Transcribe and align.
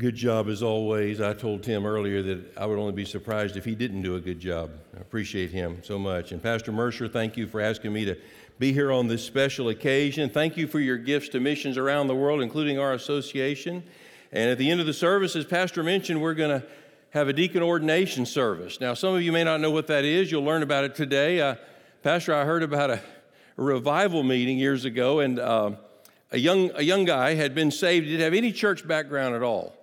Good 0.00 0.14
job 0.14 0.48
as 0.48 0.62
always. 0.62 1.20
I 1.20 1.34
told 1.34 1.62
Tim 1.62 1.84
earlier 1.84 2.22
that 2.22 2.56
I 2.56 2.64
would 2.64 2.78
only 2.78 2.94
be 2.94 3.04
surprised 3.04 3.58
if 3.58 3.66
he 3.66 3.74
didn't 3.74 4.00
do 4.00 4.16
a 4.16 4.20
good 4.20 4.40
job. 4.40 4.70
I 4.96 5.00
appreciate 5.02 5.50
him 5.50 5.82
so 5.82 5.98
much. 5.98 6.32
And 6.32 6.42
Pastor 6.42 6.72
Mercer, 6.72 7.06
thank 7.06 7.36
you 7.36 7.46
for 7.46 7.60
asking 7.60 7.92
me 7.92 8.06
to 8.06 8.16
be 8.58 8.72
here 8.72 8.92
on 8.92 9.08
this 9.08 9.22
special 9.22 9.68
occasion. 9.68 10.30
Thank 10.30 10.56
you 10.56 10.66
for 10.66 10.80
your 10.80 10.96
gifts 10.96 11.28
to 11.30 11.40
missions 11.40 11.76
around 11.76 12.06
the 12.06 12.14
world, 12.14 12.40
including 12.40 12.78
our 12.78 12.94
association. 12.94 13.82
And 14.32 14.50
at 14.50 14.56
the 14.56 14.70
end 14.70 14.80
of 14.80 14.86
the 14.86 14.94
service, 14.94 15.36
as 15.36 15.44
Pastor 15.44 15.82
mentioned, 15.82 16.22
we're 16.22 16.32
going 16.32 16.62
to 16.62 16.66
have 17.10 17.28
a 17.28 17.34
deacon 17.34 17.62
ordination 17.62 18.24
service. 18.24 18.80
Now, 18.80 18.94
some 18.94 19.14
of 19.14 19.20
you 19.20 19.32
may 19.32 19.44
not 19.44 19.60
know 19.60 19.70
what 19.70 19.86
that 19.88 20.06
is. 20.06 20.32
You'll 20.32 20.44
learn 20.44 20.62
about 20.62 20.84
it 20.84 20.94
today. 20.94 21.42
Uh, 21.42 21.56
Pastor, 22.02 22.34
I 22.34 22.46
heard 22.46 22.62
about 22.62 22.88
a, 22.88 23.02
a, 23.58 23.62
revival 23.62 24.22
meeting 24.22 24.56
years 24.56 24.86
ago, 24.86 25.20
and 25.20 25.38
uh, 25.38 25.72
a, 26.32 26.38
young, 26.38 26.70
a 26.74 26.82
young 26.82 27.04
guy 27.04 27.34
had 27.34 27.54
been 27.54 27.70
saved. 27.70 28.06
He 28.06 28.12
didn't 28.12 28.24
have 28.24 28.32
any 28.32 28.50
church 28.50 28.88
background 28.88 29.34
at 29.34 29.42
all. 29.42 29.76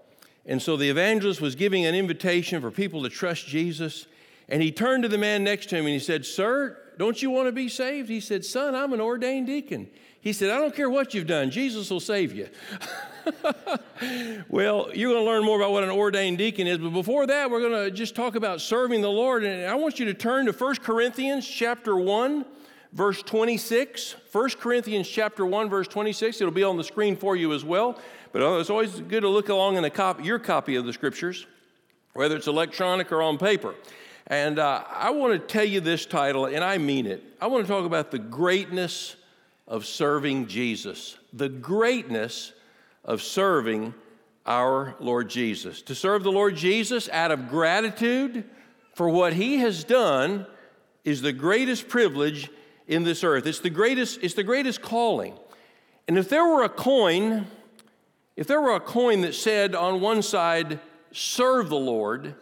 And 0.48 0.62
so 0.62 0.78
the 0.78 0.90
evangelist 0.90 1.42
was 1.42 1.56
giving 1.56 1.86
an 1.86 1.94
invitation 1.94 2.62
for 2.62 2.72
people 2.72 3.04
to 3.04 3.10
trust 3.10 3.46
Jesus. 3.46 4.08
And 4.48 4.62
he 4.62 4.72
turned 4.72 5.04
to 5.04 5.10
the 5.10 5.18
man 5.18 5.44
next 5.44 5.70
to 5.70 5.76
him 5.76 5.86
and 5.86 5.94
he 5.94 6.00
said, 6.00 6.26
Sir, 6.26 6.78
don't 6.98 7.22
you 7.22 7.30
want 7.30 7.48
to 7.48 7.52
be 7.52 7.68
saved? 7.68 8.10
He 8.10 8.22
said, 8.22 8.46
Son, 8.46 8.74
I'm 8.74 8.94
an 8.94 9.02
ordained 9.02 9.48
deacon. 9.48 9.90
He 10.22 10.34
said, 10.34 10.50
I 10.50 10.58
don't 10.58 10.76
care 10.76 10.90
what 10.90 11.14
you've 11.14 11.28
done, 11.28 11.52
Jesus 11.52 11.90
will 11.90 12.00
save 12.00 12.34
you. 12.34 12.48
well, 14.50 14.90
you're 14.94 15.12
going 15.12 15.24
to 15.24 15.30
learn 15.30 15.44
more 15.44 15.58
about 15.58 15.72
what 15.72 15.84
an 15.84 15.90
ordained 15.90 16.38
deacon 16.38 16.66
is, 16.66 16.78
but 16.78 16.92
before 16.92 17.28
that, 17.28 17.52
we're 17.52 17.60
going 17.60 17.86
to 17.86 17.92
just 17.92 18.16
talk 18.16 18.36
about 18.36 18.62
serving 18.62 19.02
the 19.02 19.10
Lord. 19.10 19.44
And 19.44 19.70
I 19.70 19.76
want 19.76 20.00
you 20.00 20.06
to 20.06 20.14
turn 20.14 20.46
to 20.46 20.54
1 20.54 20.76
Corinthians 20.78 21.48
chapter 21.48 21.96
1, 21.96 22.46
verse 22.94 23.22
26. 23.24 24.16
1 24.32 24.50
Corinthians 24.52 25.08
chapter 25.08 25.46
1, 25.46 25.70
verse 25.70 25.88
26. 25.88 26.42
It'll 26.42 26.54
be 26.54 26.64
on 26.64 26.78
the 26.78 26.84
screen 26.84 27.16
for 27.16 27.36
you 27.36 27.54
as 27.54 27.64
well. 27.64 28.00
But 28.32 28.42
uh, 28.42 28.60
it's 28.60 28.70
always 28.70 29.00
good 29.02 29.22
to 29.22 29.30
look 29.30 29.50
along 29.50 29.78
in 29.78 29.86
a 29.86 29.90
copy, 29.90 30.24
your 30.24 30.40
copy 30.40 30.76
of 30.76 30.86
the 30.86 30.94
scriptures, 30.94 31.46
whether 32.14 32.36
it's 32.36 32.48
electronic 32.48 33.12
or 33.12 33.22
on 33.22 33.38
paper. 33.38 33.76
And 34.28 34.60
uh, 34.60 34.84
I 34.90 35.12
want 35.12 35.34
to 35.34 35.40
tell 35.40 35.64
you 35.64 35.80
this 35.80 36.06
title, 36.06 36.46
and 36.46 36.64
I 36.64 36.78
mean 36.78 37.06
it. 37.06 37.24
I 37.40 37.48
want 37.48 37.66
to 37.66 37.72
talk 37.72 37.86
about 37.86 38.12
the 38.12 38.20
greatness 38.20 39.16
of 39.68 39.86
serving 39.86 40.48
Jesus. 40.48 41.18
The 41.34 41.50
greatness 41.50 42.54
of 43.06 43.22
serving 43.22 43.94
our 44.46 44.96
Lord 45.00 45.30
Jesus. 45.30 45.82
To 45.84 45.96
serve 45.96 46.24
the 46.24 46.32
Lord 46.32 46.56
Jesus 46.56 47.10
out 47.10 47.32
of 47.32 47.50
gratitude 47.50 48.44
for 48.94 49.10
what 49.10 49.34
he 49.34 49.58
has 49.58 49.84
done 49.84 50.46
is 51.04 51.22
the 51.22 51.34
greatest 51.34 51.88
privilege 51.88 52.50
in 52.88 53.04
this 53.04 53.24
earth. 53.24 53.46
It's 53.46 53.60
the 53.60 53.70
greatest, 53.70 54.20
it's 54.22 54.34
the 54.34 54.44
greatest 54.44 54.82
calling. 54.82 55.38
And 56.08 56.18
if 56.18 56.30
there 56.30 56.46
were 56.46 56.64
a 56.64 56.70
coin 56.70 57.48
if 58.38 58.46
there 58.46 58.62
were 58.62 58.76
a 58.76 58.80
coin 58.80 59.22
that 59.22 59.34
said 59.34 59.74
on 59.76 60.00
one 60.00 60.22
side, 60.22 60.80
serve 61.12 61.70
the 61.70 61.76
Lord, 61.76 62.36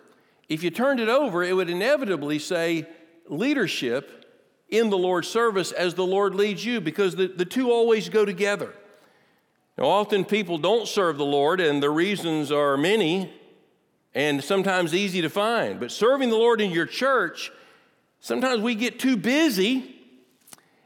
if 0.49 0.61
you 0.61 0.69
turned 0.69 0.99
it 0.99 1.07
over, 1.07 1.41
it 1.41 1.53
would 1.53 1.69
inevitably 1.69 2.37
say 2.37 2.85
leadership 3.27 4.25
in 4.69 4.89
the 4.89 4.97
Lord's 4.97 5.29
service 5.29 5.71
as 5.71 5.93
the 5.93 6.05
Lord 6.05 6.35
leads 6.35 6.65
you, 6.65 6.81
because 6.81 7.15
the, 7.15 7.27
the 7.27 7.45
two 7.45 7.71
always 7.71 8.09
go 8.09 8.25
together. 8.25 8.75
Now, 9.77 9.85
often 9.85 10.25
people 10.25 10.57
don't 10.57 10.87
serve 10.87 11.17
the 11.17 11.25
Lord, 11.25 11.61
and 11.61 11.81
the 11.81 11.89
reasons 11.89 12.52
are 12.52 12.75
many 12.75 13.33
and 14.13 14.43
sometimes 14.43 14.93
easy 14.93 15.21
to 15.21 15.30
find. 15.30 15.80
But 15.80 15.91
serving 15.91 16.30
the 16.30 16.37
Lord 16.37 16.59
in 16.59 16.71
your 16.71 16.85
church, 16.85 17.52
sometimes 18.19 18.61
we 18.61 18.75
get 18.75 18.99
too 18.99 19.17
busy 19.17 19.95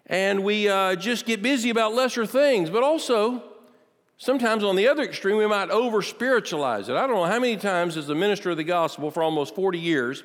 and 0.05 0.43
we 0.43 0.67
uh, 0.67 0.95
just 0.95 1.25
get 1.25 1.41
busy 1.41 1.69
about 1.69 1.93
lesser 1.93 2.25
things, 2.25 2.71
but 2.71 2.81
also 2.81 3.43
Sometimes 4.21 4.65
on 4.65 4.75
the 4.75 4.89
other 4.89 5.03
extreme, 5.03 5.37
we 5.37 5.47
might 5.47 5.69
over 5.69 6.01
spiritualize 6.01 6.89
it. 6.89 6.95
I 6.97 7.07
don't 7.07 7.15
know 7.15 7.23
how 7.23 7.39
many 7.39 7.55
times, 7.55 7.95
as 7.95 8.09
a 8.09 8.15
minister 8.15 8.49
of 8.49 8.57
the 8.57 8.65
gospel 8.65 9.11
for 9.11 9.23
almost 9.23 9.55
40 9.55 9.79
years, 9.79 10.23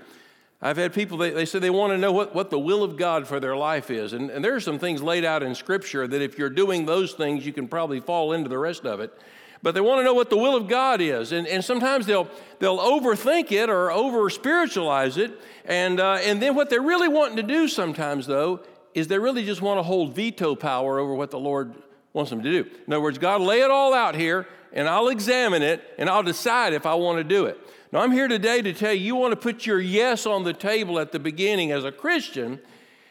I've 0.61 0.77
had 0.77 0.93
people, 0.93 1.17
they, 1.17 1.31
they 1.31 1.45
say 1.45 1.61
they 1.61 1.71
want 1.71 1.93
to 1.93 1.99
know 1.99 2.11
what, 2.11 2.35
what 2.35 2.51
the 2.51 2.59
will 2.59 2.83
of 2.83 2.97
God 2.97 3.29
for 3.29 3.39
their 3.39 3.57
life 3.57 3.93
is. 3.93 4.13
And, 4.13 4.31
and 4.31 4.45
there 4.45 4.57
are 4.57 4.61
some 4.61 4.81
things 4.81 5.01
laid 5.01 5.25
out 5.25 5.45
in 5.45 5.55
Scripture 5.55 6.09
that 6.09 6.21
if 6.21 6.39
you're 6.39 6.51
doing 6.51 6.87
those 6.87 7.13
things, 7.13 7.47
you 7.47 7.53
can 7.53 7.69
probably 7.69 8.01
fall 8.01 8.33
into 8.33 8.49
the 8.49 8.59
rest 8.59 8.85
of 8.85 8.99
it. 8.99 9.17
But 9.63 9.77
they 9.77 9.81
want 9.81 10.01
to 10.01 10.05
know 10.05 10.15
what 10.15 10.29
the 10.29 10.39
will 10.39 10.57
of 10.57 10.67
God 10.67 11.01
is. 11.01 11.31
And, 11.31 11.47
and 11.47 11.65
sometimes 11.65 12.05
they'll, 12.05 12.29
they'll 12.59 12.79
overthink 12.79 13.53
it 13.53 13.71
or 13.71 13.93
over 13.93 14.29
spiritualize 14.29 15.19
it. 15.19 15.41
And, 15.67 16.01
uh, 16.01 16.19
and 16.21 16.43
then 16.43 16.57
what 16.57 16.69
they're 16.69 16.83
really 16.83 17.09
wanting 17.09 17.37
to 17.37 17.45
do 17.45 17.69
sometimes, 17.69 18.27
though, 18.27 18.61
is 18.93 19.07
they 19.07 19.21
really 19.21 19.45
just 19.45 19.63
want 19.63 19.79
to 19.79 19.85
hold 19.85 20.17
veto 20.17 20.57
power 20.57 20.99
over 20.99 21.15
what 21.15 21.31
the 21.31 21.39
Lord 21.39 21.75
wants 22.15 22.31
them 22.31 22.43
to 22.43 22.51
do. 22.51 22.71
In 22.87 22.93
other 22.93 23.03
words, 23.03 23.19
God, 23.19 23.43
lay 23.43 23.61
it 23.61 23.71
all 23.71 23.93
out 23.93 24.15
here, 24.15 24.47
and 24.73 24.89
I'll 24.89 25.09
examine 25.09 25.63
it, 25.63 25.83
and 25.99 26.09
I'll 26.09 26.23
decide 26.23 26.73
if 26.73 26.87
I 26.87 26.95
want 26.95 27.19
to 27.19 27.25
do 27.25 27.45
it. 27.45 27.59
Now, 27.93 28.01
I'm 28.01 28.13
here 28.13 28.29
today 28.29 28.63
to 28.63 28.73
tell 28.73 28.93
you, 28.93 29.05
you 29.05 29.17
want 29.17 29.33
to 29.33 29.37
put 29.37 29.67
your 29.67 29.81
yes 29.81 30.25
on 30.25 30.45
the 30.45 30.53
table 30.53 30.99
at 30.99 31.13
the 31.13 31.19
beginning 31.19 31.71
as 31.71 31.85
a 31.85 31.93
Christian 31.93 32.61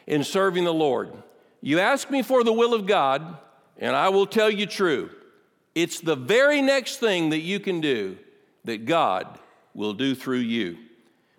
in 0.06 0.24
serving 0.24 0.64
the 0.64 0.74
Lord. 0.74 1.12
You 1.60 1.78
ask 1.78 2.10
me 2.10 2.22
for 2.22 2.42
the 2.42 2.52
will 2.52 2.74
of 2.74 2.86
God, 2.86 3.38
and 3.78 3.94
I 3.94 4.08
will 4.08 4.26
tell 4.26 4.50
you 4.50 4.66
true. 4.66 5.10
It's 5.74 6.00
the 6.00 6.16
very 6.16 6.60
next 6.60 6.98
thing 6.98 7.30
that 7.30 7.40
you 7.40 7.60
can 7.60 7.80
do 7.80 8.18
that 8.64 8.84
God 8.84 9.38
will 9.74 9.94
do 9.94 10.14
through 10.14 10.38
you. 10.38 10.78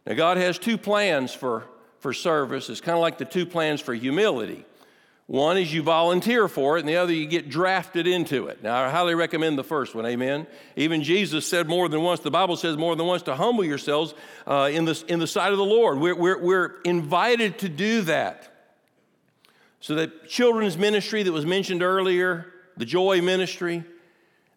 Now, 0.06 0.14
God 0.14 0.38
has 0.38 0.60
two 0.60 0.78
plans 0.78 1.34
for, 1.34 1.66
for 2.00 2.14
service. 2.14 2.70
It's 2.70 2.82
kind 2.82 2.96
of 2.96 3.02
like 3.02 3.18
the 3.18 3.26
two 3.26 3.46
plans 3.46 3.82
for 3.82 3.94
humility. 3.94 4.66
One 5.28 5.58
is 5.58 5.74
you 5.74 5.82
volunteer 5.82 6.48
for 6.48 6.78
it, 6.78 6.82
and 6.82 6.90
the 6.90 6.98
other 6.98 7.12
you 7.12 7.26
get 7.26 7.50
drafted 7.50 8.06
into 8.06 8.46
it. 8.46 8.62
Now, 8.62 8.84
I 8.84 8.90
highly 8.92 9.16
recommend 9.16 9.58
the 9.58 9.64
first 9.64 9.96
one, 9.96 10.06
amen. 10.06 10.46
Even 10.76 11.02
Jesus 11.02 11.48
said 11.48 11.68
more 11.68 11.90
than 11.90 12.02
once, 12.02 12.20
the 12.20 12.30
Bible 12.30 12.56
says 12.58 12.78
more 12.78 12.96
than 12.96 13.08
once, 13.08 13.24
to 13.24 13.36
humble 13.36 13.64
yourselves 13.64 14.14
uh, 14.46 14.70
in, 14.72 14.86
the, 14.86 15.04
in 15.08 15.18
the 15.18 15.26
sight 15.26 15.52
of 15.52 15.58
the 15.58 15.66
Lord. 15.66 15.98
We're, 15.98 16.16
we're, 16.16 16.40
we're 16.40 16.82
invited 16.84 17.58
to 17.60 17.70
do 17.70 18.02
that. 18.04 18.52
So, 19.80 19.96
that 19.96 20.30
children's 20.30 20.78
ministry 20.78 21.24
that 21.24 21.32
was 21.32 21.46
mentioned 21.46 21.82
earlier, 21.82 22.54
the 22.78 22.86
joy 22.86 23.22
ministry, 23.22 23.84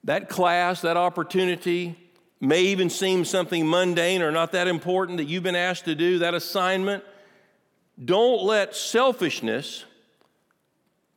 that 0.04 0.28
class, 0.28 0.82
that 0.82 0.98
opportunity, 0.98 1.96
may 2.40 2.62
even 2.64 2.90
seem 2.90 3.24
something 3.24 3.68
mundane 3.68 4.22
or 4.22 4.30
not 4.30 4.52
that 4.52 4.68
important 4.68 5.16
that 5.18 5.24
you've 5.24 5.42
been 5.42 5.56
asked 5.56 5.86
to 5.86 5.94
do, 5.94 6.18
that 6.18 6.34
assignment. 6.34 7.02
Don't 8.02 8.42
let 8.44 8.76
selfishness 8.76 9.84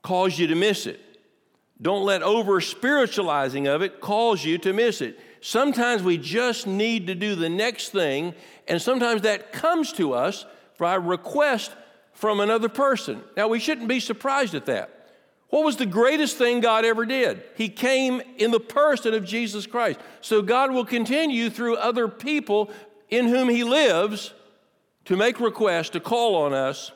cause 0.02 0.38
you 0.38 0.48
to 0.48 0.56
miss 0.56 0.86
it. 0.88 1.00
Don't 1.82 2.06
let 2.06 2.22
over 2.22 2.62
spiritualizing 2.62 3.68
of 3.68 3.82
it 3.82 4.00
cause 4.02 4.46
you 4.46 4.58
to 4.60 4.74
miss 4.74 5.02
it. 5.02 5.20
Sometimes 5.42 6.04
we 6.04 6.18
just 6.18 6.68
need 6.68 7.08
to 7.08 7.16
do 7.16 7.34
the 7.34 7.50
next 7.50 7.90
thing, 7.90 8.36
and 8.68 8.80
sometimes 8.80 9.24
that 9.24 9.52
comes 9.52 9.92
to 9.94 10.14
us 10.14 10.46
by 10.78 10.94
request 10.96 11.72
from 12.14 12.40
another 12.40 12.70
person. 12.70 13.24
Now, 13.36 13.48
we 13.48 13.60
shouldn't 13.60 13.88
be 13.88 14.00
surprised 14.00 14.54
at 14.54 14.68
that. 14.68 15.02
What 15.50 15.66
was 15.66 15.78
the 15.78 15.86
greatest 15.86 16.38
thing 16.38 16.62
God 16.62 16.86
ever 16.86 17.06
did? 17.06 17.44
He 17.56 17.68
came 17.68 18.22
in 18.38 18.52
the 18.52 18.60
person 18.60 19.14
of 19.14 19.26
Jesus 19.26 19.68
Christ. 19.68 20.00
So 20.22 20.42
God 20.42 20.72
will 20.72 20.86
continue 20.86 21.50
through 21.50 21.76
other 21.76 22.08
people 22.08 22.72
in 23.10 23.28
whom 23.28 23.50
He 23.50 23.64
lives 23.64 24.34
to 25.06 25.18
make 25.18 25.40
requests, 25.40 25.90
to 25.90 26.00
call 26.00 26.36
on 26.36 26.54
us 26.54 26.92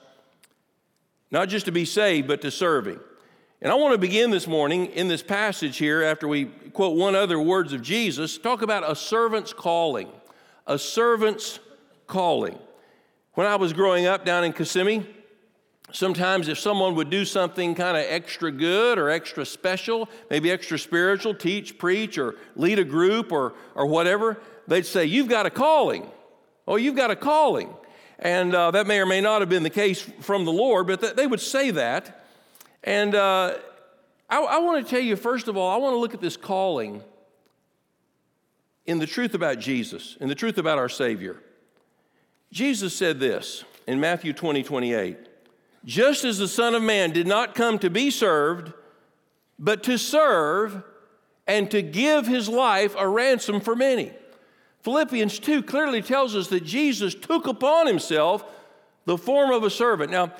not 1.31 1.49
just 1.49 1.65
to 1.65 1.71
be 1.71 1.85
saved, 1.85 2.27
but 2.27 2.41
to 2.41 2.51
serve 2.51 2.87
Him. 2.87 2.99
And 3.61 3.71
I 3.71 3.75
want 3.75 3.93
to 3.93 3.97
begin 3.97 4.31
this 4.31 4.47
morning 4.47 4.87
in 4.87 5.07
this 5.07 5.23
passage 5.23 5.77
here, 5.77 6.03
after 6.03 6.27
we 6.27 6.45
quote 6.45 6.97
one 6.97 7.15
other 7.15 7.39
words 7.39 7.73
of 7.73 7.81
Jesus, 7.81 8.37
talk 8.37 8.61
about 8.61 8.89
a 8.89 8.95
servant's 8.95 9.53
calling. 9.53 10.09
A 10.67 10.77
servant's 10.77 11.59
calling. 12.05 12.59
When 13.33 13.47
I 13.47 13.55
was 13.55 13.73
growing 13.73 14.05
up 14.05 14.25
down 14.25 14.43
in 14.43 14.53
Kissimmee, 14.53 15.05
sometimes 15.91 16.47
if 16.47 16.59
someone 16.59 16.95
would 16.95 17.09
do 17.09 17.25
something 17.25 17.75
kind 17.75 17.97
of 17.97 18.03
extra 18.07 18.51
good 18.51 18.97
or 18.97 19.09
extra 19.09 19.45
special, 19.45 20.09
maybe 20.29 20.51
extra 20.51 20.77
spiritual, 20.77 21.33
teach, 21.33 21.77
preach, 21.77 22.17
or 22.17 22.35
lead 22.55 22.79
a 22.79 22.83
group 22.83 23.31
or, 23.31 23.53
or 23.73 23.87
whatever, 23.87 24.39
they'd 24.67 24.85
say, 24.85 25.05
You've 25.05 25.29
got 25.29 25.45
a 25.45 25.49
calling. 25.49 26.09
Oh, 26.67 26.75
you've 26.75 26.95
got 26.95 27.11
a 27.11 27.15
calling. 27.15 27.73
And 28.25 28.55
uh, 28.55 28.71
that 28.71 28.87
may 28.87 28.99
or 28.99 29.05
may 29.05 29.21
not 29.21 29.41
have 29.41 29.49
been 29.49 29.61
the 29.61 29.69
case 29.69 30.01
from 30.01 30.45
the 30.45 30.51
Lord, 30.51 30.87
but 30.87 30.99
th- 30.99 31.13
they 31.13 31.27
would 31.27 31.39
say 31.39 31.69
that. 31.69 32.25
And 32.83 33.13
uh, 33.13 33.53
I, 34.27 34.41
I 34.41 34.57
want 34.57 34.83
to 34.83 34.89
tell 34.89 34.99
you, 34.99 35.15
first 35.15 35.47
of 35.47 35.55
all, 35.55 35.69
I 35.69 35.77
want 35.77 35.93
to 35.93 35.99
look 35.99 36.15
at 36.15 36.21
this 36.21 36.35
calling 36.35 37.03
in 38.87 38.97
the 38.97 39.05
truth 39.05 39.35
about 39.35 39.59
Jesus, 39.59 40.17
in 40.19 40.27
the 40.27 40.33
truth 40.33 40.57
about 40.57 40.79
our 40.79 40.89
Savior. 40.89 41.37
Jesus 42.51 42.95
said 42.95 43.19
this 43.19 43.63
in 43.85 43.99
Matthew 43.99 44.33
20, 44.33 44.63
28 44.63 45.17
Just 45.85 46.25
as 46.25 46.39
the 46.39 46.47
Son 46.47 46.73
of 46.73 46.81
Man 46.81 47.11
did 47.11 47.27
not 47.27 47.53
come 47.53 47.77
to 47.77 47.91
be 47.91 48.09
served, 48.09 48.73
but 49.59 49.83
to 49.83 49.99
serve 49.99 50.81
and 51.45 51.69
to 51.69 51.83
give 51.83 52.25
his 52.25 52.49
life 52.49 52.95
a 52.97 53.07
ransom 53.07 53.61
for 53.61 53.75
many. 53.75 54.13
Philippians 54.85 55.39
2 55.39 55.63
clearly 55.63 56.03
tells 56.03 56.35
us 56.35 56.49
that 56.49 56.63
Jesus 56.63 57.15
took 57.15 57.47
upon 57.47 57.87
himself 57.87 58.45
the 59.05 59.17
form 59.17 59.49
of 59.49 59.63
a 59.63 59.69
servant. 59.71 60.11
Now, 60.11 60.31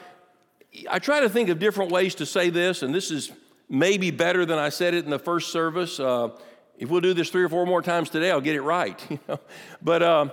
I 0.87 0.99
try 0.99 1.21
to 1.21 1.29
think 1.29 1.49
of 1.49 1.57
different 1.57 1.91
ways 1.91 2.13
to 2.15 2.27
say 2.27 2.51
this, 2.51 2.83
and 2.83 2.93
this 2.93 3.09
is 3.09 3.31
maybe 3.69 4.11
better 4.11 4.45
than 4.45 4.59
I 4.59 4.69
said 4.69 4.93
it 4.93 5.03
in 5.03 5.09
the 5.09 5.17
first 5.17 5.51
service. 5.51 5.99
Uh, 5.99 6.29
if 6.77 6.91
we'll 6.91 7.01
do 7.01 7.15
this 7.15 7.31
three 7.31 7.41
or 7.41 7.49
four 7.49 7.65
more 7.65 7.81
times 7.81 8.11
today, 8.11 8.29
I'll 8.29 8.39
get 8.39 8.53
it 8.53 8.61
right. 8.61 9.03
You 9.09 9.19
know? 9.27 9.39
But 9.81 10.03
um, 10.03 10.31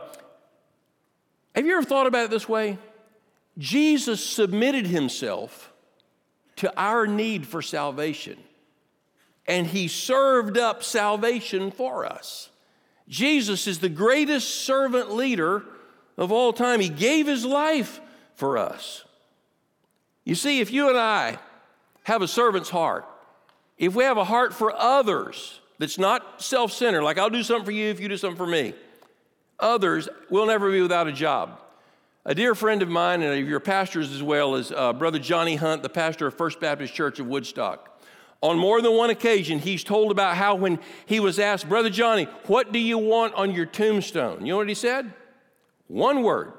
have 1.55 1.65
you 1.65 1.75
ever 1.75 1.87
thought 1.87 2.07
about 2.07 2.27
it 2.27 2.31
this 2.31 2.47
way? 2.47 2.77
Jesus 3.57 4.23
submitted 4.23 4.87
himself 4.87 5.73
to 6.57 6.71
our 6.79 7.07
need 7.07 7.47
for 7.47 7.63
salvation, 7.63 8.37
and 9.47 9.69
he 9.69 9.89
served 9.89 10.59
up 10.59 10.83
salvation 10.83 11.71
for 11.71 12.05
us. 12.05 12.51
Jesus 13.13 13.67
is 13.67 13.79
the 13.79 13.91
greatest 13.91 14.65
servant 14.65 15.13
leader 15.13 15.67
of 16.17 16.33
all 16.33 16.51
time. 16.51 16.81
He 16.81 16.89
gave 16.89 17.27
his 17.27 17.45
life 17.45 18.01
for 18.37 18.57
us. 18.57 19.05
You 20.25 20.35
see, 20.35 20.61
if 20.61 20.73
you 20.73 20.89
and 20.89 20.97
I 20.97 21.37
have 22.05 22.23
a 22.23 22.27
servant's 22.27 22.71
heart, 22.71 23.07
if 23.77 23.95
we 23.95 24.05
have 24.05 24.17
a 24.17 24.25
heart 24.25 24.55
for 24.55 24.75
others 24.75 25.61
that's 25.79 25.99
not 25.99 26.41
self 26.41 26.73
centered, 26.73 27.03
like 27.03 27.19
I'll 27.19 27.29
do 27.29 27.43
something 27.43 27.67
for 27.67 27.73
you 27.73 27.91
if 27.91 28.01
you 28.01 28.09
do 28.09 28.17
something 28.17 28.39
for 28.39 28.47
me, 28.47 28.73
others 29.59 30.09
will 30.31 30.47
never 30.47 30.73
be 30.73 30.81
without 30.81 31.07
a 31.07 31.13
job. 31.13 31.61
A 32.25 32.35
dear 32.35 32.55
friend 32.55 32.81
of 32.81 32.89
mine, 32.89 33.21
and 33.21 33.39
of 33.39 33.47
your 33.47 33.61
pastors 33.61 34.11
as 34.11 34.23
well, 34.23 34.55
is 34.55 34.73
uh, 34.73 34.95
Brother 34.95 35.19
Johnny 35.19 35.57
Hunt, 35.57 35.83
the 35.83 35.91
pastor 35.91 36.29
of 36.29 36.35
First 36.35 36.61
Baptist 36.61 36.95
Church 36.95 37.21
of 37.21 37.27
Woodstock. 37.27 37.92
On 38.43 38.59
more 38.59 38.83
than 38.83 38.97
one 38.97 39.11
occasion, 39.11 39.61
he's 39.61 39.85
told 39.85 40.11
about 40.11 40.37
how 40.37 40.57
when 40.57 40.81
he 41.07 41.21
was 41.21 41.39
asked, 41.39 41.69
Brother 41.69 41.91
Johnny, 41.91 42.25
what 42.47 42.73
do 42.73 42.79
you 42.81 42.99
want 42.99 43.35
on 43.35 43.55
your 43.55 43.67
tombstone? 43.67 44.45
You 44.45 44.53
know 44.53 44.57
what 44.57 44.69
he 44.69 44.75
said? 44.75 45.13
One 45.87 46.23
word 46.23 46.53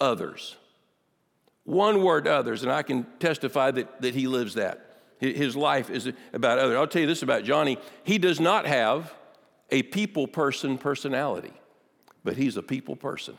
others. 0.00 0.56
One 1.64 2.02
word 2.02 2.28
others. 2.28 2.62
And 2.62 2.70
I 2.70 2.82
can 2.82 3.06
testify 3.18 3.72
that, 3.72 4.02
that 4.02 4.14
he 4.14 4.28
lives 4.28 4.54
that. 4.54 4.98
His 5.18 5.56
life 5.56 5.90
is 5.90 6.12
about 6.32 6.58
others. 6.58 6.76
I'll 6.76 6.86
tell 6.86 7.02
you 7.02 7.08
this 7.08 7.22
about 7.22 7.44
Johnny 7.44 7.78
he 8.02 8.18
does 8.18 8.40
not 8.40 8.66
have 8.66 9.12
a 9.70 9.82
people 9.82 10.28
person 10.28 10.76
personality, 10.76 11.52
but 12.22 12.36
he's 12.36 12.56
a 12.56 12.62
people 12.62 12.94
person 12.94 13.38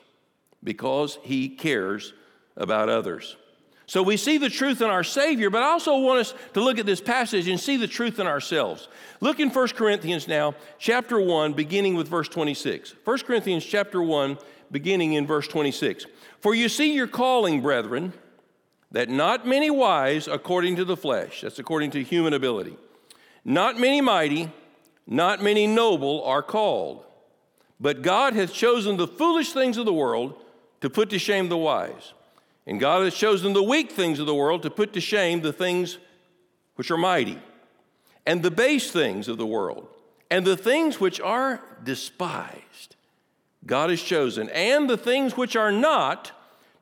because 0.64 1.20
he 1.22 1.48
cares 1.48 2.14
about 2.58 2.90
others. 2.90 3.38
So 3.88 4.02
we 4.02 4.18
see 4.18 4.38
the 4.38 4.50
truth 4.50 4.82
in 4.82 4.90
our 4.90 5.04
Savior, 5.04 5.50
but 5.50 5.62
I 5.62 5.68
also 5.68 5.98
want 6.00 6.20
us 6.20 6.34
to 6.54 6.62
look 6.62 6.80
at 6.80 6.88
this 6.88 7.02
passage 7.02 7.48
and 7.48 7.60
see 7.60 7.78
the 7.78 7.88
truth 7.88 8.20
in 8.20 8.26
ourselves. 8.26 8.88
Look 9.22 9.40
in 9.40 9.50
1 9.50 9.68
Corinthians 9.70 10.28
now, 10.28 10.56
chapter 10.80 11.20
1, 11.20 11.54
beginning 11.54 11.96
with 11.96 12.08
verse 12.08 12.28
26. 12.28 12.96
1 13.04 13.20
Corinthians 13.20 13.64
chapter 13.64 14.02
1, 14.02 14.38
beginning 14.72 15.14
in 15.14 15.28
verse 15.28 15.48
26. 15.48 16.08
For 16.40 16.56
you 16.56 16.68
see 16.68 16.94
your 16.94 17.08
calling, 17.08 17.62
brethren, 17.62 18.14
that 18.92 19.10
not 19.10 19.46
many 19.46 19.70
wise 19.70 20.28
according 20.28 20.78
to 20.78 20.86
the 20.86 20.98
flesh, 20.98 21.42
that's 21.42 21.60
according 21.60 21.92
to 21.92 22.04
human 22.04 22.34
ability, 22.34 22.78
not 23.44 23.80
many 23.80 24.02
mighty, 24.02 24.52
not 25.06 25.44
many 25.44 25.68
noble 25.68 26.24
are 26.24 26.42
called. 26.42 27.06
But 27.80 28.02
God 28.02 28.34
hath 28.34 28.54
chosen 28.54 28.98
the 28.98 29.08
foolish 29.08 29.52
things 29.52 29.78
of 29.78 29.86
the 29.86 29.94
world 29.94 30.42
to 30.82 30.90
put 30.90 31.10
to 31.12 31.20
shame 31.20 31.50
the 31.50 31.58
wise. 31.58 32.14
And 32.68 32.80
God 32.80 33.04
has 33.04 33.14
chosen 33.14 33.54
the 33.54 33.64
weak 33.64 33.92
things 33.92 34.20
of 34.20 34.26
the 34.26 34.36
world 34.36 34.64
to 34.64 34.70
put 34.70 34.94
to 34.94 35.02
shame 35.02 35.42
the 35.42 35.54
things 35.54 35.98
which 36.76 36.92
are 36.92 36.98
mighty, 36.98 37.40
and 38.26 38.44
the 38.44 38.52
base 38.52 38.92
things 38.92 39.28
of 39.28 39.38
the 39.38 39.46
world, 39.46 39.88
and 40.30 40.46
the 40.46 40.58
things 40.58 41.00
which 41.00 41.22
are 41.22 41.62
despised. 41.84 42.96
God 43.66 43.90
has 43.90 44.02
chosen, 44.02 44.50
and 44.50 44.90
the 44.90 44.98
things 44.98 45.38
which 45.38 45.56
are 45.56 45.72
not, 45.72 46.32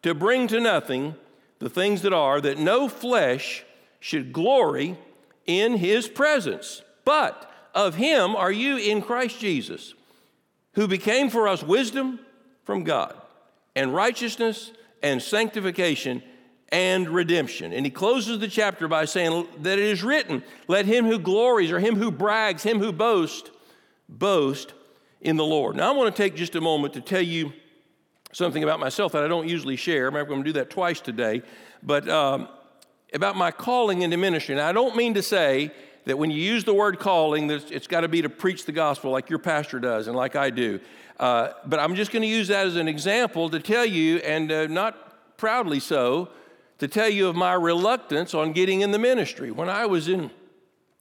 to 0.02 0.14
bring 0.14 0.48
to 0.48 0.60
nothing 0.60 1.16
the 1.60 1.70
things 1.70 2.02
that 2.02 2.12
are, 2.12 2.42
that 2.42 2.60
no 2.60 2.90
flesh 2.90 3.64
should 4.00 4.34
glory 4.34 4.98
in 5.46 5.78
his 5.78 6.08
presence. 6.10 6.82
But 7.06 7.50
of 7.74 7.96
him 7.96 8.36
are 8.36 8.52
you 8.52 8.78
in 8.78 9.02
Christ 9.02 9.40
Jesus, 9.40 9.94
who 10.74 10.88
became 10.88 11.30
for 11.30 11.48
us 11.48 11.64
wisdom 11.64 12.20
from 12.66 12.84
God, 12.84 13.16
and 13.76 13.94
righteousness 13.94 14.72
and 15.04 15.22
sanctification 15.22 16.24
and 16.70 17.08
redemption. 17.08 17.72
And 17.72 17.86
he 17.86 17.92
closes 17.92 18.40
the 18.40 18.48
chapter 18.48 18.88
by 18.88 19.06
saying 19.06 19.48
that 19.62 19.78
it 19.78 19.86
is 19.86 20.04
written, 20.04 20.44
let 20.68 20.86
him 20.86 21.06
who 21.06 21.20
glories 21.20 21.72
or 21.72 21.80
him 21.80 21.96
who 21.96 22.10
brags, 22.10 22.64
him 22.64 22.80
who 22.80 22.92
boasts, 22.92 23.52
boast 24.10 24.74
in 25.22 25.38
the 25.38 25.46
Lord. 25.46 25.76
Now 25.76 25.94
I 25.94 25.96
want 25.96 26.16
to 26.16 26.20
take 26.20 26.36
just 26.36 26.56
a 26.56 26.62
moment 26.62 26.94
to 26.96 27.02
tell 27.02 27.22
you 27.22 27.54
something 28.32 28.64
about 28.64 28.80
myself 28.80 29.12
that 29.12 29.24
I 29.24 29.28
don't 29.28 29.48
usually 29.48 29.76
share. 29.76 30.08
I'm 30.08 30.14
going 30.14 30.44
to 30.44 30.44
do 30.44 30.54
that 30.54 30.72
twice 30.72 31.00
today, 31.00 31.44
but 31.84 32.10
um, 32.10 32.48
about 33.14 33.36
my 33.36 33.52
calling 33.52 34.02
into 34.02 34.18
ministry. 34.18 34.56
And 34.56 34.62
I 34.62 34.72
don't 34.72 34.96
mean 34.96 35.14
to 35.14 35.22
say 35.22 35.72
that 36.06 36.18
when 36.18 36.32
you 36.32 36.42
use 36.42 36.64
the 36.64 36.74
word 36.74 37.00
calling, 37.00 37.50
it's 37.50 37.88
got 37.88 38.02
to 38.02 38.08
be 38.08 38.24
to 38.24 38.30
preach 38.30 38.66
the 38.66 38.72
gospel 38.72 39.12
like 39.12 39.30
your 39.30 39.40
pastor 39.40 39.80
does 39.80 40.08
and 40.08 40.16
like 40.16 40.36
I 40.36 40.50
do. 40.50 40.80
Uh, 41.20 41.50
but 41.66 41.80
I'm 41.80 41.96
just 41.96 42.12
going 42.12 42.24
to 42.24 42.28
use 42.28 42.48
that 42.48 42.66
as 42.66 42.76
an 42.76 42.88
example 42.88 43.50
to 43.50 43.60
tell 43.60 43.86
you, 43.86 44.18
and 44.18 44.52
uh, 44.52 44.68
not 44.68 45.38
proudly 45.38 45.80
so, 45.80 46.30
to 46.80 46.88
tell 46.88 47.10
you 47.10 47.28
of 47.28 47.36
my 47.36 47.54
reluctance 47.54 48.34
on 48.34 48.52
getting 48.52 48.82
in 48.82 48.92
the 48.92 49.00
ministry. 49.00 49.52
When 49.52 49.70
I 49.70 49.86
was 49.86 50.08
in 50.08 50.32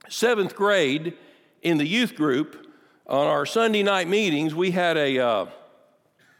seventh 0.09 0.55
grade 0.55 1.15
in 1.63 1.79
the 1.79 1.87
youth 1.87 2.15
group, 2.15 2.63
on 3.07 3.27
our 3.27 3.45
Sunday 3.45 3.83
night 3.83 4.09
meetings, 4.09 4.55
we 4.55 4.71
had 4.71 4.97
a 4.97 5.19
uh, 5.19 5.47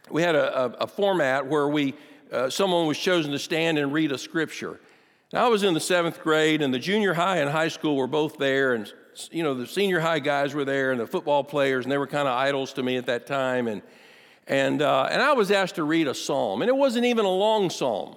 we 0.09 0.21
had 0.21 0.35
a, 0.35 0.65
a, 0.65 0.69
a, 0.81 0.87
format 0.87 1.45
where 1.45 1.67
we 1.67 1.93
uh, 2.31 2.49
someone 2.49 2.87
was 2.87 2.97
chosen 2.97 3.31
to 3.31 3.39
stand 3.39 3.77
and 3.77 3.93
read 3.93 4.11
a 4.11 4.17
scripture. 4.17 4.79
I 5.33 5.47
was 5.47 5.63
in 5.63 5.73
the 5.73 5.79
seventh 5.79 6.21
grade, 6.21 6.61
and 6.61 6.73
the 6.73 6.79
junior 6.79 7.13
high 7.13 7.37
and 7.37 7.49
high 7.49 7.67
school 7.67 7.95
were 7.95 8.07
both 8.07 8.37
there, 8.37 8.73
and 8.73 8.91
you 9.31 9.43
know, 9.43 9.53
the 9.53 9.67
senior 9.67 9.99
high 9.99 10.19
guys 10.19 10.53
were 10.53 10.65
there 10.65 10.91
and 10.91 10.99
the 10.99 11.07
football 11.07 11.43
players, 11.43 11.85
and 11.85 11.91
they 11.91 11.97
were 11.97 12.07
kind 12.07 12.27
of 12.27 12.35
idols 12.35 12.73
to 12.73 12.83
me 12.83 12.97
at 12.97 13.05
that 13.07 13.27
time. 13.27 13.67
And, 13.67 13.81
and, 14.47 14.81
uh, 14.81 15.07
and 15.11 15.21
I 15.21 15.33
was 15.33 15.51
asked 15.51 15.75
to 15.75 15.83
read 15.83 16.07
a 16.07 16.13
psalm, 16.13 16.61
and 16.61 16.69
it 16.69 16.75
wasn't 16.75 17.05
even 17.05 17.25
a 17.25 17.31
long 17.31 17.69
psalm. 17.69 18.15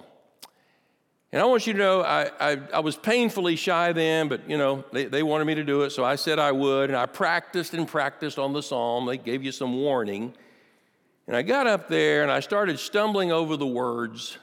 And 1.31 1.41
I 1.41 1.45
want 1.45 1.67
you 1.67 1.73
to 1.73 1.79
know, 1.79 2.01
I, 2.01 2.31
I, 2.39 2.57
I, 2.73 2.79
was 2.79 2.95
painfully 2.95 3.57
shy 3.57 3.91
then, 3.91 4.29
but 4.29 4.49
you 4.49 4.57
know, 4.57 4.85
they, 4.93 5.05
they 5.05 5.23
wanted 5.23 5.45
me 5.45 5.55
to 5.55 5.63
do 5.63 5.81
it, 5.81 5.91
so 5.91 6.05
I 6.05 6.15
said 6.15 6.39
I 6.39 6.53
would. 6.53 6.89
And 6.89 6.97
I 6.97 7.05
practiced 7.05 7.73
and 7.73 7.85
practiced 7.87 8.39
on 8.39 8.53
the 8.53 8.63
psalm. 8.63 9.05
They 9.05 9.17
gave 9.17 9.43
you 9.43 9.51
some 9.51 9.75
warning. 9.75 10.33
And 11.27 11.35
I 11.35 11.41
got 11.41 11.67
up 11.67 11.89
there 11.89 12.23
and 12.23 12.31
I 12.31 12.39
started 12.39 12.79
stumbling 12.79 13.33
over 13.33 13.57
the 13.57 13.67
words. 13.67 14.37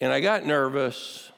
And 0.00 0.10
I 0.10 0.20
got 0.20 0.46
nervous 0.46 1.30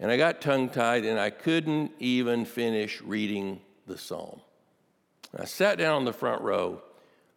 and 0.00 0.10
I 0.10 0.16
got 0.16 0.40
tongue 0.40 0.68
tied 0.68 1.04
and 1.04 1.18
I 1.18 1.30
couldn't 1.30 1.92
even 1.98 2.44
finish 2.44 3.00
reading 3.02 3.60
the 3.86 3.98
psalm. 3.98 4.40
I 5.36 5.44
sat 5.44 5.78
down 5.78 5.94
on 5.94 6.04
the 6.04 6.12
front 6.12 6.42
row, 6.42 6.82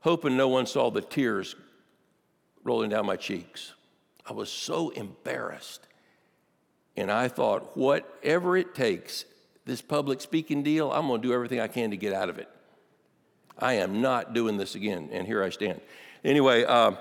hoping 0.02 0.38
no 0.38 0.48
one 0.48 0.66
saw 0.66 0.92
the 0.92 1.02
tears 1.02 1.56
rolling 2.64 2.90
down 2.90 3.06
my 3.06 3.16
cheeks. 3.16 3.74
I 4.26 4.34
was 4.34 4.50
so 4.50 4.90
embarrassed. 4.90 5.88
And 6.96 7.12
I 7.12 7.28
thought, 7.28 7.76
whatever 7.76 8.58
it 8.58 8.76
takes, 8.76 9.26
this 9.66 9.82
public 9.82 10.22
speaking 10.22 10.62
deal, 10.62 10.92
I'm 10.92 11.08
going 11.08 11.22
to 11.22 11.28
do 11.28 11.34
everything 11.34 11.60
I 11.60 11.68
can 11.68 11.92
to 11.92 11.98
get 11.98 12.14
out 12.14 12.30
of 12.30 12.38
it. 12.38 12.50
I 13.58 13.74
am 13.74 14.02
not 14.02 14.34
doing 14.34 14.58
this 14.58 14.76
again. 14.76 15.10
And 15.12 15.26
here 15.26 15.44
I 15.44 15.50
stand. 15.50 15.82
Anyway, 16.24 16.64
uh, 16.64 16.94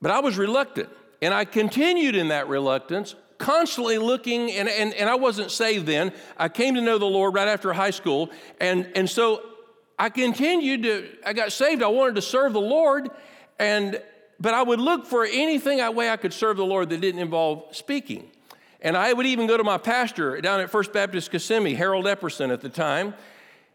but 0.00 0.10
I 0.10 0.20
was 0.20 0.38
reluctant. 0.38 0.88
And 1.22 1.34
I 1.34 1.44
continued 1.44 2.14
in 2.14 2.28
that 2.28 2.48
reluctance 2.48 3.14
constantly 3.40 3.98
looking, 3.98 4.52
and, 4.52 4.68
and, 4.68 4.94
and 4.94 5.10
I 5.10 5.16
wasn't 5.16 5.50
saved 5.50 5.86
then. 5.86 6.12
I 6.36 6.48
came 6.48 6.76
to 6.76 6.80
know 6.80 6.98
the 6.98 7.06
Lord 7.06 7.34
right 7.34 7.48
after 7.48 7.72
high 7.72 7.90
school. 7.90 8.30
And, 8.60 8.88
and 8.94 9.10
so 9.10 9.42
I 9.98 10.10
continued 10.10 10.84
to, 10.84 11.08
I 11.26 11.32
got 11.32 11.50
saved. 11.50 11.82
I 11.82 11.88
wanted 11.88 12.14
to 12.14 12.22
serve 12.22 12.52
the 12.52 12.60
Lord. 12.60 13.10
And, 13.58 14.00
but 14.38 14.54
I 14.54 14.62
would 14.62 14.80
look 14.80 15.06
for 15.06 15.24
anything 15.24 15.78
that 15.78 15.96
way 15.96 16.08
I 16.10 16.16
could 16.16 16.32
serve 16.32 16.56
the 16.56 16.64
Lord 16.64 16.90
that 16.90 17.00
didn't 17.00 17.20
involve 17.20 17.74
speaking. 17.74 18.30
And 18.80 18.96
I 18.96 19.12
would 19.12 19.26
even 19.26 19.46
go 19.46 19.56
to 19.56 19.64
my 19.64 19.78
pastor 19.78 20.40
down 20.40 20.60
at 20.60 20.70
First 20.70 20.92
Baptist 20.92 21.30
Kissimmee, 21.30 21.74
Harold 21.74 22.06
Epperson 22.06 22.52
at 22.52 22.60
the 22.60 22.68
time, 22.68 23.14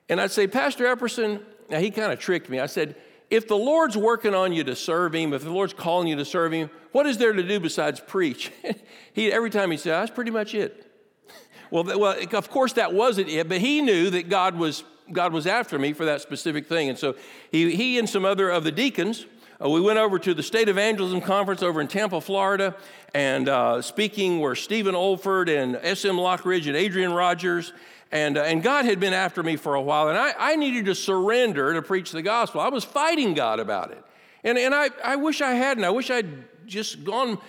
and 0.10 0.22
I'd 0.22 0.32
say, 0.32 0.48
Pastor 0.48 0.86
Epperson, 0.86 1.42
now 1.70 1.80
he 1.80 1.92
kind 1.92 2.12
of 2.12 2.20
tricked 2.20 2.50
me. 2.50 2.60
I 2.60 2.68
said, 2.68 2.96
if 3.29 3.48
the 3.48 3.58
Lord's 3.58 3.98
working 3.98 4.34
on 4.34 4.53
you 4.53 4.63
to 4.63 4.75
serve 4.75 5.13
Him, 5.13 5.34
if 5.34 5.44
the 5.44 5.51
Lord's 5.51 5.74
calling 5.74 6.08
you 6.08 6.15
to 6.15 6.25
serve 6.25 6.51
Him, 6.53 6.70
what 6.91 7.05
is 7.05 7.17
there 7.17 7.34
to 7.34 7.44
do 7.44 7.60
besides 7.60 8.00
preach? 8.00 8.51
he, 9.13 9.32
every 9.32 9.50
time 9.50 9.72
he 9.72 9.77
said, 9.77 9.91
that's 9.91 10.12
pretty 10.12 10.32
much 10.32 10.53
it. 10.53 10.89
well, 11.72 11.84
well, 11.84 12.15
of 12.34 12.50
course 12.50 12.74
that 12.74 12.94
wasn't 12.94 13.29
it, 13.29 13.50
but 13.50 13.60
he 13.60 13.82
knew 13.82 14.10
that 14.12 14.29
God 14.29 14.55
was, 14.55 14.84
God 15.12 15.34
was 15.34 15.46
after 15.48 15.77
me 15.77 15.94
for 15.94 16.05
that 16.05 16.22
specific 16.22 16.67
thing. 16.67 16.89
And 16.89 16.98
so 16.98 17.15
he, 17.51 17.75
he 17.75 18.00
and 18.00 18.08
some 18.08 18.24
other 18.24 18.50
of 18.50 18.63
the 18.63 18.72
deacons, 18.72 19.25
uh, 19.63 19.70
we 19.70 19.79
went 19.79 20.00
over 20.00 20.20
to 20.20 20.34
the 20.34 20.44
State 20.44 20.67
Evangelism 20.67 21.22
Conference 21.22 21.63
over 21.63 21.79
in 21.79 21.88
Tampa, 21.88 22.20
Florida, 22.20 22.75
and 23.13 23.48
uh, 23.48 23.82
speaking 23.82 24.39
were 24.39 24.55
Stephen 24.55 24.96
Olford 24.96 25.50
and 25.50 25.77
S.M. 25.77 26.15
Lockridge 26.15 26.67
and 26.67 26.75
Adrian 26.75 27.13
Rogers. 27.13 27.72
And, 28.16 28.38
uh, 28.38 28.44
and 28.44 28.64
God 28.64 28.86
had 28.86 29.02
been 29.02 29.12
after 29.12 29.44
me 29.44 29.58
for 29.58 29.76
a 29.76 29.82
while, 29.82 30.08
and 30.08 30.18
I, 30.18 30.34
I 30.40 30.56
needed 30.56 30.86
to 30.86 30.96
surrender 30.96 31.74
to 31.74 31.82
preach 31.82 32.14
the 32.14 32.22
gospel. 32.22 32.62
I 32.62 32.70
was 32.70 32.86
fighting 32.86 33.34
God 33.34 33.60
about 33.60 33.92
it. 33.92 34.02
And, 34.46 34.58
and 34.58 34.74
I, 34.74 34.90
I 35.04 35.18
wish 35.18 35.42
I 35.42 35.52
hadn't. 35.52 35.84
I 35.84 35.90
wish 35.90 36.10
I'd 36.10 36.66
just 36.66 37.04
gone 37.04 37.40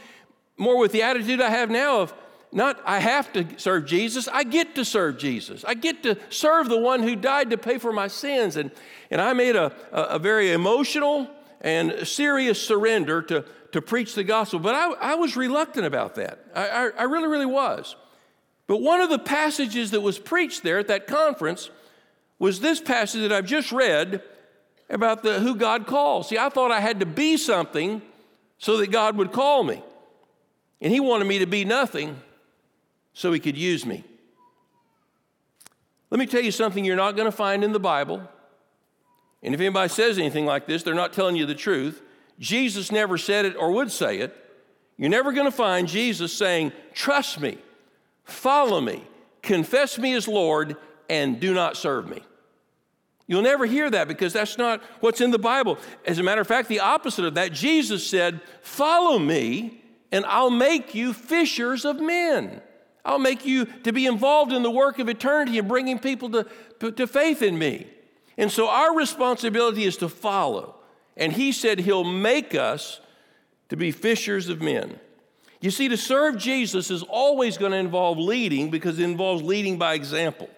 more 0.57 0.77
with 0.77 0.91
the 0.91 1.03
attitude 1.03 1.41
I 1.41 1.51
have 1.51 1.71
now 1.71 2.01
of, 2.01 2.15
not 2.51 2.81
I 2.85 2.99
have 2.99 3.33
to 3.35 3.47
serve 3.59 3.87
Jesus, 3.87 4.27
I 4.27 4.43
get 4.43 4.75
to 4.75 4.85
serve 4.85 5.19
Jesus. 5.19 5.65
I 5.65 5.75
get 5.75 6.03
to 6.03 6.19
serve 6.31 6.69
the 6.69 6.81
one 6.81 7.01
who 7.01 7.15
died 7.15 7.51
to 7.51 7.59
pay 7.59 7.79
for 7.79 7.93
my 7.93 8.09
sins. 8.09 8.57
And, 8.57 8.73
and 9.09 9.21
I 9.21 9.35
made 9.35 9.55
a, 9.55 9.73
a, 9.93 10.03
a 10.03 10.19
very 10.19 10.51
emotional 10.51 11.31
and 11.61 12.09
serious 12.09 12.61
surrender 12.61 13.23
to, 13.23 13.45
to 13.71 13.81
preach 13.81 14.17
the 14.17 14.25
gospel. 14.25 14.59
But 14.59 14.75
I, 14.75 15.13
I 15.13 15.15
was 15.15 15.37
reluctant 15.37 15.87
about 15.87 16.17
that. 16.17 16.45
I, 16.57 16.69
I, 16.69 16.89
I 16.89 17.03
really, 17.05 17.29
really 17.29 17.47
was. 17.47 17.95
But 18.67 18.83
one 18.83 19.01
of 19.01 19.11
the 19.11 19.19
passages 19.19 19.93
that 19.93 20.01
was 20.01 20.19
preached 20.19 20.63
there 20.63 20.79
at 20.79 20.89
that 20.89 21.07
conference 21.07 21.71
was 22.39 22.61
this 22.61 22.81
passage 22.81 23.23
that 23.23 23.33
I've 23.33 23.47
just 23.47 23.73
read 23.73 24.23
about 24.91 25.23
the, 25.23 25.41
who 25.41 25.55
God 25.55 25.87
calls. 25.87 26.29
See, 26.29 26.39
I 26.39 26.49
thought 26.49 26.71
I 26.71 26.81
had 26.81 27.01
to 27.01 27.07
be 27.07 27.37
something 27.37 28.03
so 28.59 28.79
that 28.79 28.91
God 28.91 29.17
would 29.17 29.33
call 29.33 29.63
me. 29.63 29.83
And 30.81 30.93
He 30.93 31.01
wanted 31.01 31.27
me 31.27 31.39
to 31.39 31.47
be 31.47 31.65
nothing 31.65 32.21
so 33.13 33.33
He 33.33 33.41
could 33.41 33.57
use 33.57 33.87
me. 33.87 34.05
Let 36.11 36.19
me 36.19 36.27
tell 36.27 36.43
you 36.43 36.53
something 36.53 36.85
you're 36.85 36.97
not 36.97 37.17
going 37.17 37.27
to 37.27 37.37
find 37.37 37.65
in 37.65 37.73
the 37.73 37.81
Bible. 37.81 38.23
And 39.43 39.55
if 39.55 39.61
anybody 39.61 39.89
says 39.89 40.19
anything 40.19 40.47
like 40.47 40.67
this, 40.67 40.83
they're 40.83 40.95
not 40.95 41.13
telling 41.13 41.37
you 41.37 41.47
the 41.47 41.55
truth. 41.55 42.03
Jesus 42.39 42.93
never 42.93 43.19
said 43.19 43.45
it 43.45 43.57
or 43.57 43.73
would 43.73 43.91
say 43.91 44.19
it. 44.19 44.35
You're 44.97 45.11
never 45.11 45.33
going 45.33 45.47
to 45.47 45.57
find 45.57 45.89
Jesus 45.89 46.33
saying, 46.33 46.73
Trust 46.95 47.41
me, 47.41 47.59
follow 48.27 48.81
me, 48.81 49.03
confess 49.43 49.99
me 49.99 50.13
as 50.13 50.29
Lord, 50.29 50.77
and 51.09 51.41
do 51.41 51.55
not 51.55 51.77
serve 51.77 52.09
me. 52.09 52.23
You'll 53.27 53.43
never 53.43 53.67
hear 53.67 53.91
that 53.91 54.07
because 54.07 54.33
that's 54.33 54.57
not 54.57 54.83
what's 55.01 55.21
in 55.21 55.31
the 55.31 55.39
Bible. 55.39 55.79
As 56.05 56.19
a 56.19 56.23
matter 56.23 56.41
of 56.41 56.47
fact, 56.47 56.69
the 56.69 56.81
opposite 56.81 57.25
of 57.25 57.35
that, 57.35 57.53
Jesus 57.53 58.07
said, 58.07 58.41
Follow 58.63 59.19
me, 59.19 59.83
and 60.13 60.25
I'll 60.27 60.51
make 60.51 60.95
you 60.95 61.13
fishers 61.13 61.85
of 61.85 62.01
men. 62.01 62.61
I'll 63.05 63.19
make 63.19 63.45
you 63.45 63.67
to 63.85 63.93
be 63.93 64.07
involved 64.07 64.53
in 64.53 64.63
the 64.63 64.71
work 64.71 64.99
of 64.99 65.09
eternity 65.09 65.59
and 65.59 65.69
bringing 65.69 65.99
people 65.99 66.31
to, 66.31 66.93
to 66.93 67.07
faith 67.07 67.43
in 67.43 67.59
me. 67.59 67.87
And 68.37 68.51
so 68.51 68.69
our 68.69 68.95
responsibility 68.95 69.85
is 69.85 69.97
to 69.99 70.09
follow. 70.09 70.77
And 71.17 71.33
he 71.33 71.53
said 71.53 71.81
he'll 71.81 72.05
make 72.05 72.55
us 72.55 73.01
to 73.71 73.77
be 73.77 73.91
fishers 73.91 74.49
of 74.49 74.61
men. 74.61 75.01
You 75.67 75.73
see, 75.73 75.89
to 75.89 75.97
serve 75.97 76.37
Jesus 76.37 76.93
is 76.93 77.03
always 77.03 77.59
going 77.59 77.73
to 77.73 77.79
involve 77.79 78.19
leading 78.19 78.71
because 78.71 79.01
it 79.01 79.03
involves 79.03 79.43
leading 79.43 79.79
by 79.79 79.95
example. 79.95 80.49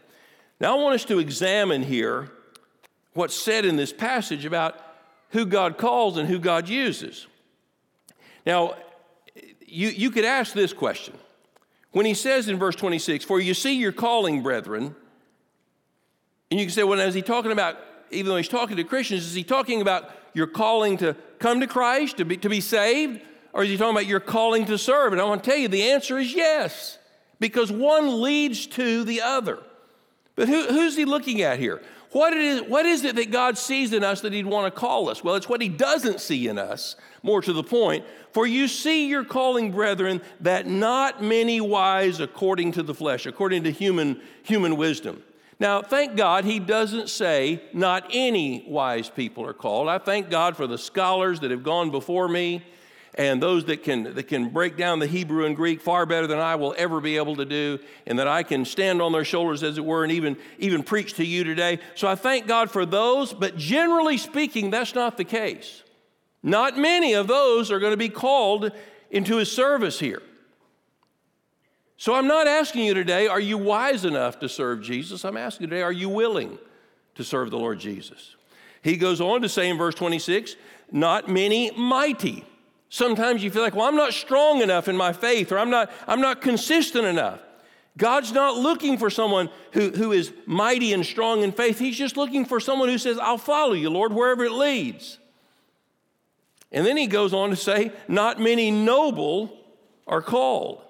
Now, 0.60 0.76
I 0.76 0.82
want 0.82 0.96
us 0.96 1.06
to 1.06 1.18
examine 1.18 1.82
here 1.82 2.28
what's 3.14 3.34
said 3.34 3.64
in 3.64 3.76
this 3.76 3.90
passage 3.90 4.44
about 4.44 4.78
who 5.30 5.46
God 5.46 5.78
calls 5.78 6.18
and 6.18 6.28
who 6.28 6.38
God 6.38 6.68
uses. 6.68 7.26
Now, 8.44 8.74
you, 9.66 9.88
you 9.88 10.10
could 10.10 10.26
ask 10.26 10.52
this 10.52 10.74
question. 10.74 11.16
When 11.92 12.04
he 12.04 12.12
says 12.12 12.46
in 12.46 12.58
verse 12.58 12.76
26, 12.76 13.24
For 13.24 13.40
you 13.40 13.54
see 13.54 13.78
your 13.78 13.92
calling, 13.92 14.42
brethren, 14.42 14.94
and 16.50 16.60
you 16.60 16.66
can 16.66 16.74
say, 16.74 16.84
well, 16.84 17.00
is 17.00 17.14
he 17.14 17.22
talking 17.22 17.50
about, 17.50 17.78
even 18.10 18.28
though 18.28 18.36
he's 18.36 18.46
talking 18.46 18.76
to 18.76 18.84
Christians, 18.84 19.24
is 19.24 19.32
he 19.32 19.42
talking 19.42 19.80
about 19.80 20.10
your 20.34 20.48
calling 20.48 20.98
to 20.98 21.16
come 21.38 21.60
to 21.60 21.66
Christ, 21.66 22.18
to 22.18 22.26
be, 22.26 22.36
to 22.36 22.50
be 22.50 22.60
saved? 22.60 23.22
Or 23.52 23.62
is 23.62 23.70
he 23.70 23.76
talking 23.76 23.94
about 23.94 24.06
your 24.06 24.20
calling 24.20 24.66
to 24.66 24.78
serve? 24.78 25.12
And 25.12 25.20
I 25.20 25.24
want 25.24 25.42
to 25.42 25.50
tell 25.50 25.58
you 25.58 25.68
the 25.68 25.90
answer 25.90 26.18
is 26.18 26.34
yes, 26.34 26.98
because 27.40 27.72
one 27.72 28.22
leads 28.22 28.66
to 28.68 29.04
the 29.04 29.22
other. 29.22 29.58
But 30.36 30.48
who, 30.48 30.66
who's 30.66 30.96
he 30.96 31.04
looking 31.04 31.42
at 31.42 31.58
here? 31.58 31.82
What, 32.12 32.32
is 32.32 33.04
it 33.04 33.16
that 33.16 33.30
God 33.30 33.58
sees 33.58 33.92
in 33.92 34.02
us 34.02 34.22
that 34.22 34.32
he'd 34.32 34.46
want 34.46 34.72
to 34.72 34.80
call 34.80 35.10
us? 35.10 35.22
Well, 35.22 35.34
it's 35.34 35.48
what 35.48 35.60
he 35.60 35.68
doesn't 35.68 36.20
see 36.20 36.48
in 36.48 36.58
us, 36.58 36.96
more 37.22 37.42
to 37.42 37.52
the 37.52 37.62
point. 37.62 38.04
For 38.32 38.46
you 38.46 38.66
see 38.66 39.08
your 39.08 39.24
calling, 39.24 39.72
brethren, 39.72 40.22
that 40.40 40.66
not 40.66 41.22
many 41.22 41.60
wise 41.60 42.20
according 42.20 42.72
to 42.72 42.82
the 42.82 42.94
flesh, 42.94 43.26
according 43.26 43.64
to 43.64 43.70
human, 43.70 44.22
human 44.42 44.76
wisdom. 44.76 45.22
Now, 45.60 45.82
thank 45.82 46.16
God 46.16 46.44
he 46.44 46.60
doesn't 46.60 47.10
say 47.10 47.62
not 47.72 48.08
any 48.10 48.64
wise 48.66 49.10
people 49.10 49.44
are 49.44 49.52
called. 49.52 49.88
I 49.88 49.98
thank 49.98 50.30
God 50.30 50.56
for 50.56 50.66
the 50.66 50.78
scholars 50.78 51.40
that 51.40 51.50
have 51.50 51.64
gone 51.64 51.90
before 51.90 52.28
me 52.28 52.62
and 53.14 53.42
those 53.42 53.64
that 53.66 53.82
can, 53.82 54.14
that 54.14 54.28
can 54.28 54.50
break 54.50 54.76
down 54.76 54.98
the 54.98 55.06
Hebrew 55.06 55.44
and 55.44 55.56
Greek 55.56 55.80
far 55.80 56.06
better 56.06 56.26
than 56.26 56.38
I 56.38 56.54
will 56.54 56.74
ever 56.78 57.00
be 57.00 57.16
able 57.16 57.36
to 57.36 57.44
do, 57.44 57.78
and 58.06 58.18
that 58.18 58.28
I 58.28 58.42
can 58.42 58.64
stand 58.64 59.02
on 59.02 59.12
their 59.12 59.24
shoulders, 59.24 59.62
as 59.62 59.78
it 59.78 59.84
were, 59.84 60.04
and 60.04 60.12
even, 60.12 60.36
even 60.58 60.82
preach 60.82 61.14
to 61.14 61.24
you 61.24 61.44
today. 61.44 61.80
So 61.94 62.06
I 62.06 62.14
thank 62.14 62.46
God 62.46 62.70
for 62.70 62.86
those, 62.86 63.32
but 63.32 63.56
generally 63.56 64.18
speaking, 64.18 64.70
that's 64.70 64.94
not 64.94 65.16
the 65.16 65.24
case. 65.24 65.82
Not 66.42 66.78
many 66.78 67.14
of 67.14 67.26
those 67.26 67.72
are 67.72 67.80
going 67.80 67.92
to 67.92 67.96
be 67.96 68.08
called 68.08 68.70
into 69.10 69.36
his 69.36 69.50
service 69.50 69.98
here. 69.98 70.22
So 71.96 72.14
I'm 72.14 72.28
not 72.28 72.46
asking 72.46 72.84
you 72.84 72.94
today, 72.94 73.26
are 73.26 73.40
you 73.40 73.58
wise 73.58 74.04
enough 74.04 74.38
to 74.38 74.48
serve 74.48 74.82
Jesus? 74.82 75.24
I'm 75.24 75.36
asking 75.36 75.64
you 75.64 75.70
today, 75.70 75.82
are 75.82 75.90
you 75.90 76.08
willing 76.08 76.58
to 77.16 77.24
serve 77.24 77.50
the 77.50 77.58
Lord 77.58 77.80
Jesus? 77.80 78.36
He 78.82 78.96
goes 78.96 79.20
on 79.20 79.42
to 79.42 79.48
say 79.48 79.68
in 79.68 79.76
verse 79.76 79.96
26, 79.96 80.54
not 80.92 81.28
many 81.28 81.72
mighty. 81.72 82.44
Sometimes 82.90 83.42
you 83.42 83.50
feel 83.50 83.62
like, 83.62 83.74
well, 83.74 83.86
I'm 83.86 83.96
not 83.96 84.14
strong 84.14 84.62
enough 84.62 84.88
in 84.88 84.96
my 84.96 85.12
faith, 85.12 85.52
or 85.52 85.58
I'm 85.58 85.70
not, 85.70 85.90
I'm 86.06 86.20
not 86.20 86.40
consistent 86.40 87.06
enough. 87.06 87.40
God's 87.96 88.32
not 88.32 88.56
looking 88.56 88.96
for 88.96 89.10
someone 89.10 89.50
who, 89.72 89.90
who 89.90 90.12
is 90.12 90.32
mighty 90.46 90.92
and 90.92 91.04
strong 91.04 91.42
in 91.42 91.52
faith. 91.52 91.78
He's 91.78 91.98
just 91.98 92.16
looking 92.16 92.44
for 92.44 92.60
someone 92.60 92.88
who 92.88 92.98
says, 92.98 93.18
I'll 93.18 93.38
follow 93.38 93.72
you, 93.72 93.90
Lord, 93.90 94.12
wherever 94.12 94.44
it 94.44 94.52
leads. 94.52 95.18
And 96.70 96.86
then 96.86 96.96
he 96.96 97.06
goes 97.06 97.34
on 97.34 97.50
to 97.50 97.56
say, 97.56 97.92
not 98.06 98.40
many 98.40 98.70
noble 98.70 99.58
are 100.06 100.22
called. 100.22 100.82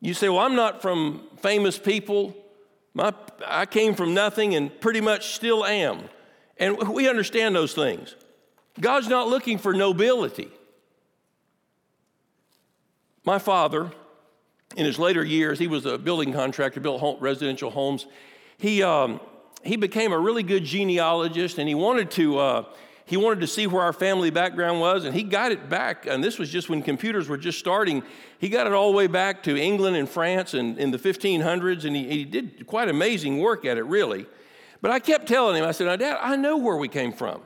You 0.00 0.14
say, 0.14 0.28
Well, 0.28 0.40
I'm 0.40 0.56
not 0.56 0.82
from 0.82 1.22
famous 1.38 1.78
people. 1.78 2.34
My, 2.94 3.12
I 3.46 3.66
came 3.66 3.94
from 3.94 4.14
nothing 4.14 4.54
and 4.54 4.80
pretty 4.80 5.00
much 5.00 5.34
still 5.34 5.64
am. 5.64 6.08
And 6.56 6.76
we 6.88 7.08
understand 7.08 7.54
those 7.54 7.74
things. 7.74 8.16
God's 8.80 9.08
not 9.08 9.28
looking 9.28 9.58
for 9.58 9.72
nobility. 9.72 10.50
My 13.30 13.38
father, 13.38 13.92
in 14.74 14.84
his 14.84 14.98
later 14.98 15.24
years, 15.24 15.60
he 15.60 15.68
was 15.68 15.86
a 15.86 15.96
building 15.96 16.32
contractor, 16.32 16.80
built 16.80 16.98
home, 16.98 17.16
residential 17.20 17.70
homes. 17.70 18.06
He, 18.58 18.82
um, 18.82 19.20
he 19.62 19.76
became 19.76 20.10
a 20.10 20.18
really 20.18 20.42
good 20.42 20.64
genealogist 20.64 21.58
and 21.58 21.68
he 21.68 21.76
wanted 21.76 22.10
to. 22.10 22.38
Uh, 22.38 22.64
he 23.04 23.16
wanted 23.16 23.38
to 23.42 23.46
see 23.46 23.68
where 23.68 23.84
our 23.84 23.92
family 23.92 24.30
background 24.30 24.80
was, 24.80 25.04
and 25.04 25.14
he 25.14 25.22
got 25.22 25.52
it 25.52 25.68
back. 25.68 26.06
And 26.06 26.24
this 26.24 26.40
was 26.40 26.50
just 26.50 26.68
when 26.68 26.82
computers 26.82 27.28
were 27.28 27.36
just 27.36 27.60
starting. 27.60 28.02
He 28.40 28.48
got 28.48 28.66
it 28.66 28.72
all 28.72 28.90
the 28.90 28.96
way 28.96 29.06
back 29.06 29.44
to 29.44 29.56
England 29.56 29.94
and 29.94 30.08
France 30.08 30.52
and 30.54 30.76
in 30.76 30.90
the 30.90 30.98
1500s, 30.98 31.84
and 31.84 31.94
he, 31.94 32.08
he 32.08 32.24
did 32.24 32.66
quite 32.66 32.88
amazing 32.88 33.38
work 33.38 33.64
at 33.64 33.78
it, 33.78 33.84
really. 33.84 34.26
But 34.82 34.90
I 34.90 34.98
kept 34.98 35.28
telling 35.28 35.54
him, 35.54 35.64
I 35.64 35.70
said, 35.70 35.86
now, 35.86 35.94
Dad, 35.94 36.18
I 36.20 36.34
know 36.34 36.56
where 36.56 36.76
we 36.76 36.88
came 36.88 37.12
from. 37.12 37.42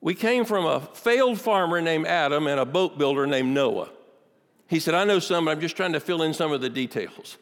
We 0.00 0.14
came 0.14 0.46
from 0.46 0.64
a 0.64 0.80
failed 0.80 1.38
farmer 1.38 1.82
named 1.82 2.06
Adam 2.06 2.46
and 2.46 2.58
a 2.58 2.64
boat 2.64 2.96
builder 2.96 3.26
named 3.26 3.52
Noah. 3.52 3.90
He 4.74 4.80
said, 4.80 4.94
I 4.94 5.04
know 5.04 5.20
some, 5.20 5.44
but 5.44 5.52
I'm 5.52 5.60
just 5.60 5.76
trying 5.76 5.92
to 5.92 6.00
fill 6.00 6.22
in 6.22 6.34
some 6.34 6.50
of 6.50 6.60
the 6.60 6.68
details. 6.68 7.38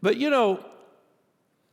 But 0.00 0.18
you 0.18 0.30
know, 0.30 0.64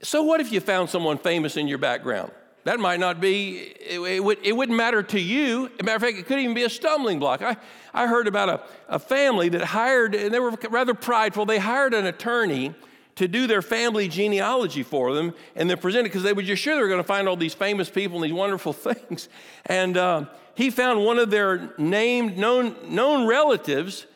so 0.01 0.23
what 0.23 0.41
if 0.41 0.51
you 0.51 0.59
found 0.59 0.89
someone 0.89 1.19
famous 1.19 1.55
in 1.55 1.67
your 1.67 1.77
background? 1.77 2.31
That 2.63 2.79
might 2.79 2.99
not 2.99 3.21
be, 3.21 3.57
it, 3.57 3.99
it, 3.99 4.23
would, 4.23 4.39
it 4.41 4.53
wouldn't 4.53 4.75
matter 4.75 5.03
to 5.03 5.19
you. 5.19 5.65
As 5.67 5.71
a 5.81 5.83
matter 5.83 5.97
of 5.97 6.01
fact, 6.01 6.17
it 6.17 6.25
could 6.25 6.39
even 6.39 6.55
be 6.55 6.63
a 6.63 6.69
stumbling 6.69 7.19
block. 7.19 7.43
I, 7.43 7.57
I 7.93 8.07
heard 8.07 8.27
about 8.27 8.49
a, 8.49 8.61
a 8.89 8.97
family 8.97 9.49
that 9.49 9.61
hired, 9.65 10.15
and 10.15 10.33
they 10.33 10.39
were 10.39 10.57
rather 10.67 10.95
prideful, 10.95 11.45
they 11.45 11.59
hired 11.59 11.93
an 11.93 12.07
attorney 12.07 12.73
to 13.17 13.27
do 13.27 13.45
their 13.45 13.61
family 13.61 14.07
genealogy 14.07 14.81
for 14.81 15.13
them 15.13 15.35
and 15.55 15.69
then 15.69 15.77
present 15.77 16.07
it 16.07 16.09
because 16.09 16.23
they 16.23 16.33
were 16.33 16.41
just 16.41 16.63
sure 16.63 16.73
they 16.73 16.81
were 16.81 16.87
going 16.87 16.99
to 16.99 17.07
find 17.07 17.29
all 17.29 17.35
these 17.35 17.53
famous 17.53 17.87
people 17.87 18.15
and 18.15 18.25
these 18.25 18.33
wonderful 18.33 18.73
things. 18.73 19.29
And 19.67 19.95
uh, 19.95 20.25
he 20.55 20.71
found 20.71 21.05
one 21.05 21.19
of 21.19 21.29
their 21.29 21.75
named, 21.77 22.35
known, 22.35 22.75
known 22.89 23.27
relatives 23.27 24.07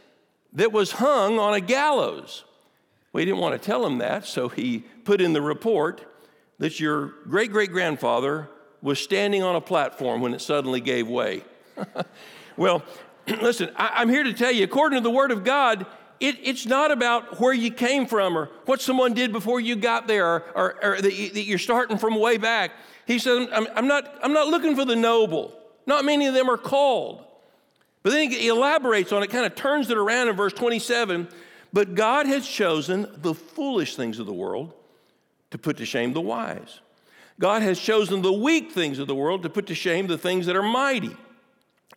that 0.54 0.72
was 0.72 0.94
hung 0.94 1.40
on 1.40 1.54
a 1.54 1.62
gallows. 1.62 2.44
He 3.14 3.26
didn't 3.26 3.40
want 3.40 3.60
to 3.60 3.66
tell 3.66 3.84
him 3.84 3.98
that, 3.98 4.28
so 4.28 4.48
he 4.48 4.84
put 5.04 5.22
in 5.22 5.34
the 5.34 5.42
report 5.42 6.06
that 6.60 6.80
your 6.80 7.08
great 7.28 7.52
great 7.52 7.72
grandfather 7.72 8.48
was 8.82 9.00
standing 9.00 9.42
on 9.42 9.56
a 9.56 9.62
platform 9.62 10.22
when 10.22 10.34
it 10.34 10.42
suddenly 10.42 10.80
gave 10.80 11.08
way. 11.08 11.44
well, 12.58 12.84
listen, 13.42 13.72
I, 13.76 14.02
am 14.02 14.10
here 14.10 14.24
to 14.24 14.34
tell 14.34 14.52
you, 14.52 14.64
according 14.64 14.98
to 14.98 15.04
the 15.04 15.10
Word 15.10 15.32
of 15.32 15.44
God, 15.44 15.86
it, 16.20 16.38
it's 16.44 16.66
not 16.66 16.92
about 16.92 17.40
where 17.40 17.54
you 17.54 17.72
came 17.72 18.06
from 18.06 18.38
or 18.38 18.50
what 18.66 18.82
someone 18.82 19.14
did 19.14 19.32
before 19.32 19.60
you 19.60 19.76
got 19.76 20.08
there 20.08 20.26
or, 20.26 20.46
or, 20.56 20.84
or 20.84 21.02
that, 21.02 21.14
you, 21.14 21.30
that, 21.30 21.44
you're 21.44 21.60
starting 21.60 21.98
from 21.98 22.20
way 22.20 22.38
back. 22.38 22.72
He 23.06 23.20
said, 23.20 23.50
I'm, 23.52 23.68
I'm, 23.76 23.88
not, 23.88 24.18
I'm 24.24 24.34
not 24.34 24.48
looking 24.48 24.76
for 24.76 24.86
the 24.86 24.96
noble. 24.96 25.58
Not 25.86 26.06
many 26.06 26.28
of 26.28 26.34
them 26.34 26.50
are 26.50 26.58
called. 26.58 27.24
But 28.08 28.14
then 28.14 28.32
he 28.32 28.48
elaborates 28.48 29.12
on 29.12 29.22
it, 29.22 29.30
kind 29.30 29.46
of 29.46 29.54
turns 29.54 29.90
it 29.90 29.98
around 29.98 30.30
in 30.30 30.36
verse 30.38 30.54
27. 30.54 31.28
But 31.74 31.94
God 31.94 32.26
has 32.26 32.48
chosen 32.48 33.06
the 33.18 33.34
foolish 33.34 33.98
things 33.98 34.18
of 34.18 34.26
the 34.26 34.32
world 34.32 34.72
to 35.52 35.58
put 35.58 35.76
to 35.76 35.86
shame 35.86 36.14
the 36.14 36.22
wise. 36.22 36.80
God 37.38 37.64
has 37.64 37.78
chosen 37.78 38.22
the 38.22 38.32
weak 38.32 38.72
things 38.72 39.00
of 39.00 39.08
the 39.08 39.14
world 39.14 39.44
to 39.44 39.50
put 39.50 39.68
to 39.68 39.76
shame 39.76 40.08
the 40.08 40.18
things 40.18 40.46
that 40.46 40.56
are 40.56 40.64
mighty, 40.64 41.18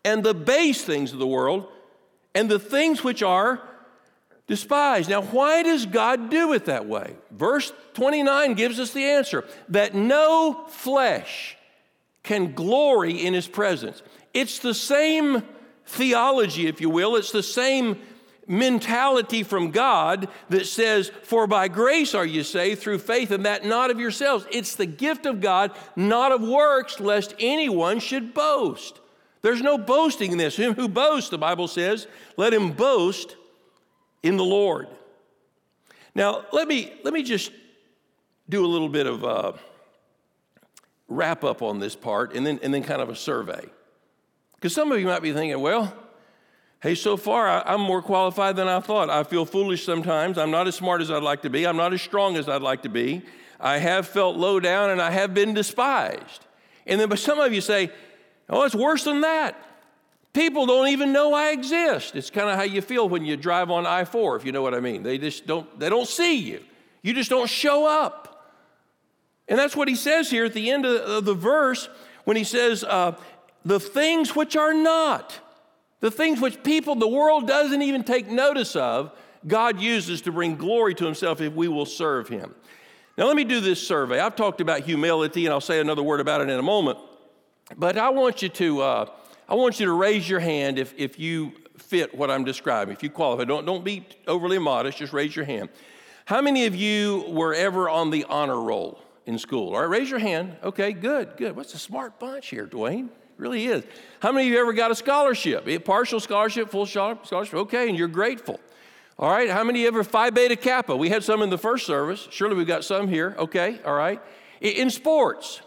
and 0.04 0.24
the 0.24 0.34
base 0.34 0.82
things 0.82 1.12
of 1.12 1.20
the 1.20 1.28
world, 1.28 1.68
and 2.34 2.50
the 2.50 2.58
things 2.58 3.04
which 3.04 3.22
are 3.22 3.60
despised. 4.48 5.08
Now, 5.08 5.22
why 5.22 5.62
does 5.62 5.86
God 5.86 6.28
do 6.28 6.54
it 6.54 6.64
that 6.64 6.86
way? 6.86 7.14
Verse 7.30 7.72
29 7.94 8.54
gives 8.54 8.80
us 8.80 8.92
the 8.92 9.04
answer 9.04 9.44
that 9.68 9.94
no 9.94 10.64
flesh 10.70 11.56
can 12.24 12.52
glory 12.52 13.24
in 13.24 13.32
his 13.32 13.46
presence. 13.46 14.02
It's 14.34 14.58
the 14.58 14.74
same 14.74 15.44
theology, 15.90 16.66
if 16.66 16.80
you 16.80 16.88
will, 16.88 17.16
it's 17.16 17.32
the 17.32 17.42
same 17.42 17.98
mentality 18.46 19.42
from 19.42 19.70
God 19.70 20.28
that 20.48 20.66
says, 20.66 21.10
For 21.22 21.46
by 21.46 21.68
grace 21.68 22.14
are 22.14 22.26
you 22.26 22.42
saved 22.42 22.80
through 22.80 22.98
faith, 22.98 23.30
and 23.30 23.44
that 23.44 23.64
not 23.64 23.90
of 23.90 24.00
yourselves. 24.00 24.46
It's 24.50 24.74
the 24.74 24.86
gift 24.86 25.26
of 25.26 25.40
God, 25.40 25.72
not 25.96 26.32
of 26.32 26.42
works, 26.42 27.00
lest 27.00 27.34
anyone 27.38 28.00
should 28.00 28.34
boast. 28.34 29.00
There's 29.42 29.62
no 29.62 29.78
boasting 29.78 30.32
in 30.32 30.38
this. 30.38 30.56
Him 30.56 30.74
who 30.74 30.88
boasts, 30.88 31.30
the 31.30 31.38
Bible 31.38 31.68
says, 31.68 32.06
let 32.36 32.52
him 32.52 32.72
boast 32.72 33.36
in 34.22 34.36
the 34.36 34.44
Lord. 34.44 34.88
Now, 36.14 36.44
let 36.52 36.68
me, 36.68 36.92
let 37.04 37.14
me 37.14 37.22
just 37.22 37.52
do 38.48 38.64
a 38.64 38.68
little 38.68 38.88
bit 38.88 39.06
of 39.06 39.24
uh, 39.24 39.52
wrap 41.08 41.44
up 41.44 41.62
on 41.62 41.78
this 41.78 41.96
part 41.96 42.34
and 42.34 42.46
then, 42.46 42.60
and 42.62 42.74
then 42.74 42.82
kind 42.82 43.00
of 43.00 43.08
a 43.08 43.16
survey. 43.16 43.64
Because 44.60 44.74
some 44.74 44.92
of 44.92 45.00
you 45.00 45.06
might 45.06 45.22
be 45.22 45.32
thinking, 45.32 45.58
well, 45.60 45.94
hey, 46.82 46.94
so 46.94 47.16
far 47.16 47.48
I, 47.48 47.74
am 47.74 47.80
more 47.80 48.02
qualified 48.02 48.56
than 48.56 48.68
I 48.68 48.80
thought. 48.80 49.08
I 49.08 49.24
feel 49.24 49.46
foolish 49.46 49.84
sometimes. 49.84 50.36
I'm 50.36 50.50
not 50.50 50.68
as 50.68 50.74
smart 50.74 51.00
as 51.00 51.10
I'd 51.10 51.22
like 51.22 51.42
to 51.42 51.50
be. 51.50 51.66
I'm 51.66 51.78
not 51.78 51.94
as 51.94 52.02
strong 52.02 52.36
as 52.36 52.46
I'd 52.46 52.60
like 52.60 52.82
to 52.82 52.90
be. 52.90 53.22
I 53.58 53.78
have 53.78 54.06
felt 54.06 54.36
low 54.36 54.60
down 54.60 54.90
and 54.90 55.00
I 55.00 55.10
have 55.10 55.32
been 55.32 55.54
despised. 55.54 56.46
And 56.86 57.00
then, 57.00 57.08
but 57.08 57.18
some 57.18 57.40
of 57.40 57.54
you 57.54 57.62
say, 57.62 57.90
oh, 58.50 58.64
it's 58.64 58.74
worse 58.74 59.04
than 59.04 59.22
that. 59.22 59.56
People 60.32 60.66
don't 60.66 60.88
even 60.88 61.12
know 61.12 61.32
I 61.32 61.50
exist. 61.50 62.14
It's 62.14 62.30
kind 62.30 62.50
of 62.50 62.56
how 62.56 62.62
you 62.62 62.82
feel 62.82 63.08
when 63.08 63.24
you 63.24 63.36
drive 63.36 63.70
on 63.70 63.86
I 63.86 64.04
4, 64.04 64.36
if 64.36 64.44
you 64.44 64.52
know 64.52 64.62
what 64.62 64.74
I 64.74 64.80
mean. 64.80 65.02
They 65.02 65.18
just 65.18 65.46
don't, 65.46 65.78
they 65.78 65.88
don't 65.88 66.06
see 66.06 66.36
you. 66.36 66.60
You 67.02 67.14
just 67.14 67.30
don't 67.30 67.48
show 67.48 67.86
up. 67.86 68.26
And 69.48 69.58
that's 69.58 69.74
what 69.74 69.88
he 69.88 69.96
says 69.96 70.30
here 70.30 70.44
at 70.44 70.52
the 70.52 70.70
end 70.70 70.86
of 70.86 71.24
the 71.24 71.34
verse 71.34 71.88
when 72.24 72.36
he 72.36 72.44
says, 72.44 72.84
uh, 72.84 73.16
the 73.64 73.80
things 73.80 74.34
which 74.34 74.56
are 74.56 74.74
not, 74.74 75.38
the 76.00 76.10
things 76.10 76.40
which 76.40 76.62
people, 76.62 76.94
the 76.94 77.08
world 77.08 77.46
doesn't 77.46 77.82
even 77.82 78.04
take 78.04 78.28
notice 78.28 78.74
of, 78.76 79.12
God 79.46 79.80
uses 79.80 80.22
to 80.22 80.32
bring 80.32 80.56
glory 80.56 80.94
to 80.94 81.04
himself 81.04 81.40
if 81.40 81.54
we 81.54 81.68
will 81.68 81.86
serve 81.86 82.28
him. 82.28 82.54
Now, 83.16 83.26
let 83.26 83.36
me 83.36 83.44
do 83.44 83.60
this 83.60 83.86
survey. 83.86 84.20
I've 84.20 84.36
talked 84.36 84.60
about 84.60 84.80
humility, 84.80 85.46
and 85.46 85.52
I'll 85.52 85.60
say 85.60 85.80
another 85.80 86.02
word 86.02 86.20
about 86.20 86.40
it 86.40 86.48
in 86.48 86.58
a 86.58 86.62
moment. 86.62 86.98
But 87.76 87.98
I 87.98 88.10
want 88.10 88.42
you 88.42 88.48
to, 88.48 88.80
uh, 88.80 89.06
I 89.48 89.54
want 89.54 89.80
you 89.80 89.86
to 89.86 89.92
raise 89.92 90.28
your 90.28 90.40
hand 90.40 90.78
if, 90.78 90.94
if 90.96 91.18
you 91.18 91.52
fit 91.76 92.14
what 92.14 92.30
I'm 92.30 92.44
describing, 92.44 92.94
if 92.94 93.02
you 93.02 93.10
qualify. 93.10 93.44
Don't, 93.44 93.64
don't 93.64 93.84
be 93.84 94.06
overly 94.26 94.58
modest, 94.58 94.98
just 94.98 95.12
raise 95.12 95.34
your 95.34 95.44
hand. 95.44 95.68
How 96.24 96.40
many 96.40 96.66
of 96.66 96.76
you 96.76 97.24
were 97.28 97.54
ever 97.54 97.88
on 97.88 98.10
the 98.10 98.24
honor 98.24 98.60
roll 98.60 99.02
in 99.26 99.38
school? 99.38 99.74
All 99.74 99.80
right, 99.80 99.88
raise 99.88 100.08
your 100.08 100.18
hand. 100.18 100.56
Okay, 100.62 100.92
good, 100.92 101.36
good. 101.36 101.56
What's 101.56 101.74
a 101.74 101.78
smart 101.78 102.18
bunch 102.20 102.48
here, 102.48 102.66
Dwayne? 102.66 103.08
Really 103.40 103.64
is. 103.64 103.84
How 104.20 104.32
many 104.32 104.48
of 104.48 104.52
you 104.52 104.60
ever 104.60 104.74
got 104.74 104.90
a 104.90 104.94
scholarship? 104.94 105.66
A 105.66 105.78
partial 105.78 106.20
scholarship, 106.20 106.68
full 106.68 106.84
scholarship? 106.84 107.54
Okay, 107.54 107.88
and 107.88 107.96
you're 107.96 108.06
grateful. 108.06 108.60
All 109.18 109.30
right, 109.30 109.48
how 109.48 109.64
many 109.64 109.86
ever 109.86 110.04
Phi 110.04 110.28
Beta 110.28 110.56
Kappa? 110.56 110.94
We 110.94 111.08
had 111.08 111.24
some 111.24 111.40
in 111.40 111.48
the 111.48 111.56
first 111.56 111.86
service. 111.86 112.28
Surely 112.30 112.54
we've 112.54 112.66
got 112.66 112.84
some 112.84 113.08
here. 113.08 113.34
Okay, 113.38 113.80
all 113.82 113.94
right. 113.94 114.20
In 114.60 114.90
sports, 114.90 115.62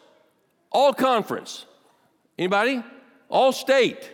all 0.72 0.94
conference. 0.94 1.66
Anybody? 2.38 2.84
All 3.28 3.52
state, 3.52 4.12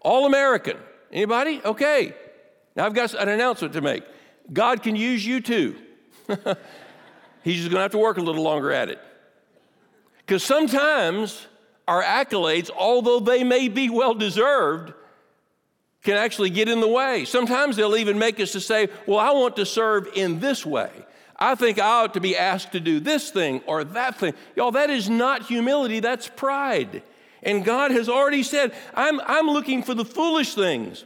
all 0.00 0.24
American. 0.24 0.78
Anybody? 1.12 1.60
Okay. 1.62 2.14
Now 2.74 2.86
I've 2.86 2.94
got 2.94 3.12
an 3.12 3.28
announcement 3.28 3.74
to 3.74 3.82
make. 3.82 4.04
God 4.50 4.82
can 4.82 4.96
use 4.96 5.24
you 5.24 5.42
too. 5.42 5.76
He's 7.42 7.56
just 7.56 7.70
going 7.70 7.76
to 7.76 7.82
have 7.82 7.90
to 7.90 7.98
work 7.98 8.16
a 8.16 8.22
little 8.22 8.42
longer 8.42 8.72
at 8.72 8.88
it. 8.88 9.00
Because 10.18 10.42
sometimes 10.42 11.46
our 11.88 12.02
accolades, 12.02 12.70
although 12.70 13.18
they 13.18 13.42
may 13.42 13.66
be 13.68 13.90
well 13.90 14.14
deserved, 14.14 14.92
can 16.04 16.16
actually 16.16 16.50
get 16.50 16.68
in 16.68 16.80
the 16.80 16.88
way. 16.88 17.24
Sometimes 17.24 17.74
they'll 17.74 17.96
even 17.96 18.18
make 18.18 18.38
us 18.38 18.52
to 18.52 18.60
say, 18.60 18.88
Well, 19.06 19.18
I 19.18 19.30
want 19.32 19.56
to 19.56 19.66
serve 19.66 20.08
in 20.14 20.38
this 20.38 20.64
way. 20.64 20.92
I 21.36 21.54
think 21.54 21.78
I 21.78 22.02
ought 22.02 22.14
to 22.14 22.20
be 22.20 22.36
asked 22.36 22.72
to 22.72 22.80
do 22.80 23.00
this 23.00 23.30
thing 23.30 23.62
or 23.66 23.84
that 23.84 24.16
thing. 24.16 24.34
Y'all, 24.54 24.72
that 24.72 24.90
is 24.90 25.08
not 25.08 25.46
humility, 25.46 26.00
that's 26.00 26.28
pride. 26.28 27.02
And 27.42 27.64
God 27.64 27.90
has 27.92 28.08
already 28.08 28.42
said, 28.42 28.74
I'm, 28.94 29.20
I'm 29.20 29.46
looking 29.46 29.82
for 29.82 29.94
the 29.94 30.04
foolish 30.04 30.54
things. 30.54 31.04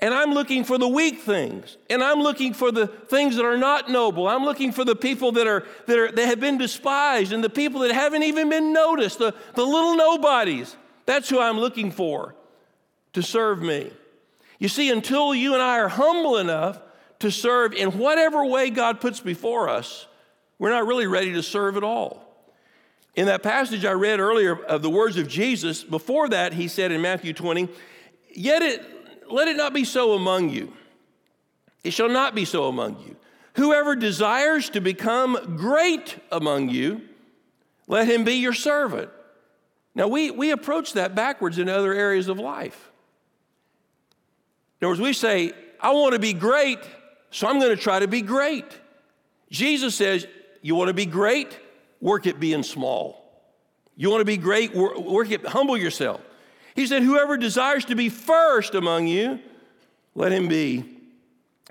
And 0.00 0.14
I'm 0.14 0.32
looking 0.32 0.64
for 0.64 0.78
the 0.78 0.88
weak 0.88 1.20
things. 1.20 1.76
And 1.90 2.02
I'm 2.02 2.20
looking 2.20 2.54
for 2.54 2.72
the 2.72 2.86
things 2.86 3.36
that 3.36 3.44
are 3.44 3.58
not 3.58 3.90
noble. 3.90 4.26
I'm 4.26 4.44
looking 4.44 4.72
for 4.72 4.84
the 4.84 4.96
people 4.96 5.32
that 5.32 5.46
are 5.46 5.66
that 5.86 5.98
are 5.98 6.10
that 6.10 6.26
have 6.26 6.40
been 6.40 6.56
despised 6.56 7.32
and 7.32 7.44
the 7.44 7.50
people 7.50 7.80
that 7.80 7.92
haven't 7.92 8.22
even 8.22 8.48
been 8.48 8.72
noticed, 8.72 9.18
the, 9.18 9.34
the 9.54 9.64
little 9.64 9.96
nobodies. 9.96 10.74
That's 11.04 11.28
who 11.28 11.38
I'm 11.38 11.58
looking 11.58 11.90
for 11.90 12.34
to 13.12 13.22
serve 13.22 13.60
me. 13.60 13.90
You 14.58 14.68
see, 14.68 14.90
until 14.90 15.34
you 15.34 15.54
and 15.54 15.62
I 15.62 15.78
are 15.78 15.88
humble 15.88 16.36
enough 16.38 16.80
to 17.18 17.30
serve 17.30 17.74
in 17.74 17.98
whatever 17.98 18.44
way 18.44 18.70
God 18.70 19.00
puts 19.00 19.20
before 19.20 19.68
us, 19.68 20.06
we're 20.58 20.70
not 20.70 20.86
really 20.86 21.06
ready 21.06 21.32
to 21.34 21.42
serve 21.42 21.76
at 21.76 21.84
all. 21.84 22.26
In 23.14 23.26
that 23.26 23.42
passage 23.42 23.84
I 23.84 23.92
read 23.92 24.20
earlier 24.20 24.54
of 24.64 24.82
the 24.82 24.90
words 24.90 25.16
of 25.16 25.28
Jesus, 25.28 25.82
before 25.82 26.28
that, 26.28 26.54
he 26.54 26.68
said 26.68 26.92
in 26.92 27.02
Matthew 27.02 27.32
20, 27.32 27.68
Yet 28.32 28.62
it, 28.62 28.99
let 29.32 29.48
it 29.48 29.56
not 29.56 29.72
be 29.72 29.84
so 29.84 30.14
among 30.14 30.50
you. 30.50 30.72
It 31.82 31.92
shall 31.92 32.08
not 32.08 32.34
be 32.34 32.44
so 32.44 32.64
among 32.64 33.00
you. 33.00 33.16
Whoever 33.54 33.96
desires 33.96 34.70
to 34.70 34.80
become 34.80 35.56
great 35.56 36.16
among 36.30 36.68
you, 36.68 37.02
let 37.86 38.06
him 38.06 38.24
be 38.24 38.34
your 38.34 38.52
servant. 38.52 39.10
Now, 39.94 40.06
we, 40.06 40.30
we 40.30 40.50
approach 40.50 40.92
that 40.92 41.14
backwards 41.14 41.58
in 41.58 41.68
other 41.68 41.92
areas 41.92 42.28
of 42.28 42.38
life. 42.38 42.90
In 44.80 44.86
other 44.86 44.92
words, 44.92 45.00
we 45.00 45.12
say, 45.12 45.52
I 45.80 45.90
want 45.92 46.12
to 46.12 46.20
be 46.20 46.32
great, 46.32 46.78
so 47.30 47.48
I'm 47.48 47.58
going 47.58 47.74
to 47.74 47.82
try 47.82 47.98
to 47.98 48.08
be 48.08 48.22
great. 48.22 48.66
Jesus 49.50 49.94
says, 49.94 50.26
You 50.62 50.74
want 50.74 50.88
to 50.88 50.94
be 50.94 51.06
great? 51.06 51.58
work 52.00 52.26
at 52.26 52.40
being 52.40 52.62
small. 52.62 53.16
You 53.96 54.10
want 54.10 54.22
to 54.22 54.24
be 54.24 54.36
great, 54.36 54.74
work 54.74 55.30
at 55.30 55.44
humble 55.44 55.76
yourself. 55.76 56.20
He 56.80 56.86
said, 56.86 57.02
Whoever 57.02 57.36
desires 57.36 57.84
to 57.84 57.94
be 57.94 58.08
first 58.08 58.74
among 58.74 59.06
you, 59.06 59.38
let 60.14 60.32
him 60.32 60.48
be 60.48 60.82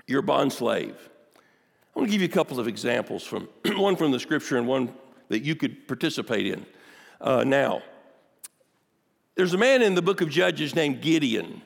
your 0.06 0.22
bond 0.22 0.52
slave. 0.52 0.94
I 1.36 1.98
want 1.98 2.08
to 2.08 2.12
give 2.12 2.20
you 2.20 2.28
a 2.28 2.30
couple 2.30 2.60
of 2.60 2.68
examples 2.68 3.24
from 3.24 3.48
one 3.76 3.96
from 3.96 4.12
the 4.12 4.20
scripture 4.20 4.56
and 4.56 4.68
one 4.68 4.94
that 5.26 5.40
you 5.40 5.56
could 5.56 5.88
participate 5.88 6.46
in 6.46 6.64
uh, 7.20 7.42
now. 7.42 7.82
There's 9.34 9.52
a 9.52 9.58
man 9.58 9.82
in 9.82 9.96
the 9.96 10.02
book 10.02 10.20
of 10.20 10.30
Judges 10.30 10.76
named 10.76 11.02
Gideon. 11.02 11.60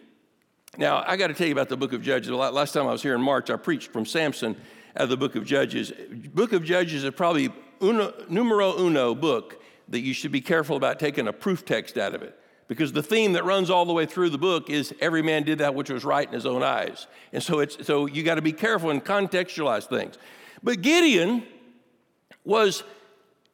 Now, 0.78 1.04
I 1.06 1.18
got 1.18 1.26
to 1.26 1.34
tell 1.34 1.46
you 1.46 1.52
about 1.52 1.68
the 1.68 1.76
book 1.76 1.92
of 1.92 2.00
Judges. 2.00 2.30
Last 2.30 2.72
time 2.72 2.86
I 2.86 2.92
was 2.92 3.02
here 3.02 3.14
in 3.14 3.20
March, 3.20 3.50
I 3.50 3.56
preached 3.56 3.92
from 3.92 4.06
Samson 4.06 4.56
out 4.96 5.02
of 5.02 5.08
the 5.10 5.18
book 5.18 5.36
of 5.36 5.44
Judges. 5.44 5.92
Book 6.32 6.54
of 6.54 6.64
Judges 6.64 7.04
is 7.04 7.10
probably 7.14 7.52
uno, 7.82 8.14
numero 8.30 8.74
uno 8.78 9.14
book 9.14 9.62
that 9.90 10.00
you 10.00 10.14
should 10.14 10.32
be 10.32 10.40
careful 10.40 10.78
about 10.78 10.98
taking 10.98 11.28
a 11.28 11.32
proof 11.34 11.66
text 11.66 11.98
out 11.98 12.14
of 12.14 12.22
it. 12.22 12.40
Because 12.66 12.92
the 12.92 13.02
theme 13.02 13.34
that 13.34 13.44
runs 13.44 13.68
all 13.68 13.84
the 13.84 13.92
way 13.92 14.06
through 14.06 14.30
the 14.30 14.38
book 14.38 14.70
is 14.70 14.94
every 15.00 15.22
man 15.22 15.42
did 15.42 15.58
that 15.58 15.74
which 15.74 15.90
was 15.90 16.04
right 16.04 16.26
in 16.26 16.32
his 16.32 16.46
own 16.46 16.62
eyes. 16.62 17.06
And 17.32 17.42
so 17.42 17.60
it's 17.60 17.86
so 17.86 18.06
you 18.06 18.22
got 18.22 18.36
to 18.36 18.42
be 18.42 18.52
careful 18.52 18.90
and 18.90 19.04
contextualize 19.04 19.86
things. 19.86 20.16
But 20.62 20.80
Gideon 20.80 21.44
was 22.44 22.82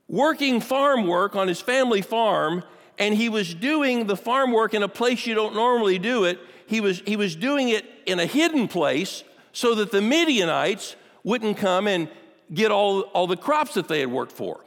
working 0.08 0.60
farm 0.60 1.06
work 1.06 1.34
on 1.34 1.48
his 1.48 1.60
family 1.60 2.02
farm, 2.02 2.62
and 2.98 3.14
he 3.14 3.28
was 3.28 3.54
doing 3.54 4.06
the 4.06 4.16
farm 4.16 4.52
work 4.52 4.74
in 4.74 4.82
a 4.82 4.88
place 4.88 5.26
you 5.26 5.34
don't 5.34 5.54
normally 5.54 5.98
do 5.98 6.24
it. 6.24 6.38
He 6.66 6.80
was, 6.80 7.00
he 7.00 7.16
was 7.16 7.34
doing 7.34 7.70
it 7.70 7.84
in 8.06 8.20
a 8.20 8.26
hidden 8.26 8.68
place 8.68 9.24
so 9.52 9.74
that 9.76 9.90
the 9.90 10.00
Midianites 10.00 10.94
wouldn't 11.24 11.56
come 11.56 11.86
and 11.86 12.08
get 12.52 12.70
all, 12.70 13.00
all 13.00 13.26
the 13.26 13.36
crops 13.36 13.74
that 13.74 13.88
they 13.88 14.00
had 14.00 14.10
worked 14.10 14.32
for. 14.32 14.60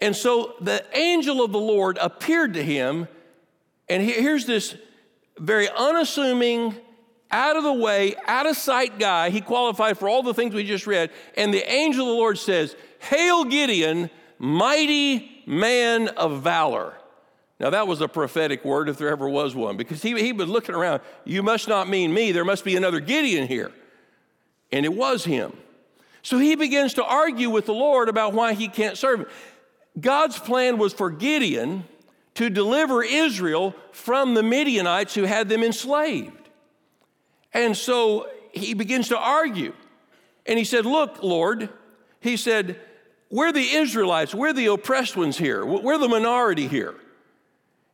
And 0.00 0.16
so 0.16 0.54
the 0.60 0.84
angel 0.96 1.44
of 1.44 1.52
the 1.52 1.58
Lord 1.58 1.98
appeared 2.00 2.54
to 2.54 2.62
him, 2.62 3.08
and 3.90 4.02
here's 4.02 4.46
this 4.46 4.74
very 5.38 5.68
unassuming, 5.68 6.76
out 7.30 7.56
of 7.56 7.64
the 7.64 7.72
way, 7.72 8.14
out 8.26 8.46
of 8.46 8.56
sight 8.56 8.98
guy. 8.98 9.30
He 9.30 9.40
qualified 9.40 9.98
for 9.98 10.08
all 10.08 10.22
the 10.22 10.34
things 10.34 10.54
we 10.54 10.64
just 10.64 10.86
read. 10.86 11.10
And 11.36 11.52
the 11.52 11.68
angel 11.70 12.06
of 12.06 12.08
the 12.08 12.14
Lord 12.14 12.38
says, 12.38 12.74
Hail 12.98 13.44
Gideon, 13.44 14.10
mighty 14.38 15.42
man 15.46 16.08
of 16.08 16.42
valor. 16.42 16.94
Now, 17.58 17.70
that 17.70 17.86
was 17.86 18.00
a 18.00 18.08
prophetic 18.08 18.64
word 18.64 18.88
if 18.88 18.96
there 18.96 19.10
ever 19.10 19.28
was 19.28 19.54
one, 19.54 19.76
because 19.76 20.02
he, 20.02 20.18
he 20.18 20.32
was 20.32 20.48
looking 20.48 20.74
around. 20.74 21.02
You 21.24 21.42
must 21.42 21.68
not 21.68 21.88
mean 21.88 22.12
me. 22.12 22.32
There 22.32 22.44
must 22.44 22.64
be 22.64 22.74
another 22.76 23.00
Gideon 23.00 23.46
here. 23.46 23.70
And 24.72 24.86
it 24.86 24.92
was 24.94 25.24
him. 25.24 25.52
So 26.22 26.38
he 26.38 26.54
begins 26.54 26.94
to 26.94 27.04
argue 27.04 27.50
with 27.50 27.66
the 27.66 27.74
Lord 27.74 28.08
about 28.08 28.32
why 28.32 28.54
he 28.54 28.68
can't 28.68 28.96
serve 28.96 29.20
him. 29.20 29.26
God's 29.98 30.38
plan 30.38 30.78
was 30.78 30.92
for 30.92 31.10
Gideon 31.10 31.84
to 32.40 32.48
deliver 32.48 33.04
Israel 33.04 33.74
from 33.92 34.32
the 34.32 34.42
Midianites 34.42 35.14
who 35.14 35.24
had 35.24 35.50
them 35.50 35.62
enslaved. 35.62 36.48
And 37.52 37.76
so 37.76 38.30
he 38.52 38.72
begins 38.72 39.08
to 39.08 39.18
argue. 39.18 39.74
And 40.46 40.58
he 40.58 40.64
said, 40.64 40.86
Look, 40.86 41.22
Lord, 41.22 41.68
he 42.20 42.38
said, 42.38 42.80
we're 43.28 43.52
the 43.52 43.74
Israelites, 43.74 44.34
we're 44.34 44.54
the 44.54 44.68
oppressed 44.68 45.18
ones 45.18 45.36
here, 45.36 45.66
we're 45.66 45.98
the 45.98 46.08
minority 46.08 46.66
here. 46.66 46.94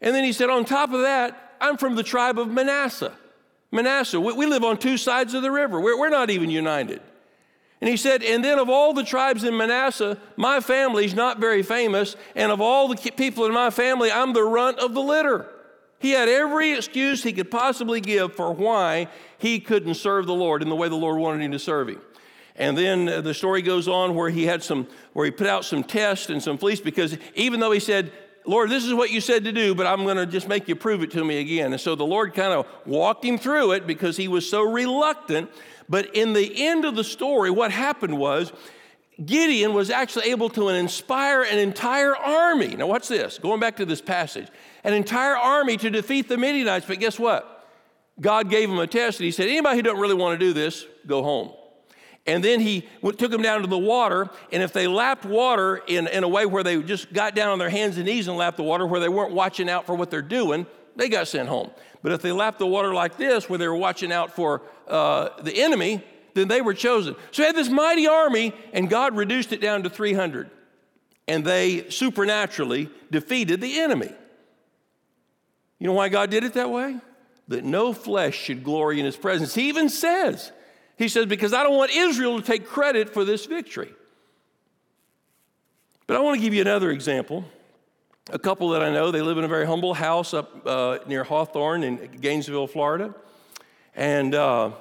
And 0.01 0.15
then 0.15 0.23
he 0.23 0.33
said, 0.33 0.49
On 0.49 0.65
top 0.65 0.93
of 0.93 1.01
that, 1.01 1.57
I'm 1.61 1.77
from 1.77 1.97
the 1.97 2.05
tribe 2.05 2.39
of 2.39 2.49
Manasseh. 2.49 3.19
Manasseh, 3.73 4.21
we, 4.21 4.47
live 4.47 4.63
on 4.63 4.79
two 4.79 4.97
sides 4.97 5.35
of 5.35 5.43
the 5.43 5.51
river, 5.51 5.81
we're, 5.81 5.99
we're 5.99 6.09
not 6.09 6.31
even 6.31 6.51
united. 6.51 7.03
And 7.87 7.93
he 7.93 7.97
said, 7.97 8.25
And 8.25 8.45
then 8.45 8.59
of 8.59 8.69
all 8.69 8.95
the 8.95 9.05
tribes 9.05 9.45
in 9.45 9.57
Manasseh, 9.57 10.19
my 10.35 10.59
family's 10.59 11.15
not 11.15 11.39
very 11.39 11.63
famous, 11.63 12.17
and 12.35 12.51
of 12.51 12.61
all 12.61 12.89
the 12.89 12.97
people 13.13 13.47
in 13.47 13.55
my 13.55 13.71
family, 13.71 14.11
I'm 14.11 14.33
the 14.33 14.43
runt 14.43 14.81
of 14.81 14.93
the 14.93 15.01
litter. 15.01 15.47
He 16.01 16.11
had 16.11 16.29
every 16.29 16.73
excuse 16.73 17.23
he 17.23 17.33
could 17.33 17.49
possibly 17.49 18.01
give 18.01 18.35
for 18.35 18.53
why 18.53 19.07
he 19.39 19.61
couldn't 19.61 19.95
serve 19.95 20.27
the 20.27 20.35
Lord 20.35 20.63
in 20.63 20.69
the 20.69 20.75
way 20.75 20.89
the 20.89 20.97
Lord 20.97 21.21
wanted 21.21 21.45
him 21.45 21.53
to 21.53 21.61
serve 21.61 21.89
him. 21.89 22.01
And 22.57 22.77
then 22.77 23.09
uh, 23.09 23.21
the 23.21 23.33
story 23.33 23.63
goes 23.63 23.87
on 23.87 24.17
where 24.17 24.31
he 24.31 24.47
had 24.47 24.65
some, 24.65 24.89
where 25.13 25.25
he 25.25 25.31
put 25.31 25.47
out 25.47 25.65
some 25.65 25.85
tests 25.85 26.29
and 26.29 26.43
some 26.43 26.59
fleece 26.59 26.81
because 26.81 27.17
even 27.37 27.61
though 27.61 27.71
he 27.71 27.79
said, 27.79 28.11
Lord, 28.47 28.69
this 28.69 28.85
is 28.85 28.95
what 28.95 29.11
you 29.11 29.21
said 29.21 29.45
to 29.45 29.53
do, 29.53 29.75
but 29.75 29.87
I'm 29.87 30.05
going 30.05 30.17
to 30.17 30.27
just 30.27 30.49
make 30.49 30.69
you 30.69 30.77
prove 30.77 31.03
it 31.03 31.11
to 31.13 31.25
me 31.25 31.39
again. 31.39 31.73
And 31.73 31.81
so 31.81 31.95
the 31.95 32.07
Lord 32.07 32.35
kind 32.35 32.53
of 32.53 32.67
walked 32.85 33.25
him 33.25 33.39
through 33.39 33.73
it 33.73 33.87
because 33.87 34.17
he 34.17 34.27
was 34.29 34.49
so 34.49 34.63
reluctant. 34.63 35.51
But 35.89 36.15
in 36.15 36.33
the 36.33 36.67
end 36.67 36.85
of 36.85 36.97
the 36.97 37.05
story, 37.05 37.51
what 37.51 37.71
happened 37.71 38.19
was 38.19 38.53
Gideon 39.25 39.73
was 39.73 39.91
actually 39.91 40.31
able 40.31 40.51
to 40.51 40.69
inspire 40.69 41.43
an 41.43 41.59
entire 41.59 42.15
army. 42.17 42.77
Now, 42.77 42.87
watch 42.87 43.09
this, 43.09 43.39
going 43.39 43.61
back 43.61 43.77
to 43.77 43.87
this 43.87 44.01
passage 44.01 44.49
an 44.85 44.95
entire 44.95 45.37
army 45.37 45.77
to 45.77 45.91
defeat 45.91 46.29
the 46.29 46.37
Midianites. 46.37 46.87
But 46.87 47.01
guess 47.01 47.19
what? 47.19 47.69
God 48.21 48.49
gave 48.49 48.71
him 48.71 48.79
a 48.79 48.87
test 48.87 49.19
and 49.19 49.25
he 49.25 49.33
said, 49.33 49.49
Anybody 49.49 49.77
who 49.77 49.83
doesn't 49.83 50.01
really 50.01 50.15
want 50.15 50.39
to 50.39 50.47
do 50.47 50.53
this, 50.53 50.87
go 51.07 51.23
home. 51.23 51.53
And 52.25 52.43
then 52.43 52.61
he 52.61 52.89
took 53.03 53.31
them 53.31 53.43
down 53.43 53.61
to 53.63 53.69
the 53.69 53.79
water, 53.79 54.29
and 54.51 54.61
if 54.61 54.73
they 54.73 54.89
lapped 54.89 55.25
water 55.25 55.83
in, 55.87 56.09
in 56.09 56.25
a 56.25 56.29
way 56.29 56.45
where 56.45 56.65
they 56.65 56.83
just 56.83 57.13
got 57.13 57.37
down 57.37 57.51
on 57.51 57.61
their 57.61 57.71
hands 57.71 57.99
and 57.99 58.07
knees 58.07 58.27
and 58.27 58.37
lapped 58.37 58.57
the 58.57 58.65
water, 58.65 58.85
where 58.85 58.99
they 58.99 59.09
weren't 59.09 59.33
watching 59.33 59.71
out 59.71 59.87
for 59.87 59.95
what 59.95 60.11
they're 60.11 60.23
doing, 60.23 60.67
they 60.97 61.09
got 61.09 61.29
sent 61.29 61.49
home. 61.49 61.71
But 62.07 62.13
if 62.13 62.23
they 62.23 62.31
lapped 62.31 62.61
the 62.61 62.69
water 62.69 62.95
like 62.95 63.17
this, 63.17 63.51
where 63.51 63.59
they 63.59 63.67
were 63.67 63.75
watching 63.75 64.13
out 64.13 64.37
for 64.37 64.63
uh, 64.87 65.31
the 65.43 65.61
enemy, 65.61 66.05
then 66.35 66.47
they 66.47 66.61
were 66.61 66.73
chosen. 66.73 67.17
So 67.33 67.43
he 67.43 67.47
had 67.49 67.57
this 67.57 67.69
mighty 67.69 68.07
army, 68.07 68.53
and 68.73 68.89
God 68.89 69.17
reduced 69.17 69.53
it 69.53 69.61
down 69.61 69.83
to 69.83 69.91
300. 69.91 70.49
And 71.27 71.45
they 71.45 71.91
supernaturally 71.91 72.91
defeated 73.11 73.61
the 73.61 73.81
enemy. 73.81 74.13
You 75.81 75.89
know 75.89 75.95
why 75.95 76.09
God 76.09 76.31
did 76.31 76.45
it 76.45 76.55
that 76.55 76.71
way? 76.71 76.97
That 77.49 77.65
no 77.65 77.93
flesh 77.93 78.37
should 78.37 78.63
glory 78.63 79.01
in 79.01 79.05
his 79.05 79.17
presence. 79.17 79.53
He 79.53 79.69
even 79.69 79.89
says, 79.89 80.53
He 80.97 81.09
says, 81.09 81.27
because 81.27 81.53
I 81.53 81.65
don't 81.65 81.75
want 81.75 81.91
Israel 81.91 82.41
to 82.41 82.47
take 82.47 82.69
credit 82.69 83.11
for 83.11 83.25
this 83.25 83.47
victory. 83.47 83.93
But 86.07 86.17
I 86.17 86.21
want 86.21 86.37
to 86.37 86.41
give 86.41 86.55
you 86.55 86.61
another 86.61 86.93
example. 86.93 87.47
A 88.31 88.39
couple 88.39 88.71
that 88.71 88.83
I 88.83 88.93
know, 88.93 89.11
they 89.11 89.23
live 89.23 89.39
in 89.39 89.45
a 89.45 89.49
very 89.49 89.67
humble 89.67 89.95
house 89.95 90.35
up 90.35 90.67
uh, 90.67 90.99
near 91.07 91.25
Hawthorne 91.25 91.85
in 91.85 91.97
Gainesville, 92.21 92.67
Florida. 92.67 93.15
And 93.95 94.35
uh, 94.35 94.73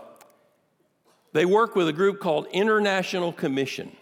they 1.34 1.46
work 1.46 1.76
with 1.76 1.88
a 1.88 1.94
group 1.94 2.20
called 2.20 2.48
International 2.52 3.32
Commission. 3.32 3.96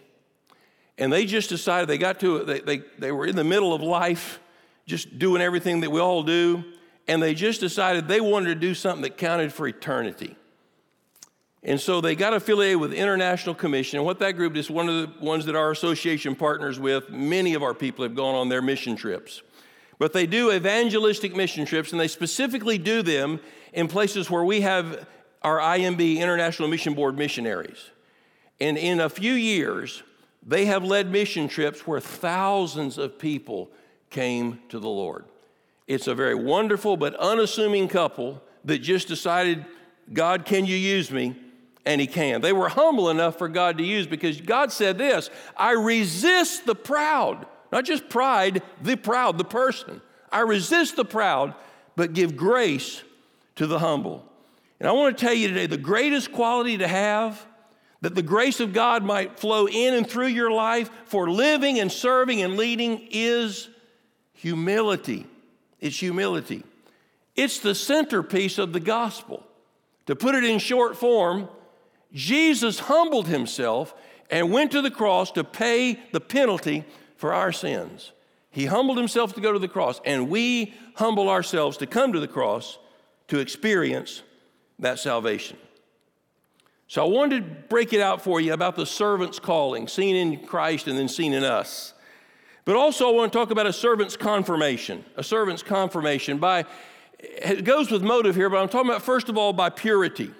And 0.96 1.12
they 1.12 1.26
just 1.26 1.50
decided 1.50 1.88
they 1.88 1.98
got 1.98 2.20
to, 2.20 2.44
they, 2.44 2.60
they, 2.60 2.82
they 2.98 3.12
were 3.12 3.26
in 3.26 3.36
the 3.36 3.44
middle 3.44 3.74
of 3.74 3.82
life, 3.82 4.40
just 4.86 5.18
doing 5.18 5.42
everything 5.42 5.80
that 5.80 5.90
we 5.90 6.00
all 6.00 6.22
do 6.22 6.64
and 7.06 7.22
they 7.22 7.34
just 7.34 7.60
decided 7.60 8.08
they 8.08 8.20
wanted 8.20 8.46
to 8.46 8.54
do 8.54 8.74
something 8.74 9.02
that 9.02 9.16
counted 9.16 9.52
for 9.52 9.66
eternity. 9.66 10.36
And 11.64 11.80
so 11.80 12.00
they 12.02 12.14
got 12.14 12.34
affiliated 12.34 12.78
with 12.78 12.92
International 12.92 13.54
Commission. 13.54 13.98
And 13.98 14.04
what 14.04 14.18
that 14.18 14.32
group 14.32 14.54
is 14.54 14.70
one 14.70 14.88
of 14.88 14.94
the 14.94 15.24
ones 15.24 15.46
that 15.46 15.56
our 15.56 15.70
association 15.70 16.36
partners 16.36 16.78
with. 16.78 17.08
Many 17.08 17.54
of 17.54 17.62
our 17.62 17.72
people 17.72 18.02
have 18.02 18.14
gone 18.14 18.34
on 18.34 18.50
their 18.50 18.60
mission 18.60 18.96
trips. 18.96 19.42
But 19.98 20.12
they 20.12 20.26
do 20.26 20.52
evangelistic 20.52 21.34
mission 21.34 21.64
trips, 21.64 21.92
and 21.92 22.00
they 22.00 22.08
specifically 22.08 22.76
do 22.76 23.00
them 23.02 23.40
in 23.72 23.88
places 23.88 24.30
where 24.30 24.44
we 24.44 24.60
have 24.60 25.06
our 25.40 25.58
IMB, 25.58 26.18
International 26.18 26.68
Mission 26.68 26.94
Board 26.94 27.16
missionaries. 27.16 27.90
And 28.60 28.76
in 28.76 29.00
a 29.00 29.08
few 29.08 29.32
years, 29.32 30.02
they 30.46 30.66
have 30.66 30.84
led 30.84 31.10
mission 31.10 31.48
trips 31.48 31.86
where 31.86 32.00
thousands 32.00 32.98
of 32.98 33.18
people 33.18 33.70
came 34.10 34.60
to 34.68 34.78
the 34.78 34.88
Lord. 34.88 35.24
It's 35.86 36.06
a 36.06 36.14
very 36.14 36.34
wonderful 36.34 36.96
but 36.96 37.14
unassuming 37.16 37.88
couple 37.88 38.42
that 38.64 38.78
just 38.78 39.08
decided, 39.08 39.64
God, 40.12 40.44
can 40.44 40.66
you 40.66 40.76
use 40.76 41.10
me? 41.10 41.36
And 41.86 42.00
He 42.00 42.06
can. 42.06 42.40
They 42.40 42.52
were 42.52 42.68
humble 42.68 43.10
enough 43.10 43.36
for 43.36 43.48
God 43.48 43.78
to 43.78 43.84
use 43.84 44.06
because 44.06 44.40
God 44.40 44.72
said 44.72 44.98
this 44.98 45.30
I 45.56 45.72
resist 45.72 46.66
the 46.66 46.74
proud, 46.74 47.46
not 47.72 47.84
just 47.84 48.08
pride, 48.08 48.62
the 48.82 48.96
proud, 48.96 49.38
the 49.38 49.44
person. 49.44 50.00
I 50.30 50.40
resist 50.40 50.96
the 50.96 51.04
proud, 51.04 51.54
but 51.96 52.12
give 52.12 52.36
grace 52.36 53.02
to 53.56 53.66
the 53.66 53.78
humble. 53.78 54.24
And 54.80 54.88
I 54.88 54.92
want 54.92 55.16
to 55.16 55.24
tell 55.24 55.34
you 55.34 55.48
today 55.48 55.66
the 55.66 55.76
greatest 55.76 56.32
quality 56.32 56.78
to 56.78 56.88
have 56.88 57.46
that 58.00 58.14
the 58.14 58.22
grace 58.22 58.60
of 58.60 58.74
God 58.74 59.02
might 59.02 59.38
flow 59.38 59.66
in 59.66 59.94
and 59.94 60.06
through 60.06 60.26
your 60.26 60.50
life 60.50 60.90
for 61.06 61.30
living 61.30 61.80
and 61.80 61.90
serving 61.90 62.42
and 62.42 62.56
leading 62.56 63.08
is 63.10 63.68
humility. 64.34 65.26
It's 65.80 65.98
humility. 65.98 66.64
It's 67.34 67.60
the 67.60 67.74
centerpiece 67.74 68.58
of 68.58 68.74
the 68.74 68.80
gospel. 68.80 69.42
To 70.06 70.14
put 70.14 70.34
it 70.34 70.44
in 70.44 70.58
short 70.58 70.98
form, 70.98 71.48
Jesus 72.14 72.78
humbled 72.78 73.26
himself 73.26 73.94
and 74.30 74.52
went 74.52 74.70
to 74.72 74.80
the 74.80 74.90
cross 74.90 75.32
to 75.32 75.44
pay 75.44 75.98
the 76.12 76.20
penalty 76.20 76.84
for 77.16 77.34
our 77.34 77.52
sins. 77.52 78.12
He 78.50 78.66
humbled 78.66 78.96
himself 78.96 79.34
to 79.34 79.40
go 79.40 79.52
to 79.52 79.58
the 79.58 79.68
cross, 79.68 80.00
and 80.04 80.30
we 80.30 80.74
humble 80.94 81.28
ourselves 81.28 81.76
to 81.78 81.86
come 81.86 82.12
to 82.12 82.20
the 82.20 82.28
cross 82.28 82.78
to 83.28 83.40
experience 83.40 84.22
that 84.78 84.98
salvation. 84.98 85.56
So 86.86 87.04
I 87.04 87.08
wanted 87.08 87.44
to 87.44 87.50
break 87.68 87.92
it 87.92 88.00
out 88.00 88.22
for 88.22 88.40
you 88.40 88.52
about 88.52 88.76
the 88.76 88.86
servant's 88.86 89.40
calling, 89.40 89.88
seen 89.88 90.14
in 90.14 90.46
Christ 90.46 90.86
and 90.86 90.96
then 90.96 91.08
seen 91.08 91.32
in 91.32 91.42
us. 91.42 91.94
But 92.64 92.76
also, 92.76 93.08
I 93.08 93.12
want 93.12 93.32
to 93.32 93.38
talk 93.38 93.50
about 93.50 93.66
a 93.66 93.72
servant's 93.72 94.16
confirmation. 94.16 95.04
A 95.16 95.24
servant's 95.24 95.62
confirmation 95.62 96.38
by, 96.38 96.64
it 97.18 97.64
goes 97.64 97.90
with 97.90 98.02
motive 98.02 98.36
here, 98.36 98.48
but 98.48 98.58
I'm 98.58 98.68
talking 98.68 98.90
about, 98.90 99.02
first 99.02 99.28
of 99.28 99.36
all, 99.36 99.52
by 99.52 99.70
purity. 99.70 100.30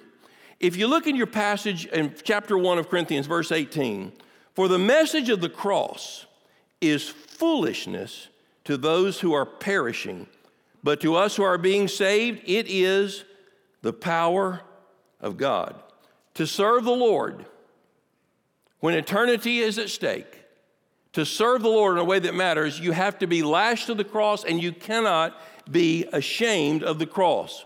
If 0.65 0.77
you 0.77 0.87
look 0.87 1.05
in 1.05 1.15
your 1.15 1.27
passage 1.27 1.85
in 1.85 2.15
chapter 2.23 2.57
1 2.57 2.79
of 2.79 2.89
Corinthians, 2.89 3.27
verse 3.27 3.51
18, 3.51 4.11
for 4.55 4.67
the 4.67 4.79
message 4.79 5.29
of 5.29 5.39
the 5.39 5.47
cross 5.47 6.25
is 6.81 7.07
foolishness 7.07 8.29
to 8.63 8.75
those 8.75 9.19
who 9.19 9.31
are 9.33 9.45
perishing, 9.45 10.25
but 10.83 10.99
to 11.01 11.13
us 11.13 11.35
who 11.35 11.43
are 11.43 11.59
being 11.59 11.87
saved, 11.87 12.41
it 12.47 12.65
is 12.67 13.25
the 13.83 13.93
power 13.93 14.61
of 15.21 15.37
God. 15.37 15.75
To 16.33 16.47
serve 16.47 16.83
the 16.83 16.89
Lord 16.89 17.45
when 18.79 18.95
eternity 18.95 19.59
is 19.59 19.77
at 19.77 19.91
stake 19.91 20.45
to 21.13 21.27
serve 21.27 21.61
the 21.61 21.69
Lord 21.69 21.93
in 21.93 21.99
a 21.99 22.03
way 22.03 22.17
that 22.17 22.33
matters, 22.33 22.79
you 22.79 22.91
have 22.91 23.19
to 23.19 23.27
be 23.27 23.43
lashed 23.43 23.85
to 23.85 23.93
the 23.93 24.03
cross 24.03 24.43
and 24.43 24.59
you 24.59 24.71
cannot 24.71 25.39
be 25.69 26.05
ashamed 26.11 26.81
of 26.81 26.97
the 26.97 27.05
cross. 27.05 27.65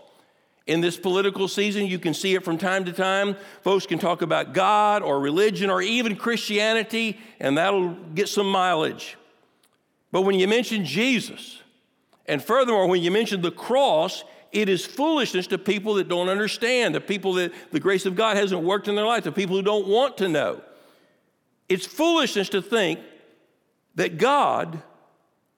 In 0.70 0.80
this 0.80 0.96
political 0.96 1.48
season, 1.48 1.86
you 1.86 1.98
can 1.98 2.14
see 2.14 2.36
it 2.36 2.44
from 2.44 2.56
time 2.56 2.84
to 2.84 2.92
time. 2.92 3.34
Folks 3.62 3.86
can 3.86 3.98
talk 3.98 4.22
about 4.22 4.54
God 4.54 5.02
or 5.02 5.18
religion 5.18 5.68
or 5.68 5.82
even 5.82 6.14
Christianity, 6.14 7.18
and 7.40 7.58
that'll 7.58 7.94
get 8.14 8.28
some 8.28 8.48
mileage. 8.48 9.16
But 10.12 10.22
when 10.22 10.38
you 10.38 10.46
mention 10.46 10.84
Jesus, 10.84 11.60
and 12.26 12.40
furthermore, 12.40 12.86
when 12.86 13.02
you 13.02 13.10
mention 13.10 13.42
the 13.42 13.50
cross, 13.50 14.22
it 14.52 14.68
is 14.68 14.86
foolishness 14.86 15.48
to 15.48 15.58
people 15.58 15.94
that 15.94 16.08
don't 16.08 16.28
understand, 16.28 16.94
to 16.94 17.00
people 17.00 17.32
that 17.32 17.52
the 17.72 17.80
grace 17.80 18.06
of 18.06 18.14
God 18.14 18.36
hasn't 18.36 18.62
worked 18.62 18.86
in 18.86 18.94
their 18.94 19.06
life, 19.06 19.24
to 19.24 19.32
people 19.32 19.56
who 19.56 19.62
don't 19.62 19.88
want 19.88 20.18
to 20.18 20.28
know. 20.28 20.62
It's 21.68 21.84
foolishness 21.84 22.48
to 22.50 22.62
think 22.62 23.00
that 23.96 24.18
God 24.18 24.80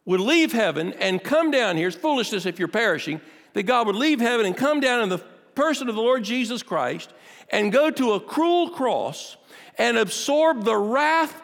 would 0.07 0.21
leave 0.21 0.53
heaven 0.53 0.95
and 0.95 1.23
come 1.23 1.51
down 1.51 1.77
here. 1.77 1.89
It's 1.89 1.97
foolishness 1.99 2.47
if 2.47 2.59
you're 2.59 2.67
perishing, 2.67 3.21
that 3.55 3.65
God 3.65 3.87
would 3.87 3.97
leave 3.97 4.21
heaven 4.21 4.47
and 4.47 4.57
come 4.57 4.81
down 4.81 5.03
in 5.03 5.09
the 5.09 5.19
person 5.55 5.89
of 5.89 5.95
the 5.95 6.01
Lord 6.01 6.25
Jesus 6.25 6.63
Christ 6.63 7.13
and 7.51 7.71
go 7.71 7.91
to 7.91 8.13
a 8.13 8.21
cruel 8.21 8.71
cross 8.71 9.37
and 9.79 9.97
absorb 9.97 10.65
the 10.65 10.77
wrath 10.77 11.41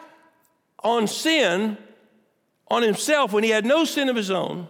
on 0.83 1.07
sin 1.07 1.77
on 2.69 2.83
himself 2.83 3.33
when 3.33 3.45
he 3.45 3.51
had 3.51 3.67
no 3.67 3.85
sin 3.85 4.09
of 4.09 4.17
his 4.17 4.31
own. 4.31 4.69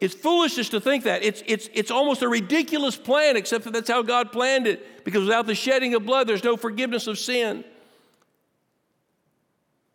It's 0.00 0.14
foolishness 0.14 0.68
to 0.70 0.80
think 0.80 1.04
that. 1.04 1.22
It's, 1.22 1.42
it's, 1.46 1.68
it's 1.72 1.90
almost 1.90 2.22
a 2.22 2.28
ridiculous 2.28 2.96
plan, 2.96 3.36
except 3.36 3.64
that 3.64 3.72
that's 3.72 3.88
how 3.88 4.02
God 4.02 4.32
planned 4.32 4.66
it, 4.66 5.04
because 5.04 5.22
without 5.22 5.46
the 5.46 5.54
shedding 5.54 5.94
of 5.94 6.04
blood, 6.04 6.26
there's 6.26 6.44
no 6.44 6.56
forgiveness 6.56 7.06
of 7.06 7.18
sin. 7.18 7.64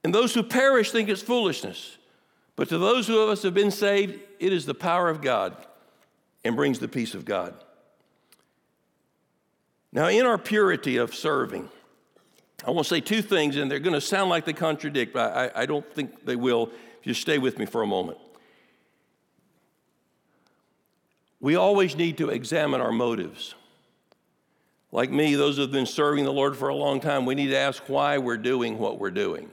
And 0.04 0.16
those 0.16 0.34
who 0.34 0.42
perish 0.42 0.92
think 0.92 1.10
it's 1.10 1.22
foolishness. 1.22 1.98
But 2.56 2.70
to 2.70 2.78
those 2.78 3.10
of 3.10 3.16
us 3.16 3.42
who 3.42 3.48
have 3.48 3.54
been 3.54 3.72
saved, 3.72 4.20
it 4.40 4.54
is 4.54 4.66
the 4.66 4.74
power 4.74 5.10
of 5.10 5.22
God 5.22 5.56
and 6.44 6.56
brings 6.56 6.80
the 6.80 6.88
peace 6.88 7.14
of 7.14 7.26
God. 7.26 7.54
Now, 9.92 10.08
in 10.08 10.26
our 10.26 10.38
purity 10.38 10.98
of 10.98 11.16
serving, 11.16 11.70
I 12.66 12.72
want 12.72 12.88
to 12.88 12.94
say 12.94 13.02
two 13.02 13.22
things, 13.22 13.56
and 13.56 13.72
they're 13.72 13.80
going 13.80 13.94
to 13.94 14.02
sound 14.02 14.30
like 14.30 14.46
they 14.46 14.54
contradict, 14.54 15.14
but 15.14 15.36
I, 15.36 15.64
I 15.64 15.66
don't 15.66 15.86
think 15.94 16.26
they 16.26 16.36
will. 16.36 16.70
Just 17.02 17.22
stay 17.22 17.38
with 17.38 17.58
me 17.58 17.66
for 17.66 17.82
a 17.82 17.88
moment. 17.88 18.18
We 21.40 21.56
always 21.56 21.96
need 21.96 22.18
to 22.18 22.30
examine 22.30 22.82
our 22.82 22.92
motives. 22.92 23.56
Like 24.92 25.10
me, 25.10 25.36
those 25.36 25.56
who 25.56 25.62
have 25.62 25.72
been 25.72 25.86
serving 25.86 26.26
the 26.26 26.34
Lord 26.34 26.58
for 26.58 26.68
a 26.68 26.76
long 26.76 27.00
time, 27.00 27.26
we 27.26 27.36
need 27.36 27.48
to 27.48 27.58
ask 27.58 27.84
why 27.88 28.18
we're 28.18 28.38
doing 28.38 28.78
what 28.78 29.00
we're 29.00 29.12
doing. 29.12 29.50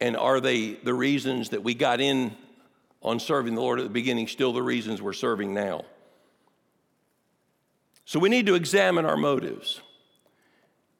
And 0.00 0.16
are 0.16 0.40
they 0.40 0.74
the 0.74 0.94
reasons 0.94 1.50
that 1.50 1.62
we 1.62 1.74
got 1.74 2.00
in 2.00 2.36
on 3.02 3.20
serving 3.20 3.54
the 3.54 3.60
Lord 3.60 3.78
at 3.78 3.84
the 3.84 3.90
beginning 3.90 4.28
still 4.28 4.52
the 4.52 4.62
reasons 4.62 5.02
we're 5.02 5.12
serving 5.12 5.52
now? 5.52 5.84
So 8.04 8.18
we 8.18 8.28
need 8.28 8.46
to 8.46 8.54
examine 8.54 9.04
our 9.04 9.16
motives. 9.16 9.80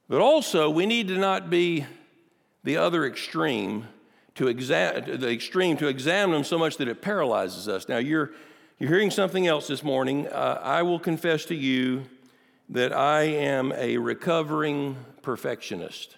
But 0.08 0.20
also, 0.20 0.70
we 0.70 0.86
need 0.86 1.08
to 1.08 1.18
not 1.18 1.50
be 1.50 1.86
the 2.64 2.76
other 2.76 3.06
extreme 3.06 3.86
to 4.34 4.52
the 4.52 5.30
extreme 5.30 5.76
to 5.76 5.88
examine 5.88 6.34
them 6.34 6.44
so 6.44 6.58
much 6.58 6.78
that 6.78 6.88
it 6.88 7.02
paralyzes 7.02 7.68
us. 7.68 7.88
Now, 7.88 7.98
you're 7.98 8.30
you're 8.78 8.90
hearing 8.90 9.10
something 9.10 9.46
else 9.46 9.68
this 9.68 9.84
morning. 9.84 10.26
Uh, 10.26 10.58
I 10.60 10.82
will 10.82 10.98
confess 10.98 11.44
to 11.44 11.54
you 11.54 12.04
that 12.70 12.92
I 12.92 13.22
am 13.22 13.72
a 13.76 13.96
recovering 13.98 14.96
perfectionist. 15.22 16.16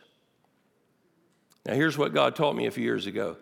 Now, 1.66 1.74
here's 1.74 1.98
what 1.98 2.14
God 2.14 2.36
taught 2.36 2.56
me 2.56 2.66
a 2.66 2.70
few 2.70 2.84
years 2.84 3.06
ago 3.06 3.36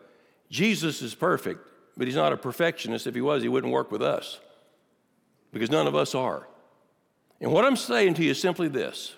Jesus 0.50 1.02
is 1.02 1.14
perfect, 1.14 1.64
but 1.96 2.06
he's 2.06 2.16
not 2.16 2.32
a 2.32 2.36
perfectionist. 2.36 3.06
If 3.06 3.14
he 3.14 3.20
was, 3.20 3.42
he 3.42 3.48
wouldn't 3.48 3.72
work 3.72 3.90
with 3.90 4.02
us 4.02 4.40
because 5.52 5.70
none 5.70 5.86
of 5.86 5.94
us 5.94 6.14
are. 6.14 6.48
And 7.40 7.52
what 7.52 7.64
I'm 7.64 7.76
saying 7.76 8.14
to 8.14 8.24
you 8.24 8.30
is 8.30 8.40
simply 8.40 8.68
this 8.68 9.14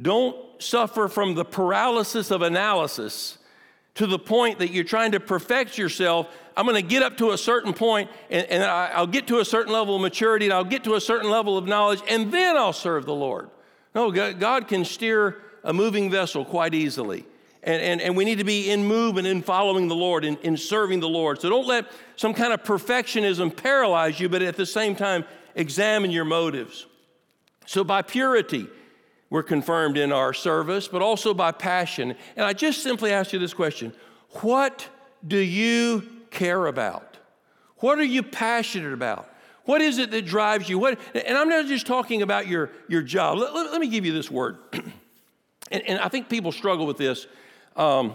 don't 0.00 0.36
suffer 0.62 1.08
from 1.08 1.34
the 1.34 1.44
paralysis 1.44 2.30
of 2.30 2.42
analysis 2.42 3.38
to 3.94 4.06
the 4.06 4.18
point 4.18 4.58
that 4.60 4.70
you're 4.70 4.84
trying 4.84 5.12
to 5.12 5.20
perfect 5.20 5.76
yourself. 5.76 6.28
I'm 6.56 6.64
going 6.64 6.80
to 6.80 6.88
get 6.88 7.02
up 7.02 7.16
to 7.18 7.32
a 7.32 7.38
certain 7.38 7.72
point 7.72 8.10
and, 8.30 8.46
and 8.46 8.62
I, 8.62 9.00
will 9.00 9.06
get 9.06 9.26
to 9.28 9.40
a 9.40 9.44
certain 9.44 9.72
level 9.72 9.96
of 9.96 10.02
maturity 10.02 10.46
and 10.46 10.54
I'll 10.54 10.64
get 10.64 10.84
to 10.84 10.94
a 10.94 11.00
certain 11.00 11.30
level 11.30 11.58
of 11.58 11.66
knowledge 11.66 12.00
and 12.08 12.32
then 12.32 12.56
I'll 12.56 12.72
serve 12.72 13.04
the 13.04 13.14
Lord. 13.14 13.50
No, 13.94 14.10
God 14.10 14.68
can 14.68 14.84
steer 14.84 15.42
a 15.64 15.72
moving 15.72 16.10
vessel 16.10 16.44
quite 16.44 16.74
easily. 16.74 17.26
And, 17.62 17.82
and, 17.82 18.00
and 18.00 18.16
we 18.16 18.24
need 18.24 18.38
to 18.38 18.44
be 18.44 18.70
in 18.70 18.86
movement 18.86 19.26
in 19.26 19.42
following 19.42 19.88
the 19.88 19.94
Lord, 19.94 20.24
in, 20.24 20.36
in 20.38 20.56
serving 20.56 21.00
the 21.00 21.08
Lord. 21.08 21.40
So 21.40 21.50
don't 21.50 21.66
let 21.66 21.86
some 22.16 22.32
kind 22.32 22.52
of 22.52 22.62
perfectionism 22.62 23.54
paralyze 23.54 24.18
you, 24.18 24.28
but 24.28 24.40
at 24.40 24.56
the 24.56 24.64
same 24.64 24.96
time, 24.96 25.24
examine 25.54 26.10
your 26.10 26.24
motives. 26.24 26.86
So 27.66 27.84
by 27.84 28.02
purity, 28.02 28.66
we're 29.28 29.42
confirmed 29.42 29.96
in 29.96 30.10
our 30.10 30.32
service, 30.32 30.88
but 30.88 31.02
also 31.02 31.34
by 31.34 31.52
passion. 31.52 32.16
And 32.34 32.46
I 32.46 32.52
just 32.52 32.82
simply 32.82 33.12
ask 33.12 33.32
you 33.32 33.38
this 33.38 33.54
question 33.54 33.92
What 34.40 34.88
do 35.26 35.38
you 35.38 36.08
care 36.30 36.66
about? 36.66 37.18
What 37.76 37.98
are 37.98 38.04
you 38.04 38.22
passionate 38.22 38.92
about? 38.92 39.30
What 39.64 39.80
is 39.80 39.98
it 39.98 40.10
that 40.10 40.26
drives 40.26 40.68
you? 40.68 40.78
What, 40.78 40.98
and 41.14 41.36
I'm 41.36 41.48
not 41.48 41.66
just 41.66 41.86
talking 41.86 42.22
about 42.22 42.48
your, 42.48 42.70
your 42.88 43.02
job. 43.02 43.38
Let, 43.38 43.54
let, 43.54 43.70
let 43.72 43.80
me 43.80 43.88
give 43.88 44.04
you 44.04 44.12
this 44.12 44.30
word. 44.30 44.58
and, 45.70 45.82
and, 45.86 46.00
I 46.00 46.08
think 46.08 46.28
people 46.28 46.50
struggle 46.50 46.86
with 46.86 46.96
this 46.96 47.26
um, 47.80 48.14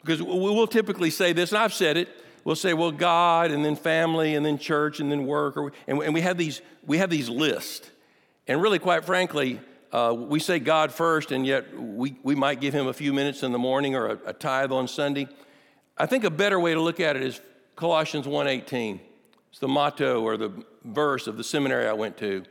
because 0.00 0.22
we'll 0.22 0.66
typically 0.66 1.10
say 1.10 1.32
this, 1.32 1.50
and 1.50 1.58
I've 1.58 1.74
said 1.74 1.96
it. 1.96 2.08
We'll 2.44 2.56
say, 2.56 2.72
well, 2.72 2.92
God, 2.92 3.50
and 3.50 3.62
then 3.62 3.76
family, 3.76 4.34
and 4.34 4.46
then 4.46 4.56
church, 4.56 5.00
and 5.00 5.12
then 5.12 5.26
work. 5.26 5.58
Or, 5.58 5.72
and, 5.86 6.14
we, 6.14 6.22
have 6.22 6.38
these, 6.38 6.62
we 6.86 6.96
have 6.98 7.10
these 7.10 7.28
lists. 7.28 7.90
And 8.48 8.62
really, 8.62 8.78
quite 8.78 9.04
frankly, 9.04 9.60
uh, 9.92 10.14
we 10.16 10.38
say 10.38 10.58
God 10.58 10.92
first, 10.92 11.32
and 11.32 11.44
yet 11.44 11.78
we, 11.78 12.16
we 12.22 12.34
might 12.34 12.60
give 12.60 12.72
him 12.72 12.86
a 12.86 12.94
few 12.94 13.12
minutes 13.12 13.42
in 13.42 13.52
the 13.52 13.58
morning 13.58 13.94
or 13.94 14.06
a, 14.06 14.18
a 14.26 14.32
tithe 14.32 14.72
on 14.72 14.88
Sunday. 14.88 15.28
I 15.98 16.06
think 16.06 16.24
a 16.24 16.30
better 16.30 16.58
way 16.58 16.72
to 16.72 16.80
look 16.80 17.00
at 17.00 17.16
it 17.16 17.22
is 17.22 17.40
Colossians 17.76 18.26
1.18. 18.26 19.00
It's 19.50 19.58
the 19.58 19.68
motto 19.68 20.22
or 20.22 20.36
the 20.38 20.64
verse 20.84 21.26
of 21.26 21.36
the 21.36 21.44
seminary 21.44 21.86
I 21.86 21.92
went 21.92 22.16
to. 22.18 22.38
It 22.38 22.48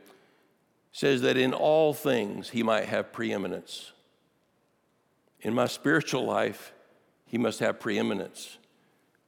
says 0.92 1.22
that 1.22 1.36
in 1.36 1.52
all 1.52 1.94
things 1.94 2.50
he 2.50 2.62
might 2.62 2.84
have 2.84 3.12
preeminence. 3.12 3.92
In 5.42 5.54
my 5.54 5.66
spiritual 5.66 6.24
life, 6.24 6.72
he 7.24 7.38
must 7.38 7.60
have 7.60 7.80
preeminence. 7.80 8.58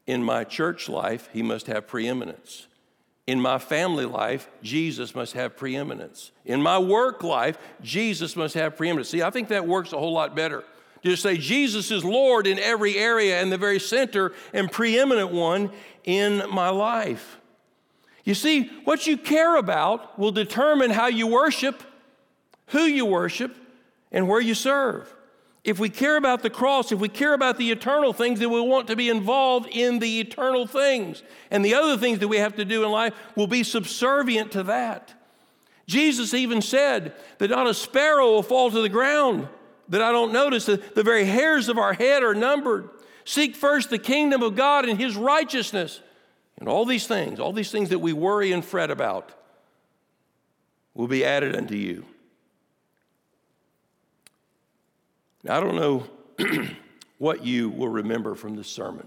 In 0.06 0.22
my 0.22 0.44
church 0.44 0.88
life, 0.88 1.28
he 1.32 1.42
must 1.42 1.66
have 1.68 1.86
preeminence. 1.86 2.66
In 3.26 3.40
my 3.40 3.58
family 3.58 4.04
life, 4.04 4.48
Jesus 4.62 5.14
must 5.14 5.34
have 5.34 5.56
preeminence. 5.56 6.32
In 6.44 6.60
my 6.60 6.78
work 6.78 7.22
life, 7.22 7.56
Jesus 7.80 8.34
must 8.34 8.54
have 8.54 8.76
preeminence. 8.76 9.10
See, 9.10 9.22
I 9.22 9.30
think 9.30 9.48
that 9.48 9.66
works 9.66 9.92
a 9.92 9.98
whole 9.98 10.12
lot 10.12 10.34
better. 10.34 10.64
Just 11.04 11.22
say 11.22 11.36
Jesus 11.36 11.90
is 11.90 12.04
Lord 12.04 12.46
in 12.46 12.58
every 12.58 12.96
area 12.96 13.40
and 13.40 13.50
the 13.50 13.58
very 13.58 13.80
center 13.80 14.32
and 14.52 14.70
preeminent 14.70 15.30
one 15.30 15.70
in 16.04 16.42
my 16.50 16.68
life. 16.68 17.38
You 18.24 18.34
see, 18.34 18.64
what 18.84 19.06
you 19.06 19.16
care 19.16 19.56
about 19.56 20.18
will 20.18 20.30
determine 20.32 20.90
how 20.90 21.06
you 21.06 21.26
worship, 21.26 21.82
who 22.68 22.82
you 22.82 23.04
worship, 23.04 23.56
and 24.12 24.28
where 24.28 24.40
you 24.40 24.54
serve. 24.54 25.12
If 25.64 25.78
we 25.78 25.90
care 25.90 26.16
about 26.16 26.42
the 26.42 26.50
cross, 26.50 26.90
if 26.90 26.98
we 26.98 27.08
care 27.08 27.34
about 27.34 27.56
the 27.56 27.70
eternal 27.70 28.12
things, 28.12 28.40
then 28.40 28.50
we 28.50 28.60
want 28.60 28.88
to 28.88 28.96
be 28.96 29.08
involved 29.08 29.68
in 29.70 30.00
the 30.00 30.18
eternal 30.18 30.66
things. 30.66 31.22
And 31.52 31.64
the 31.64 31.74
other 31.74 31.96
things 31.96 32.18
that 32.18 32.28
we 32.28 32.38
have 32.38 32.56
to 32.56 32.64
do 32.64 32.84
in 32.84 32.90
life 32.90 33.14
will 33.36 33.46
be 33.46 33.62
subservient 33.62 34.52
to 34.52 34.64
that. 34.64 35.14
Jesus 35.86 36.34
even 36.34 36.62
said 36.62 37.14
that 37.38 37.50
not 37.50 37.68
a 37.68 37.74
sparrow 37.74 38.32
will 38.32 38.42
fall 38.42 38.70
to 38.70 38.82
the 38.82 38.88
ground 38.88 39.48
that 39.88 40.02
I 40.02 40.10
don't 40.10 40.32
notice. 40.32 40.66
that 40.66 40.94
the 40.94 41.02
very 41.02 41.24
hairs 41.24 41.68
of 41.68 41.78
our 41.78 41.92
head 41.92 42.22
are 42.22 42.34
numbered. 42.34 42.88
Seek 43.24 43.54
first 43.54 43.90
the 43.90 43.98
kingdom 43.98 44.42
of 44.42 44.56
God 44.56 44.88
and 44.88 44.98
his 44.98 45.16
righteousness. 45.16 46.00
And 46.58 46.68
all 46.68 46.84
these 46.84 47.06
things, 47.06 47.38
all 47.38 47.52
these 47.52 47.70
things 47.70 47.90
that 47.90 47.98
we 48.00 48.12
worry 48.12 48.52
and 48.52 48.64
fret 48.64 48.90
about, 48.90 49.32
will 50.94 51.08
be 51.08 51.24
added 51.24 51.54
unto 51.54 51.74
you. 51.74 52.04
Now, 55.44 55.56
I 55.56 55.60
don't 55.60 55.76
know 55.76 56.04
what 57.18 57.44
you 57.44 57.70
will 57.70 57.88
remember 57.88 58.34
from 58.34 58.56
this 58.56 58.68
sermon. 58.68 59.06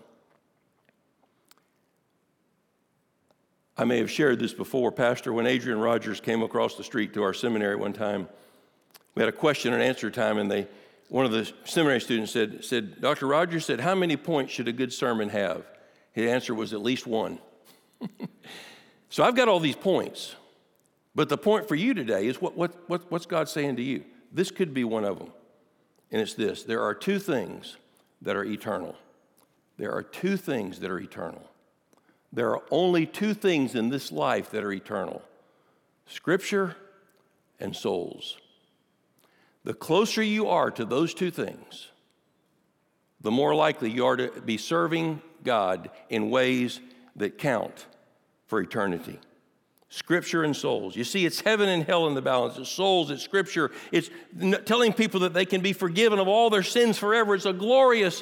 I 3.77 3.83
may 3.83 3.97
have 3.97 4.11
shared 4.11 4.39
this 4.39 4.53
before, 4.53 4.91
Pastor. 4.91 5.33
When 5.33 5.47
Adrian 5.47 5.79
Rogers 5.79 6.21
came 6.21 6.41
across 6.43 6.75
the 6.75 6.83
street 6.83 7.13
to 7.13 7.23
our 7.23 7.33
seminary 7.33 7.75
one 7.75 7.93
time, 7.93 8.29
we 9.15 9.21
had 9.21 9.29
a 9.29 9.33
question 9.33 9.73
and 9.73 9.81
answer 9.83 10.09
time, 10.09 10.37
and 10.37 10.49
they, 10.49 10.67
one 11.09 11.25
of 11.25 11.31
the 11.31 11.51
seminary 11.65 12.01
students 12.01 12.31
said, 12.31 12.63
said, 12.63 13.01
Dr. 13.01 13.27
Rogers 13.27 13.65
said, 13.65 13.79
How 13.79 13.95
many 13.95 14.15
points 14.17 14.53
should 14.53 14.67
a 14.67 14.73
good 14.73 14.93
sermon 14.93 15.29
have? 15.29 15.65
His 16.13 16.29
answer 16.29 16.53
was 16.53 16.73
at 16.73 16.81
least 16.81 17.05
one. 17.05 17.39
so 19.09 19.23
I've 19.23 19.35
got 19.35 19.49
all 19.49 19.59
these 19.59 19.75
points. 19.75 20.35
But 21.13 21.29
the 21.29 21.37
point 21.37 21.67
for 21.67 21.75
you 21.75 21.93
today 21.93 22.27
is 22.27 22.41
what, 22.41 22.57
what, 22.57 22.73
what, 22.87 23.09
what's 23.09 23.25
God 23.25 23.47
saying 23.47 23.77
to 23.77 23.81
you? 23.81 24.03
This 24.31 24.51
could 24.51 24.73
be 24.73 24.83
one 24.83 25.05
of 25.05 25.19
them. 25.19 25.31
And 26.11 26.21
it's 26.21 26.33
this 26.33 26.63
there 26.63 26.81
are 26.81 26.93
two 26.93 27.19
things 27.19 27.77
that 28.21 28.35
are 28.35 28.45
eternal. 28.45 28.95
There 29.77 29.91
are 29.91 30.03
two 30.03 30.37
things 30.37 30.79
that 30.79 30.89
are 30.89 30.99
eternal. 30.99 31.49
There 32.31 32.51
are 32.51 32.63
only 32.71 33.05
two 33.05 33.33
things 33.33 33.75
in 33.75 33.89
this 33.89 34.11
life 34.11 34.51
that 34.51 34.63
are 34.63 34.71
eternal 34.71 35.21
Scripture 36.07 36.75
and 37.59 37.75
souls. 37.75 38.37
The 39.63 39.73
closer 39.73 40.21
you 40.21 40.47
are 40.47 40.69
to 40.71 40.85
those 40.85 41.13
two 41.13 41.31
things, 41.31 41.87
the 43.21 43.31
more 43.31 43.55
likely 43.55 43.89
you 43.89 44.05
are 44.05 44.17
to 44.17 44.41
be 44.41 44.57
serving 44.57 45.21
God 45.43 45.89
in 46.09 46.29
ways 46.29 46.79
that 47.15 47.39
count 47.39 47.87
for 48.45 48.61
eternity. 48.61 49.19
Scripture 49.95 50.43
and 50.43 50.53
souls. 50.53 50.97
You 50.97 51.05
see, 51.05 51.25
it's 51.25 51.39
heaven 51.39 51.69
and 51.69 51.81
hell 51.81 52.07
in 52.07 52.15
the 52.15 52.21
balance. 52.21 52.57
It's 52.57 52.69
souls, 52.69 53.09
it's 53.09 53.23
Scripture. 53.23 53.71
It's 53.93 54.09
telling 54.65 54.91
people 54.91 55.21
that 55.21 55.33
they 55.33 55.45
can 55.45 55.61
be 55.61 55.71
forgiven 55.71 56.19
of 56.19 56.27
all 56.27 56.49
their 56.49 56.63
sins 56.63 56.97
forever. 56.97 57.33
It's 57.33 57.45
a 57.45 57.53
glorious 57.53 58.21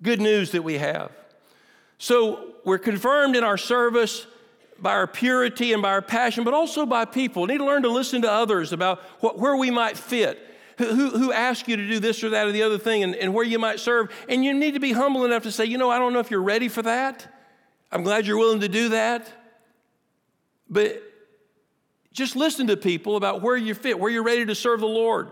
good 0.00 0.20
news 0.20 0.52
that 0.52 0.62
we 0.62 0.78
have. 0.78 1.10
So 1.98 2.52
we're 2.64 2.78
confirmed 2.78 3.34
in 3.34 3.42
our 3.42 3.58
service 3.58 4.28
by 4.78 4.92
our 4.92 5.08
purity 5.08 5.72
and 5.72 5.82
by 5.82 5.90
our 5.90 6.02
passion, 6.02 6.44
but 6.44 6.54
also 6.54 6.86
by 6.86 7.04
people. 7.04 7.42
We 7.42 7.48
need 7.48 7.58
to 7.58 7.64
learn 7.64 7.82
to 7.82 7.90
listen 7.90 8.22
to 8.22 8.30
others 8.30 8.72
about 8.72 9.00
what, 9.18 9.40
where 9.40 9.56
we 9.56 9.72
might 9.72 9.98
fit. 9.98 10.38
Who, 10.78 11.10
who 11.10 11.32
ask 11.32 11.66
you 11.66 11.76
to 11.76 11.86
do 11.86 11.98
this 11.98 12.22
or 12.22 12.30
that 12.30 12.46
or 12.46 12.52
the 12.52 12.62
other 12.62 12.78
thing 12.78 13.02
and, 13.02 13.14
and 13.16 13.34
where 13.34 13.44
you 13.44 13.58
might 13.58 13.80
serve. 13.80 14.10
And 14.28 14.44
you 14.44 14.54
need 14.54 14.74
to 14.74 14.80
be 14.80 14.92
humble 14.92 15.24
enough 15.24 15.42
to 15.42 15.52
say, 15.52 15.64
you 15.64 15.78
know, 15.78 15.90
I 15.90 15.98
don't 15.98 16.12
know 16.12 16.20
if 16.20 16.30
you're 16.30 16.42
ready 16.42 16.68
for 16.68 16.82
that. 16.82 17.26
I'm 17.90 18.04
glad 18.04 18.26
you're 18.26 18.38
willing 18.38 18.60
to 18.60 18.68
do 18.68 18.88
that. 18.90 19.30
But 20.72 21.02
just 22.12 22.34
listen 22.34 22.66
to 22.68 22.78
people 22.78 23.16
about 23.16 23.42
where 23.42 23.56
you 23.56 23.74
fit, 23.74 24.00
where 24.00 24.10
you're 24.10 24.22
ready 24.22 24.46
to 24.46 24.54
serve 24.54 24.80
the 24.80 24.86
Lord. 24.86 25.30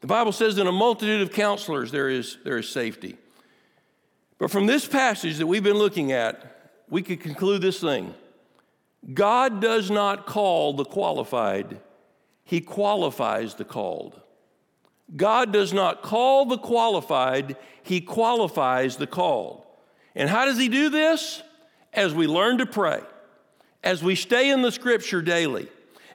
The 0.00 0.06
Bible 0.06 0.32
says, 0.32 0.56
in 0.56 0.66
a 0.66 0.72
multitude 0.72 1.20
of 1.20 1.30
counselors, 1.30 1.92
there 1.92 2.08
is, 2.08 2.38
there 2.44 2.56
is 2.56 2.68
safety. 2.68 3.18
But 4.38 4.50
from 4.50 4.66
this 4.66 4.86
passage 4.86 5.36
that 5.38 5.46
we've 5.46 5.62
been 5.62 5.76
looking 5.76 6.10
at, 6.10 6.72
we 6.88 7.02
could 7.02 7.20
conclude 7.20 7.60
this 7.60 7.80
thing 7.80 8.14
God 9.12 9.60
does 9.60 9.90
not 9.90 10.24
call 10.24 10.72
the 10.72 10.84
qualified, 10.86 11.80
He 12.44 12.62
qualifies 12.62 13.56
the 13.56 13.64
called. 13.64 14.18
God 15.16 15.52
does 15.52 15.74
not 15.74 16.02
call 16.02 16.46
the 16.46 16.58
qualified, 16.58 17.56
He 17.82 18.00
qualifies 18.00 18.96
the 18.96 19.06
called. 19.06 19.66
And 20.14 20.30
how 20.30 20.46
does 20.46 20.56
He 20.56 20.70
do 20.70 20.88
this? 20.88 21.42
As 21.92 22.14
we 22.14 22.26
learn 22.26 22.58
to 22.58 22.66
pray, 22.66 23.00
as 23.82 24.02
we 24.02 24.14
stay 24.14 24.50
in 24.50 24.62
the 24.62 24.72
scripture 24.72 25.22
daily, 25.22 25.68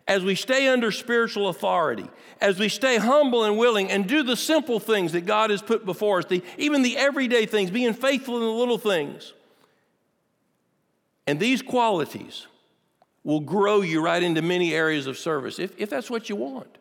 as 0.08 0.24
we 0.24 0.36
stay 0.36 0.68
under 0.68 0.92
spiritual 0.92 1.48
authority, 1.48 2.08
as 2.42 2.60
we 2.60 2.68
stay 2.68 2.98
humble 2.98 3.44
and 3.46 3.58
willing 3.58 3.90
and 3.90 4.08
do 4.08 4.22
the 4.24 4.36
simple 4.36 4.80
things 4.80 5.14
that 5.14 5.26
God 5.26 5.50
has 5.50 5.62
put 5.62 5.86
before 5.86 6.20
us, 6.20 6.26
the, 6.26 6.44
even 6.58 6.82
the 6.82 6.98
everyday 6.98 7.46
things, 7.46 7.72
being 7.72 7.94
faithful 7.94 8.36
in 8.36 8.42
the 8.42 8.50
little 8.50 8.78
things. 8.78 9.34
And 11.26 11.40
these 11.40 11.62
qualities 11.62 12.48
will 13.24 13.40
grow 13.40 13.82
you 13.82 14.04
right 14.04 14.22
into 14.22 14.42
many 14.42 14.74
areas 14.74 15.08
of 15.08 15.18
service 15.18 15.58
if, 15.58 15.80
if 15.80 15.90
that's 15.90 16.10
what 16.10 16.28
you 16.28 16.36
want. 16.36 16.78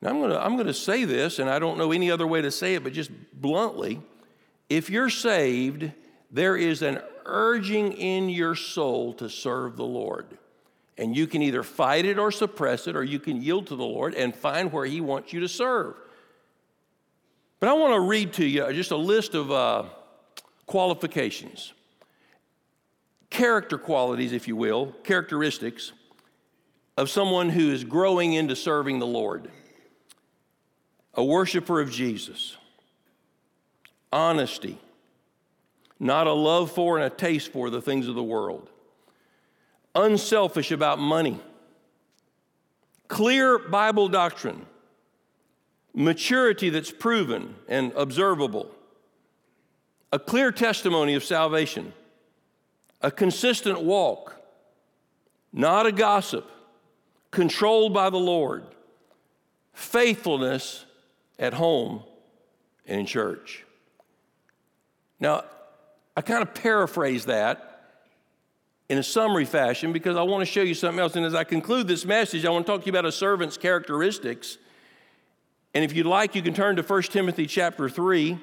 Now, 0.00 0.10
I'm 0.10 0.18
going 0.18 0.30
to 0.30 0.42
I'm 0.42 0.54
going 0.54 0.66
to 0.66 0.74
say 0.74 1.04
this, 1.04 1.38
and 1.38 1.50
I 1.50 1.58
don't 1.58 1.76
know 1.76 1.92
any 1.92 2.10
other 2.10 2.26
way 2.26 2.40
to 2.40 2.50
say 2.50 2.74
it, 2.74 2.84
but 2.84 2.92
just 2.92 3.10
bluntly 3.34 4.00
if 4.68 4.90
you're 4.90 5.10
saved, 5.10 5.90
there 6.30 6.56
is 6.56 6.82
an 6.82 7.00
urging 7.26 7.92
in 7.92 8.28
your 8.28 8.54
soul 8.54 9.12
to 9.14 9.28
serve 9.28 9.76
the 9.76 9.84
Lord. 9.84 10.26
And 10.98 11.14
you 11.16 11.26
can 11.26 11.42
either 11.42 11.62
fight 11.62 12.06
it 12.06 12.18
or 12.18 12.32
suppress 12.32 12.86
it, 12.86 12.96
or 12.96 13.04
you 13.04 13.18
can 13.18 13.42
yield 13.42 13.66
to 13.66 13.76
the 13.76 13.84
Lord 13.84 14.14
and 14.14 14.34
find 14.34 14.72
where 14.72 14.86
He 14.86 15.00
wants 15.00 15.32
you 15.32 15.40
to 15.40 15.48
serve. 15.48 15.94
But 17.60 17.68
I 17.68 17.72
want 17.74 17.94
to 17.94 18.00
read 18.00 18.32
to 18.34 18.44
you 18.44 18.72
just 18.72 18.90
a 18.90 18.96
list 18.96 19.34
of 19.34 19.50
uh, 19.50 19.84
qualifications, 20.66 21.72
character 23.30 23.78
qualities, 23.78 24.32
if 24.32 24.48
you 24.48 24.56
will, 24.56 24.92
characteristics 25.04 25.92
of 26.96 27.10
someone 27.10 27.50
who 27.50 27.70
is 27.70 27.84
growing 27.84 28.32
into 28.32 28.56
serving 28.56 28.98
the 28.98 29.06
Lord. 29.06 29.50
A 31.14 31.24
worshiper 31.24 31.80
of 31.80 31.90
Jesus, 31.90 32.56
honesty, 34.12 34.78
not 35.98 36.26
a 36.26 36.32
love 36.32 36.70
for 36.70 36.98
and 36.98 37.06
a 37.06 37.10
taste 37.10 37.52
for 37.52 37.70
the 37.70 37.80
things 37.80 38.08
of 38.08 38.14
the 38.14 38.22
world. 38.22 38.70
Unselfish 39.94 40.70
about 40.70 40.98
money, 40.98 41.40
clear 43.08 43.58
Bible 43.58 44.08
doctrine, 44.08 44.66
maturity 45.94 46.68
that's 46.68 46.90
proven 46.90 47.54
and 47.68 47.92
observable, 47.96 48.70
a 50.12 50.18
clear 50.18 50.52
testimony 50.52 51.14
of 51.14 51.24
salvation, 51.24 51.94
a 53.00 53.10
consistent 53.10 53.80
walk, 53.80 54.36
not 55.52 55.86
a 55.86 55.92
gossip, 55.92 56.50
controlled 57.30 57.94
by 57.94 58.10
the 58.10 58.18
Lord, 58.18 58.64
faithfulness 59.72 60.84
at 61.38 61.54
home 61.54 62.02
and 62.86 63.00
in 63.00 63.06
church. 63.06 63.64
Now, 65.18 65.44
I 66.16 66.22
kind 66.22 66.42
of 66.42 66.54
paraphrase 66.54 67.26
that 67.26 67.72
in 68.88 68.98
a 68.98 69.02
summary 69.02 69.44
fashion 69.44 69.92
because 69.92 70.16
I 70.16 70.22
want 70.22 70.42
to 70.42 70.46
show 70.46 70.62
you 70.62 70.74
something 70.74 71.00
else. 71.00 71.16
And 71.16 71.26
as 71.26 71.34
I 71.34 71.44
conclude 71.44 71.88
this 71.88 72.04
message, 72.04 72.44
I 72.44 72.50
want 72.50 72.66
to 72.66 72.72
talk 72.72 72.82
to 72.82 72.86
you 72.86 72.92
about 72.92 73.04
a 73.04 73.12
servant's 73.12 73.56
characteristics. 73.56 74.58
And 75.74 75.84
if 75.84 75.94
you'd 75.94 76.06
like, 76.06 76.34
you 76.34 76.42
can 76.42 76.54
turn 76.54 76.76
to 76.76 76.82
1 76.82 77.02
Timothy 77.02 77.46
chapter 77.46 77.88
3 77.88 78.38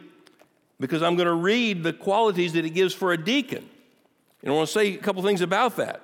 because 0.79 1.01
I'm 1.01 1.15
going 1.15 1.27
to 1.27 1.33
read 1.33 1.81
the 1.81 1.93
qualities 1.93 2.53
that 2.53 2.65
it 2.65 2.71
gives 2.71 2.93
for 2.93 3.13
a 3.13 3.17
deacon. 3.17 3.67
And 4.43 4.51
I 4.51 4.55
want 4.55 4.67
to 4.67 4.73
say 4.73 4.93
a 4.93 4.97
couple 4.97 5.23
things 5.23 5.41
about 5.41 5.77
that. 5.77 6.01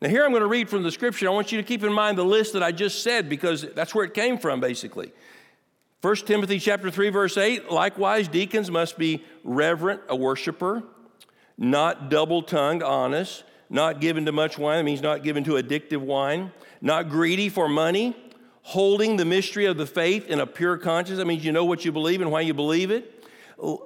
Now, 0.00 0.08
here 0.08 0.24
I'm 0.24 0.30
going 0.30 0.42
to 0.42 0.48
read 0.48 0.68
from 0.68 0.82
the 0.82 0.90
scripture. 0.90 1.28
I 1.28 1.32
want 1.32 1.52
you 1.52 1.58
to 1.58 1.64
keep 1.64 1.84
in 1.84 1.92
mind 1.92 2.18
the 2.18 2.24
list 2.24 2.54
that 2.54 2.62
I 2.62 2.72
just 2.72 3.02
said 3.02 3.28
because 3.28 3.62
that's 3.74 3.94
where 3.94 4.04
it 4.04 4.14
came 4.14 4.38
from, 4.38 4.60
basically. 4.60 5.12
1 6.00 6.16
Timothy 6.16 6.58
chapter 6.58 6.90
3, 6.90 7.10
verse 7.10 7.36
8, 7.36 7.70
likewise, 7.70 8.28
deacons 8.28 8.70
must 8.70 8.98
be 8.98 9.24
reverent, 9.42 10.02
a 10.08 10.16
worshiper, 10.16 10.82
not 11.56 12.10
double 12.10 12.42
tongued, 12.42 12.82
honest 12.82 13.44
not 13.70 14.00
given 14.00 14.24
to 14.26 14.32
much 14.32 14.58
wine, 14.58 14.78
that 14.78 14.84
means 14.84 15.02
not 15.02 15.22
given 15.22 15.44
to 15.44 15.52
addictive 15.52 15.98
wine, 15.98 16.52
not 16.80 17.08
greedy 17.08 17.48
for 17.48 17.68
money, 17.68 18.16
holding 18.62 19.16
the 19.16 19.24
mystery 19.24 19.64
of 19.66 19.76
the 19.76 19.86
faith 19.86 20.28
in 20.28 20.40
a 20.40 20.46
pure 20.46 20.76
conscience, 20.76 21.18
that 21.18 21.26
means 21.26 21.44
you 21.44 21.52
know 21.52 21.64
what 21.64 21.84
you 21.84 21.92
believe 21.92 22.20
and 22.20 22.30
why 22.30 22.40
you 22.40 22.54
believe 22.54 22.90
it. 22.90 23.10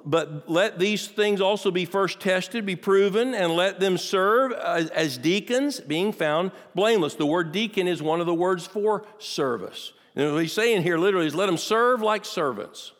But 0.04 0.48
let 0.48 0.78
these 0.78 1.08
things 1.08 1.40
also 1.40 1.70
be 1.70 1.84
first 1.84 2.20
tested, 2.20 2.66
be 2.66 2.76
proven, 2.76 3.34
and 3.34 3.52
let 3.52 3.80
them 3.80 3.96
serve 3.98 4.52
as, 4.52 4.90
as 4.90 5.18
deacons, 5.18 5.80
being 5.80 6.12
found 6.12 6.52
blameless. 6.74 7.14
The 7.14 7.26
word 7.26 7.52
deacon 7.52 7.88
is 7.88 8.02
one 8.02 8.20
of 8.20 8.26
the 8.26 8.34
words 8.34 8.66
for 8.66 9.04
service. 9.18 9.92
And 10.16 10.32
what 10.32 10.42
he's 10.42 10.52
saying 10.52 10.82
here 10.82 10.98
literally 10.98 11.26
is 11.26 11.34
let 11.34 11.46
them 11.46 11.58
serve 11.58 12.02
like 12.02 12.24
servants, 12.24 12.92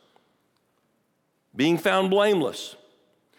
being 1.55 1.79
found 1.79 2.11
blameless. 2.11 2.77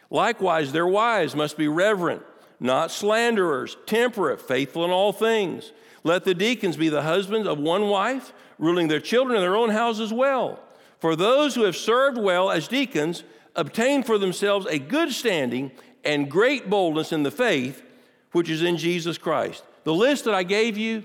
Likewise, 0.09 0.71
their 0.71 0.87
wives 0.87 1.35
must 1.35 1.57
be 1.57 1.67
reverent 1.67 2.23
not 2.59 2.91
slanderers, 2.91 3.77
temperate, 3.85 4.41
faithful 4.41 4.83
in 4.83 4.91
all 4.91 5.13
things. 5.13 5.71
Let 6.03 6.25
the 6.25 6.33
deacons 6.33 6.77
be 6.77 6.89
the 6.89 7.03
husbands 7.03 7.47
of 7.47 7.57
one 7.57 7.87
wife, 7.87 8.33
ruling 8.57 8.87
their 8.87 8.99
children 8.99 9.37
in 9.37 9.41
their 9.41 9.55
own 9.55 9.69
house 9.69 9.99
as 9.99 10.11
well. 10.11 10.59
For 10.99 11.15
those 11.15 11.55
who 11.55 11.63
have 11.63 11.77
served 11.77 12.17
well 12.17 12.51
as 12.51 12.67
deacons 12.67 13.23
obtain 13.55 14.03
for 14.03 14.17
themselves 14.17 14.65
a 14.65 14.79
good 14.79 15.11
standing 15.11 15.71
and 16.03 16.29
great 16.29 16.69
boldness 16.69 17.11
in 17.11 17.23
the 17.23 17.31
faith 17.31 17.83
which 18.31 18.49
is 18.49 18.61
in 18.61 18.77
Jesus 18.77 19.17
Christ. 19.17 19.63
The 19.85 19.93
list 19.93 20.25
that 20.25 20.33
I 20.33 20.43
gave 20.43 20.77
you 20.77 21.03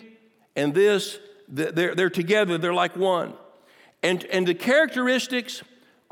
and 0.56 0.74
this, 0.74 1.18
they're, 1.48 1.94
they're 1.94 2.10
together, 2.10 2.58
they're 2.58 2.74
like 2.74 2.96
one. 2.96 3.34
And, 4.02 4.24
and 4.26 4.46
the 4.46 4.54
characteristics 4.54 5.62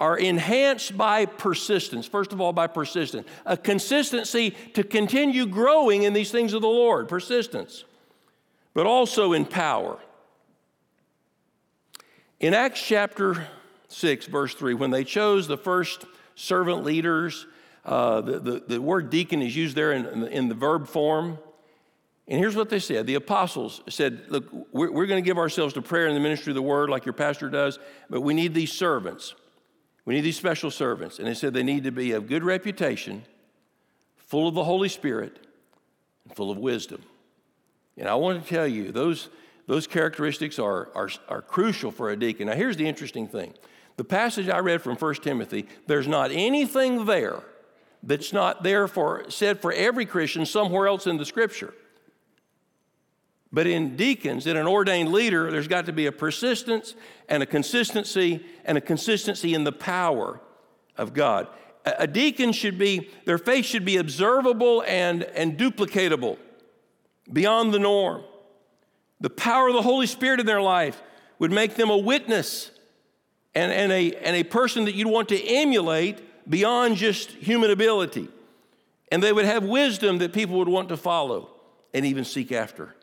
are 0.02 0.18
enhanced 0.18 0.98
by 0.98 1.24
persistence. 1.24 2.08
First 2.08 2.32
of 2.32 2.40
all, 2.40 2.52
by 2.52 2.66
persistence, 2.66 3.24
a 3.46 3.56
consistency 3.56 4.50
to 4.74 4.82
continue 4.82 5.46
growing 5.46 6.02
in 6.02 6.12
these 6.12 6.32
things 6.32 6.54
of 6.54 6.60
the 6.60 6.66
Lord, 6.66 7.08
persistence, 7.08 7.84
but 8.74 8.84
also 8.84 9.32
in 9.32 9.46
power. 9.46 10.00
In 12.40 12.52
Acts 12.52 12.82
chapter 12.82 13.46
6, 13.90 14.26
verse 14.26 14.54
3, 14.54 14.74
when 14.74 14.90
they 14.90 15.04
chose 15.04 15.46
the 15.46 15.56
first 15.56 16.04
servant 16.34 16.82
leaders, 16.82 17.46
uh, 17.84 18.22
the, 18.22 18.40
the, 18.40 18.64
the, 18.66 18.80
word 18.80 19.08
deacon 19.08 19.40
is 19.40 19.54
used 19.54 19.76
there 19.76 19.92
in, 19.92 20.04
in, 20.06 20.20
the, 20.20 20.36
in 20.36 20.48
the 20.48 20.56
verb 20.56 20.88
form. 20.88 21.38
And 22.26 22.40
here's 22.40 22.56
what 22.56 22.70
they 22.70 22.80
said 22.80 23.06
the 23.06 23.14
apostles 23.14 23.82
said, 23.88 24.24
Look, 24.30 24.48
we're, 24.72 24.90
we're 24.90 25.06
going 25.06 25.22
to 25.22 25.24
give 25.26 25.38
ourselves 25.38 25.74
to 25.74 25.82
prayer 25.82 26.08
in 26.08 26.14
the 26.14 26.20
ministry 26.20 26.50
of 26.50 26.56
the 26.56 26.62
word 26.62 26.90
like 26.90 27.06
your 27.06 27.12
pastor 27.12 27.48
does, 27.48 27.78
but 28.10 28.22
we 28.22 28.34
need 28.34 28.52
these 28.52 28.72
servants. 28.72 29.36
We 30.04 30.14
need 30.14 30.22
these 30.22 30.36
special 30.36 30.70
servants. 30.70 31.18
And 31.18 31.26
they 31.26 31.34
said 31.34 31.54
they 31.54 31.62
need 31.62 31.84
to 31.84 31.92
be 31.92 32.12
of 32.12 32.26
good 32.26 32.42
reputation, 32.42 33.24
full 34.16 34.48
of 34.48 34.54
the 34.54 34.64
Holy 34.64 34.88
Spirit, 34.88 35.38
and 36.24 36.34
full 36.36 36.50
of 36.50 36.58
wisdom. 36.58 37.02
And 37.96 38.08
I 38.08 38.14
want 38.14 38.42
to 38.42 38.48
tell 38.48 38.66
you, 38.66 38.90
those, 38.90 39.28
those 39.66 39.86
characteristics 39.86 40.58
are, 40.58 40.88
are, 40.94 41.10
are 41.28 41.42
crucial 41.42 41.90
for 41.90 42.10
a 42.10 42.16
deacon. 42.16 42.46
Now, 42.46 42.54
here's 42.54 42.76
the 42.76 42.88
interesting 42.88 43.28
thing 43.28 43.54
the 43.96 44.04
passage 44.04 44.48
I 44.48 44.58
read 44.58 44.82
from 44.82 44.96
1 44.96 45.14
Timothy, 45.16 45.66
there's 45.86 46.08
not 46.08 46.30
anything 46.32 47.04
there 47.04 47.42
that's 48.02 48.32
not 48.32 48.62
there 48.62 48.88
for 48.88 49.24
said 49.28 49.60
for 49.60 49.72
every 49.72 50.06
Christian 50.06 50.46
somewhere 50.46 50.86
else 50.88 51.06
in 51.06 51.18
the 51.18 51.26
scripture. 51.26 51.74
But 53.52 53.66
in 53.66 53.96
deacons, 53.96 54.46
in 54.46 54.56
an 54.56 54.66
ordained 54.66 55.12
leader, 55.12 55.50
there's 55.50 55.68
got 55.68 55.86
to 55.86 55.92
be 55.92 56.06
a 56.06 56.12
persistence 56.12 56.94
and 57.28 57.42
a 57.42 57.46
consistency 57.46 58.44
and 58.64 58.78
a 58.78 58.80
consistency 58.80 59.52
in 59.52 59.64
the 59.64 59.72
power 59.72 60.40
of 60.96 61.12
God. 61.12 61.48
A, 61.84 62.06
deacon 62.06 62.52
should 62.52 62.78
be, 62.78 63.10
their 63.26 63.38
faith 63.38 63.66
should 63.66 63.84
be 63.84 63.96
observable 63.96 64.82
and, 64.86 65.24
and 65.24 65.58
duplicatable 65.58 66.38
beyond 67.30 67.74
the 67.74 67.78
norm. 67.78 68.22
The 69.20 69.30
power 69.30 69.68
of 69.68 69.74
the 69.74 69.82
Holy 69.82 70.06
Spirit 70.06 70.40
in 70.40 70.46
their 70.46 70.62
life 70.62 71.02
would 71.38 71.50
make 71.50 71.74
them 71.74 71.90
a 71.90 71.96
witness 71.96 72.70
and, 73.54 73.70
and, 73.70 73.92
a, 73.92 74.14
and 74.14 74.36
a 74.36 74.44
person 74.44 74.86
that 74.86 74.94
you'd 74.94 75.08
want 75.08 75.28
to 75.28 75.44
emulate 75.44 76.48
beyond 76.48 76.96
just 76.96 77.30
human 77.30 77.70
ability. 77.70 78.28
And 79.10 79.22
they 79.22 79.32
would 79.32 79.44
have 79.44 79.64
wisdom 79.64 80.18
that 80.18 80.32
people 80.32 80.56
would 80.58 80.68
want 80.68 80.88
to 80.88 80.96
follow 80.96 81.50
and 81.92 82.06
even 82.06 82.24
seek 82.24 82.50
after. 82.50 82.94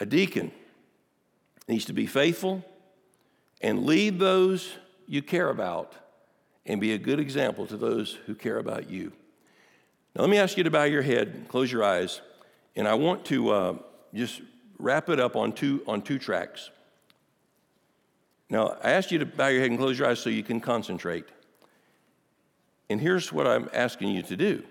A 0.00 0.06
deacon 0.06 0.50
needs 1.68 1.84
to 1.84 1.92
be 1.92 2.06
faithful 2.06 2.64
and 3.60 3.84
lead 3.84 4.18
those 4.18 4.76
you 5.06 5.22
care 5.22 5.50
about 5.50 5.92
and 6.66 6.80
be 6.80 6.92
a 6.92 6.98
good 6.98 7.20
example 7.20 7.66
to 7.66 7.76
those 7.76 8.18
who 8.26 8.34
care 8.34 8.58
about 8.58 8.90
you. 8.90 9.12
Now, 10.14 10.22
let 10.22 10.30
me 10.30 10.38
ask 10.38 10.56
you 10.56 10.64
to 10.64 10.70
bow 10.70 10.84
your 10.84 11.02
head, 11.02 11.46
close 11.48 11.70
your 11.70 11.84
eyes, 11.84 12.20
and 12.74 12.88
I 12.88 12.94
want 12.94 13.24
to 13.26 13.50
uh, 13.50 13.74
just 14.14 14.40
wrap 14.78 15.08
it 15.08 15.20
up 15.20 15.36
on 15.36 15.52
two, 15.52 15.82
on 15.86 16.02
two 16.02 16.18
tracks. 16.18 16.70
Now, 18.48 18.76
I 18.82 18.92
asked 18.92 19.12
you 19.12 19.18
to 19.18 19.26
bow 19.26 19.48
your 19.48 19.60
head 19.60 19.70
and 19.70 19.78
close 19.78 19.98
your 19.98 20.08
eyes 20.08 20.18
so 20.18 20.30
you 20.30 20.42
can 20.42 20.60
concentrate. 20.60 21.26
And 22.88 23.00
here's 23.00 23.32
what 23.32 23.46
I'm 23.46 23.68
asking 23.72 24.10
you 24.10 24.22
to 24.22 24.36
do 24.36 24.64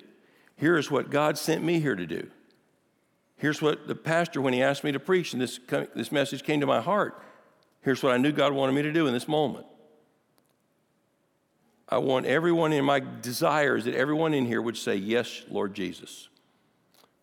Here 0.57 0.77
is 0.77 0.91
what 0.91 1.09
God 1.09 1.37
sent 1.37 1.63
me 1.63 1.79
here 1.79 1.95
to 1.95 2.05
do. 2.05 2.29
Here's 3.39 3.61
what 3.61 3.87
the 3.87 3.95
pastor, 3.95 4.41
when 4.41 4.53
he 4.53 4.61
asked 4.61 4.83
me 4.83 4.91
to 4.91 4.99
preach, 4.99 5.31
and 5.33 5.41
this, 5.41 5.59
this 5.95 6.11
message 6.11 6.43
came 6.43 6.59
to 6.59 6.67
my 6.67 6.81
heart. 6.81 7.23
Here's 7.81 8.03
what 8.03 8.13
I 8.13 8.17
knew 8.17 8.33
God 8.33 8.53
wanted 8.53 8.73
me 8.73 8.81
to 8.81 8.91
do 8.91 9.07
in 9.07 9.13
this 9.13 9.29
moment. 9.29 9.65
I 11.87 11.97
want 11.99 12.25
everyone 12.25 12.73
in 12.73 12.83
my 12.83 12.99
desires 12.99 13.85
that 13.85 13.95
everyone 13.95 14.33
in 14.33 14.45
here 14.45 14.61
would 14.61 14.77
say, 14.77 14.95
Yes, 14.95 15.43
Lord 15.49 15.73
Jesus. 15.73 16.27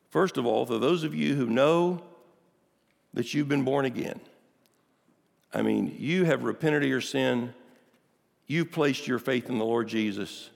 First 0.09 0.39
of 0.39 0.47
all, 0.47 0.65
for 0.65 0.79
those 0.79 1.05
of 1.05 1.15
you 1.15 1.35
who 1.35 1.47
know 1.47 2.03
that 3.13 3.35
you've 3.35 3.49
been 3.49 3.65
born 3.65 3.85
again, 3.85 4.19
I 5.53 5.61
mean, 5.61 5.95
you 5.99 6.25
have 6.25 6.45
repented 6.45 6.83
of 6.83 6.89
your 6.89 7.03
sin, 7.03 7.53
you've 8.47 8.73
placed 8.73 9.07
your 9.07 9.19
faith 9.19 9.51
in 9.51 9.59
the 9.59 9.65
Lord 9.65 9.89
Jesus, 9.89 10.49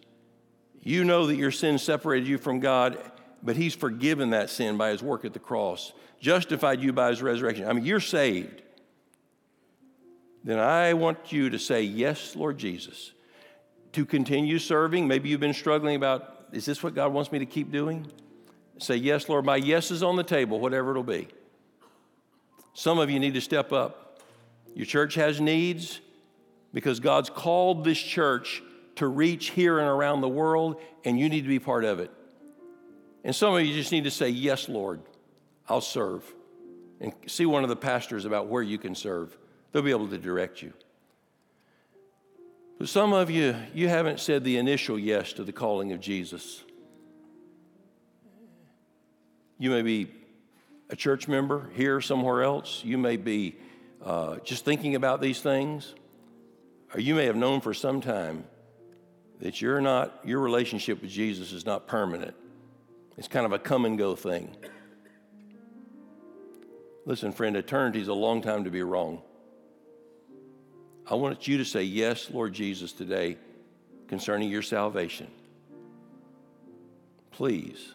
you 0.83 1.05
know 1.05 1.27
that 1.27 1.37
your 1.37 1.51
sin 1.51 1.77
separated 1.79 2.27
you 2.27 2.39
from 2.39 2.61
God, 2.61 2.99
but 3.43 3.57
He's 3.57 3.75
forgiven 3.75 4.31
that 4.31 4.51
sin 4.51 4.77
by 4.77 4.91
His 4.91 5.03
work 5.03 5.25
at 5.25 5.33
the 5.33 5.39
cross, 5.39 5.93
justified 6.21 6.81
you 6.81 6.93
by 6.93 7.11
His 7.11 7.23
resurrection. 7.23 7.67
I 7.67 7.73
mean, 7.73 7.85
you're 7.85 8.01
saved. 8.01 8.63
Then 10.43 10.59
I 10.59 10.95
want 10.95 11.33
you 11.33 11.51
to 11.51 11.59
say, 11.59 11.83
Yes, 11.83 12.35
Lord 12.37 12.59
Jesus 12.59 13.13
to 13.93 14.05
continue 14.05 14.59
serving. 14.59 15.07
Maybe 15.09 15.29
you've 15.29 15.41
been 15.41 15.55
struggling 15.55 15.97
about, 15.97 16.47
is 16.53 16.65
this 16.65 16.83
what 16.83 16.95
God 16.95 17.13
wants 17.13 17.33
me 17.33 17.39
to 17.39 17.47
keep 17.47 17.73
doing? 17.73 18.07
Say, 18.79 18.97
yes, 18.97 19.29
Lord, 19.29 19.45
my 19.45 19.57
yes 19.57 19.91
is 19.91 20.03
on 20.03 20.17
the 20.17 20.23
table, 20.23 20.61
whatever 20.61 20.91
it'll 20.91 21.03
be. 21.03 21.29
Some 22.73 22.99
of 22.99 23.11
you 23.11 23.19
need 23.19 23.35
to 23.35 23.41
step 23.41 23.73
up. 23.73 24.23
Your 24.75 24.87
church 24.87 25.15
has 25.17 25.41
needs 25.41 26.01
because 26.73 27.01
God's 27.01 27.29
called 27.29 27.85
this 27.85 27.99
church 27.99 28.63
to 28.97 29.09
reach 29.09 29.51
here 29.51 29.79
and 29.79 29.89
around 29.89 30.21
the 30.21 30.29
world, 30.29 30.81
and 31.05 31.19
you 31.19 31.29
need 31.29 31.43
to 31.43 31.49
be 31.49 31.59
part 31.59 31.85
of 31.85 31.99
it. 31.99 32.11
And 33.25 33.35
some 33.35 33.55
of 33.55 33.65
you 33.65 33.75
just 33.75 33.93
need 33.93 34.05
to 34.05 34.11
say, 34.11 34.31
Yes, 34.31 34.69
Lord, 34.69 35.01
I'll 35.69 35.81
serve. 35.81 36.25
And 37.01 37.13
see 37.27 37.47
one 37.47 37.63
of 37.63 37.71
the 37.71 37.77
pastors 37.77 38.25
about 38.25 38.49
where 38.49 38.63
you 38.63 38.79
can 38.79 38.95
serve. 38.95 39.37
They'll 39.73 39.83
be 39.83 39.91
able 39.91 40.09
to 40.09 40.19
direct 40.19 40.63
you. 40.63 40.73
But 42.79 42.89
some 42.89 43.13
of 43.13 43.31
you, 43.31 43.55
you 43.75 43.89
haven't 43.89 44.21
said 44.21 44.43
the 44.43 44.57
initial 44.57 44.99
yes 44.99 45.35
to 45.35 45.45
the 45.45 45.53
calling 45.53 45.93
of 45.93 46.01
Jesus. 46.01 46.63
You 49.59 49.71
may 49.71 49.83
be 49.83 50.11
a 50.89 50.97
church 50.97 51.29
member 51.29 51.71
here 51.75 52.01
somewhere 52.01 52.43
else. 52.43 52.83
You 52.85 52.99
may 52.99 53.17
be 53.17 53.57
uh, 54.05 54.37
just 54.39 54.65
thinking 54.65 54.95
about 54.95 55.21
these 55.21 55.41
things. 55.41 55.95
Or 56.95 57.01
you 57.01 57.15
may 57.15 57.27
have 57.27 57.37
known 57.37 57.61
for 57.61 57.75
some 57.75 58.01
time 58.01 58.45
that 59.41 59.61
you're 59.61 59.81
not, 59.81 60.21
your 60.25 60.41
relationship 60.41 61.03
with 61.03 61.11
Jesus 61.11 61.53
is 61.53 61.65
not 61.65 61.87
permanent. 61.87 62.35
It's 63.21 63.29
kind 63.29 63.45
of 63.45 63.53
a 63.53 63.59
come 63.59 63.85
and 63.85 63.99
go 63.99 64.17
thing. 64.17 64.57
Listen, 67.05 67.33
friend, 67.33 67.55
eternity 67.55 68.01
is 68.01 68.09
a 68.09 68.15
long 68.15 68.41
time 68.41 68.65
to 68.65 68.71
be 68.71 68.83
wrong. 68.83 69.21
I 71.07 71.17
want 71.17 71.47
you 71.47 71.59
to 71.59 71.65
say, 71.67 71.83
Yes, 71.83 72.31
Lord 72.31 72.55
Jesus, 72.55 72.93
today 72.93 73.37
concerning 74.09 74.49
your 74.49 74.63
salvation. 74.63 75.27
Please, 77.31 77.93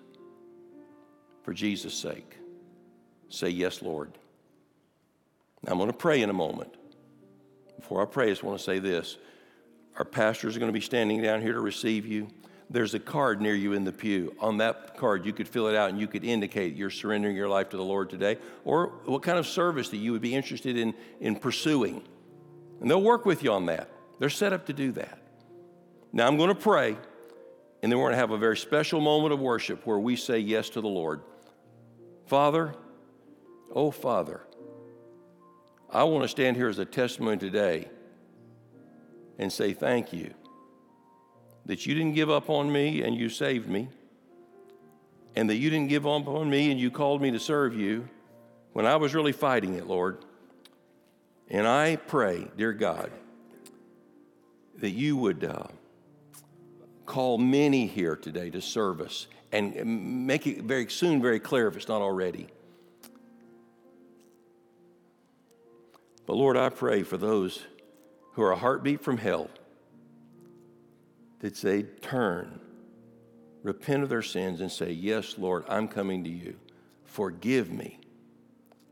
for 1.41 1.55
Jesus' 1.55 1.95
sake, 1.95 2.38
say, 3.28 3.49
Yes, 3.49 3.82
Lord. 3.82 4.11
Now, 5.63 5.71
I'm 5.71 5.80
going 5.80 5.89
to 5.89 5.97
pray 5.97 6.21
in 6.21 6.30
a 6.30 6.34
moment. 6.34 6.76
Before 7.80 7.99
I 7.99 8.05
pray, 8.05 8.28
I 8.28 8.30
just 8.30 8.43
want 8.43 8.59
to 8.59 8.63
say 8.63 8.78
this. 8.78 9.17
Our 9.97 10.05
pastors 10.05 10.55
are 10.55 10.59
going 10.59 10.71
to 10.71 10.80
be 10.80 10.86
standing 10.86 11.19
down 11.23 11.41
here 11.41 11.53
to 11.53 11.61
receive 11.61 12.05
you. 12.05 12.28
There's 12.70 12.93
a 12.95 12.99
card 12.99 13.41
near 13.41 13.53
you 13.53 13.74
in 13.74 13.84
the 13.84 13.91
pew. 13.91 14.36
On 14.39 14.57
that 14.57 14.97
card, 14.97 15.26
you 15.26 15.34
could 15.34 15.47
fill 15.47 15.68
it 15.68 15.76
out 15.76 15.89
and 15.89 15.99
you 15.99 16.07
could 16.07 16.24
indicate 16.24 16.76
you're 16.76 16.89
surrendering 16.89 17.36
your 17.36 17.47
life 17.47 17.70
to 17.70 17.78
the 17.78 17.84
Lord 17.84 18.09
today 18.09 18.38
or 18.63 18.88
what 19.05 19.22
kind 19.22 19.38
of 19.38 19.45
service 19.45 19.89
that 19.89 19.97
you 19.97 20.11
would 20.11 20.22
be 20.22 20.34
interested 20.34 20.76
in, 20.76 20.93
in 21.20 21.36
pursuing. 21.36 22.01
And 22.82 22.89
they'll 22.89 23.01
work 23.01 23.26
with 23.26 23.43
you 23.43 23.51
on 23.51 23.68
that. 23.68 23.89
They're 24.20 24.30
set 24.30 24.51
up 24.51 24.66
to 24.68 24.74
do 24.74 24.91
that. 24.93 25.20
Now 26.11 26.28
I'm 26.28 26.38
going 26.38 26.49
to 26.49 26.55
pray, 26.55 26.97
and 27.84 27.91
then 27.91 27.99
we're 27.99 28.05
going 28.05 28.13
to 28.13 28.20
have 28.20 28.32
a 28.32 28.38
very 28.38 28.57
special 28.57 28.99
moment 28.99 29.34
of 29.34 29.39
worship 29.39 29.86
where 29.86 29.99
we 29.99 30.16
say 30.16 30.39
yes 30.39 30.70
to 30.70 30.82
the 30.82 30.88
Lord. 30.88 31.22
Father, 32.26 32.74
oh 33.74 33.91
Father, 33.91 34.41
I 35.91 36.03
want 36.03 36.24
to 36.24 36.28
stand 36.28 36.57
here 36.57 36.68
as 36.68 36.80
a 36.80 36.86
testimony 36.86 37.38
today 37.38 37.89
and 39.38 39.51
say 39.53 39.74
thank 39.74 40.13
you 40.13 40.34
that 41.66 41.86
you 41.86 41.95
didn't 41.95 42.13
give 42.13 42.30
up 42.30 42.49
on 42.49 42.72
me 42.72 43.01
and 43.01 43.16
you 43.16 43.30
saved 43.30 43.68
me, 43.68 43.89
and 45.36 45.49
that 45.49 45.55
you 45.55 45.70
didn't 45.70 45.89
give 45.89 46.05
up 46.05 46.28
on 46.28 46.49
me 46.49 46.72
and 46.72 46.80
you 46.80 46.91
called 46.91 47.22
me 47.22 47.32
to 47.32 47.39
serve 47.39 47.76
you 47.76 48.07
when 48.74 48.86
I 48.86 48.95
was 48.95 49.13
really 49.13 49.32
fighting 49.32 49.76
it, 49.76 49.88
Lord. 49.88 50.18
And 51.49 51.68
I 51.68 51.95
pray, 51.95 52.47
dear 52.57 52.74
God, 52.74 53.11
that 54.78 54.91
you 54.91 55.18
would 55.18 55.43
uh, 55.43 55.68
call 57.05 57.38
many 57.38 57.88
here 57.88 58.16
today 58.16 58.49
to 58.49 58.61
service 58.61 59.28
and 59.51 60.26
make 60.26 60.47
it 60.47 60.63
very 60.63 60.89
soon 60.89 61.22
very 61.22 61.39
clear 61.39 61.68
if 61.68 61.78
it's 61.78 61.88
not 61.88 62.01
already. 62.01 62.47
But 66.26 66.34
Lord, 66.34 66.57
I 66.57 66.70
pray 66.70 67.03
for 67.03 67.18
those 67.18 67.63
who 68.34 68.41
are 68.41 68.51
a 68.51 68.57
heartbeat 68.57 69.01
from 69.01 69.18
hell 69.18 69.49
that 71.46 71.54
they 71.62 71.84
turn, 71.84 72.60
repent 73.62 74.02
of 74.02 74.10
their 74.10 74.24
sins, 74.24 74.62
and 74.62 74.72
say, 74.72 74.91
Yes, 74.91 75.36
Lord, 75.38 75.64
I'm 75.70 75.88
coming 75.88 76.24
to 76.24 76.30
you. 76.30 76.56
Forgive 77.04 77.72
me. 77.72 78.00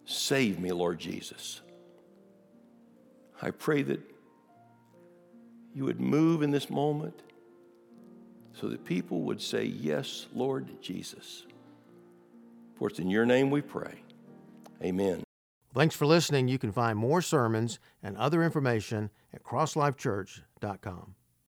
Save 0.05 0.59
me, 0.59 0.71
Lord 0.71 0.99
Jesus. 0.99 1.61
I 3.41 3.49
pray 3.49 3.81
that 3.81 3.99
you 5.73 5.85
would 5.85 5.99
move 5.99 6.43
in 6.43 6.51
this 6.51 6.69
moment 6.69 7.23
so 8.53 8.67
that 8.67 8.85
people 8.85 9.21
would 9.21 9.41
say, 9.41 9.63
Yes, 9.63 10.27
Lord 10.35 10.79
Jesus. 10.79 11.47
For 12.75 12.87
it's 12.87 12.99
in 12.99 13.09
your 13.09 13.25
name 13.25 13.49
we 13.49 13.61
pray. 13.61 13.95
Amen. 14.83 15.23
Thanks 15.73 15.95
for 15.95 16.05
listening. 16.05 16.47
You 16.47 16.59
can 16.59 16.71
find 16.71 16.99
more 16.99 17.23
sermons 17.23 17.79
and 18.03 18.15
other 18.15 18.43
information 18.43 19.09
at 19.33 19.41
crosslifechurch.com. 19.41 21.15